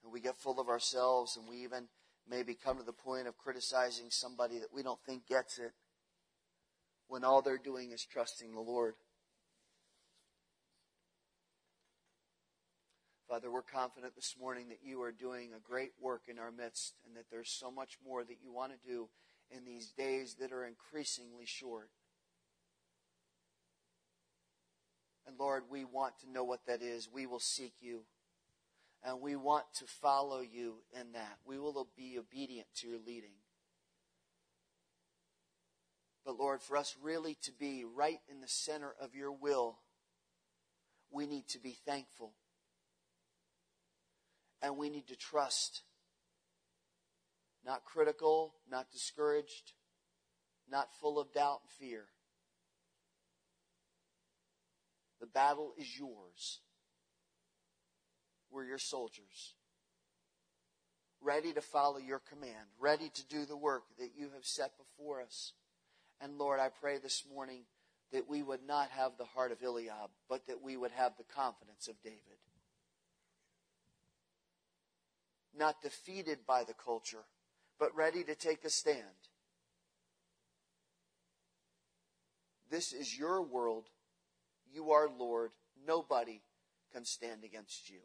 And 0.04 0.12
we 0.12 0.20
get 0.20 0.38
full 0.38 0.60
of 0.60 0.68
ourselves 0.68 1.36
and 1.36 1.48
we 1.48 1.64
even 1.64 1.88
maybe 2.30 2.54
come 2.54 2.78
to 2.78 2.84
the 2.84 2.92
point 2.92 3.26
of 3.26 3.36
criticizing 3.36 4.06
somebody 4.10 4.58
that 4.58 4.72
we 4.72 4.82
don't 4.82 5.00
think 5.04 5.26
gets 5.26 5.58
it 5.58 5.72
when 7.08 7.24
all 7.24 7.42
they're 7.42 7.58
doing 7.58 7.90
is 7.90 8.04
trusting 8.04 8.54
the 8.54 8.60
Lord. 8.60 8.94
Father, 13.28 13.50
we're 13.50 13.62
confident 13.62 14.14
this 14.16 14.34
morning 14.40 14.68
that 14.68 14.78
you 14.82 15.02
are 15.02 15.12
doing 15.12 15.50
a 15.56 15.60
great 15.60 15.92
work 16.00 16.22
in 16.28 16.38
our 16.38 16.50
midst 16.50 16.94
and 17.06 17.16
that 17.16 17.26
there's 17.30 17.50
so 17.50 17.70
much 17.70 17.98
more 18.04 18.24
that 18.24 18.38
you 18.42 18.52
want 18.52 18.72
to 18.72 18.88
do 18.88 19.08
in 19.50 19.64
these 19.64 19.92
days 19.92 20.36
that 20.40 20.52
are 20.52 20.64
increasingly 20.64 21.46
short. 21.46 21.90
And 25.26 25.36
Lord, 25.38 25.64
we 25.70 25.84
want 25.84 26.14
to 26.20 26.30
know 26.30 26.42
what 26.42 26.66
that 26.66 26.82
is. 26.82 27.08
We 27.12 27.26
will 27.26 27.40
seek 27.40 27.74
you. 27.80 28.02
And 29.02 29.20
we 29.20 29.34
want 29.34 29.64
to 29.76 29.86
follow 29.86 30.40
you 30.40 30.82
in 30.92 31.12
that. 31.12 31.38
We 31.46 31.58
will 31.58 31.88
be 31.96 32.18
obedient 32.18 32.66
to 32.76 32.88
your 32.88 32.98
leading. 32.98 33.32
But 36.24 36.38
Lord, 36.38 36.60
for 36.60 36.76
us 36.76 36.96
really 37.02 37.36
to 37.42 37.52
be 37.52 37.84
right 37.84 38.20
in 38.30 38.40
the 38.40 38.48
center 38.48 38.94
of 39.00 39.14
your 39.14 39.32
will, 39.32 39.78
we 41.10 41.26
need 41.26 41.48
to 41.48 41.58
be 41.58 41.76
thankful. 41.86 42.34
And 44.62 44.76
we 44.76 44.90
need 44.90 45.08
to 45.08 45.16
trust. 45.16 45.82
Not 47.64 47.84
critical, 47.84 48.54
not 48.70 48.90
discouraged, 48.90 49.72
not 50.70 50.88
full 51.00 51.18
of 51.18 51.32
doubt 51.32 51.60
and 51.62 51.70
fear. 51.88 52.04
The 55.20 55.26
battle 55.26 55.72
is 55.78 55.98
yours. 55.98 56.60
We're 58.50 58.64
your 58.64 58.78
soldiers, 58.78 59.54
ready 61.20 61.52
to 61.52 61.60
follow 61.60 61.98
your 61.98 62.18
command, 62.18 62.66
ready 62.78 63.10
to 63.14 63.26
do 63.26 63.44
the 63.44 63.56
work 63.56 63.84
that 63.98 64.10
you 64.16 64.30
have 64.34 64.44
set 64.44 64.72
before 64.76 65.22
us. 65.22 65.52
And 66.20 66.38
Lord, 66.38 66.58
I 66.60 66.68
pray 66.68 66.98
this 66.98 67.24
morning 67.32 67.62
that 68.12 68.28
we 68.28 68.42
would 68.42 68.66
not 68.66 68.90
have 68.90 69.12
the 69.16 69.24
heart 69.24 69.52
of 69.52 69.62
Eliab, 69.62 70.10
but 70.28 70.46
that 70.48 70.62
we 70.62 70.76
would 70.76 70.90
have 70.90 71.12
the 71.16 71.34
confidence 71.34 71.86
of 71.86 72.02
David. 72.02 72.18
Not 75.56 75.80
defeated 75.82 76.38
by 76.46 76.64
the 76.64 76.74
culture, 76.74 77.24
but 77.78 77.94
ready 77.94 78.24
to 78.24 78.34
take 78.34 78.64
a 78.64 78.70
stand. 78.70 79.04
This 82.70 82.92
is 82.92 83.18
your 83.18 83.42
world. 83.42 83.86
You 84.72 84.92
are 84.92 85.08
Lord. 85.08 85.50
Nobody 85.86 86.40
can 86.92 87.04
stand 87.04 87.44
against 87.44 87.90
you. 87.90 87.98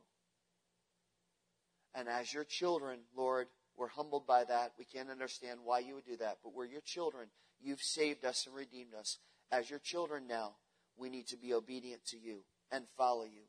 And 1.96 2.10
as 2.10 2.34
your 2.34 2.44
children, 2.44 3.00
Lord, 3.16 3.48
we're 3.78 3.88
humbled 3.88 4.28
by 4.28 4.44
that. 4.44 4.74
We 4.78 4.86
can't 4.86 5.10
understand 5.10 5.62
why 5.64 5.80
you 5.80 5.96
would 5.96 6.06
do 6.06 6.18
that, 6.18 6.38
but 6.44 6.54
we're 6.54 6.66
your 6.66 6.82
children. 6.82 7.28
You've 7.62 7.82
saved 7.82 8.26
us 8.26 8.46
and 8.46 8.56
redeemed 8.56 8.94
us. 8.94 9.18
As 9.52 9.70
your 9.70 9.80
children 9.80 10.28
now, 10.28 10.56
we 10.98 11.10
need 11.10 11.28
to 11.28 11.38
be 11.38 11.54
obedient 11.54 12.06
to 12.08 12.18
you 12.18 12.40
and 12.72 12.86
follow 12.98 13.24
you 13.24 13.44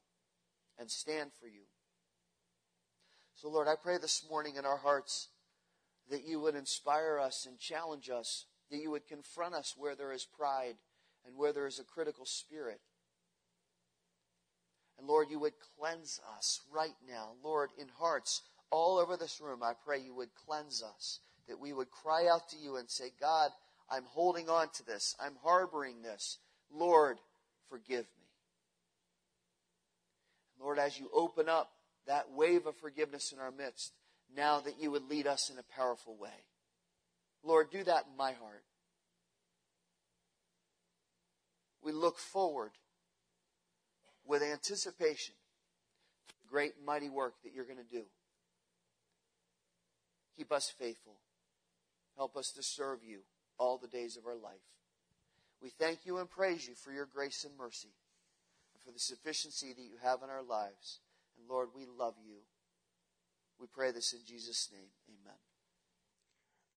and 0.79 0.91
stand 0.91 1.31
for 1.41 1.47
you. 1.47 1.63
So, 3.35 3.49
Lord, 3.49 3.69
I 3.69 3.75
pray 3.81 3.99
this 3.99 4.25
morning 4.31 4.57
in 4.57 4.65
our 4.65 4.79
hearts 4.79 5.29
that 6.11 6.27
you 6.27 6.41
would 6.41 6.55
inspire 6.55 7.19
us 7.19 7.47
and 7.47 7.59
challenge 7.59 8.09
us, 8.11 8.47
that 8.71 8.81
you 8.81 8.91
would 8.91 9.07
confront 9.07 9.55
us 9.55 9.75
where 9.77 9.95
there 9.95 10.13
is 10.13 10.25
pride 10.25 10.77
and 11.27 11.37
where 11.37 11.53
there 11.53 11.67
is 11.67 11.79
a 11.79 11.85
critical 11.85 12.25
spirit. 12.25 12.81
And 14.99 15.07
Lord, 15.07 15.29
you 15.31 15.39
would 15.41 15.55
cleanse 15.79 16.21
us 16.37 16.61
right 16.73 16.97
now. 17.09 17.31
Lord, 17.43 17.71
in 17.79 17.89
hearts 17.99 18.43
all 18.71 18.99
over 18.99 19.17
this 19.17 19.41
room, 19.41 19.63
I 19.63 19.73
pray 19.85 20.01
you 20.01 20.15
would 20.15 20.35
cleanse 20.47 20.83
us, 20.83 21.21
that 21.49 21.61
we 21.61 21.73
would 21.73 21.91
cry 21.91 22.27
out 22.29 22.49
to 22.51 22.57
you 22.57 22.77
and 22.77 22.91
say, 22.91 23.13
God, 23.21 23.51
I'm 23.91 24.05
holding 24.05 24.49
on 24.49 24.69
to 24.75 24.85
this. 24.85 25.15
I'm 25.21 25.37
harboring 25.43 26.03
this. 26.03 26.39
Lord, 26.73 27.19
forgive 27.69 28.07
me. 28.19 28.27
Lord, 30.59 30.79
as 30.79 30.99
you 30.99 31.11
open 31.15 31.49
up 31.49 31.71
that 32.07 32.31
wave 32.33 32.67
of 32.67 32.77
forgiveness 32.77 33.33
in 33.33 33.39
our 33.39 33.51
midst, 33.51 33.93
now 34.35 34.61
that 34.61 34.81
you 34.81 34.91
would 34.91 35.09
lead 35.09 35.27
us 35.27 35.51
in 35.51 35.59
a 35.59 35.77
powerful 35.77 36.17
way. 36.17 36.45
Lord, 37.45 37.71
do 37.71 37.85
that 37.85 38.07
in 38.11 38.17
my 38.17 38.33
heart. 38.33 38.65
We 41.83 41.93
look 41.93 42.19
forward 42.19 42.73
with 44.27 44.43
anticipation 44.43 45.35
the 46.29 46.49
great 46.49 46.75
mighty 46.85 47.09
work 47.09 47.35
that 47.45 47.53
you're 47.55 47.65
going 47.65 47.79
to 47.79 47.97
do. 47.97 48.05
Keep 50.37 50.53
us 50.53 50.73
faithful. 50.79 51.17
Help 52.17 52.37
us 52.37 52.51
to 52.53 52.63
serve 52.63 53.01
you 53.05 53.21
all 53.59 53.79
the 53.79 53.89
days 53.89 54.17
of 54.17 54.27
our 54.27 54.35
life. 54.37 54.61
We 55.63 55.71
thank 55.71 56.01
you 56.05 56.19
and 56.19 56.29
praise 56.29 56.69
you 56.69 56.75
for 56.75 56.93
your 56.93 57.07
grace 57.07 57.45
and 57.45 57.57
mercy 57.57 57.95
and 58.75 58.83
for 58.85 58.93
the 58.93 58.99
sufficiency 58.99 59.73
that 59.73 59.83
you 59.83 59.97
have 60.03 60.23
in 60.23 60.31
our 60.31 60.43
lives. 60.43 61.01
And 61.39 61.49
Lord, 61.49 61.69
we 61.75 61.87
love 61.87 62.15
you. 62.25 62.39
We 63.59 63.67
pray 63.67 63.91
this 63.91 64.13
in 64.13 64.21
Jesus' 64.27 64.69
name. 64.73 64.91
Amen. 65.09 65.46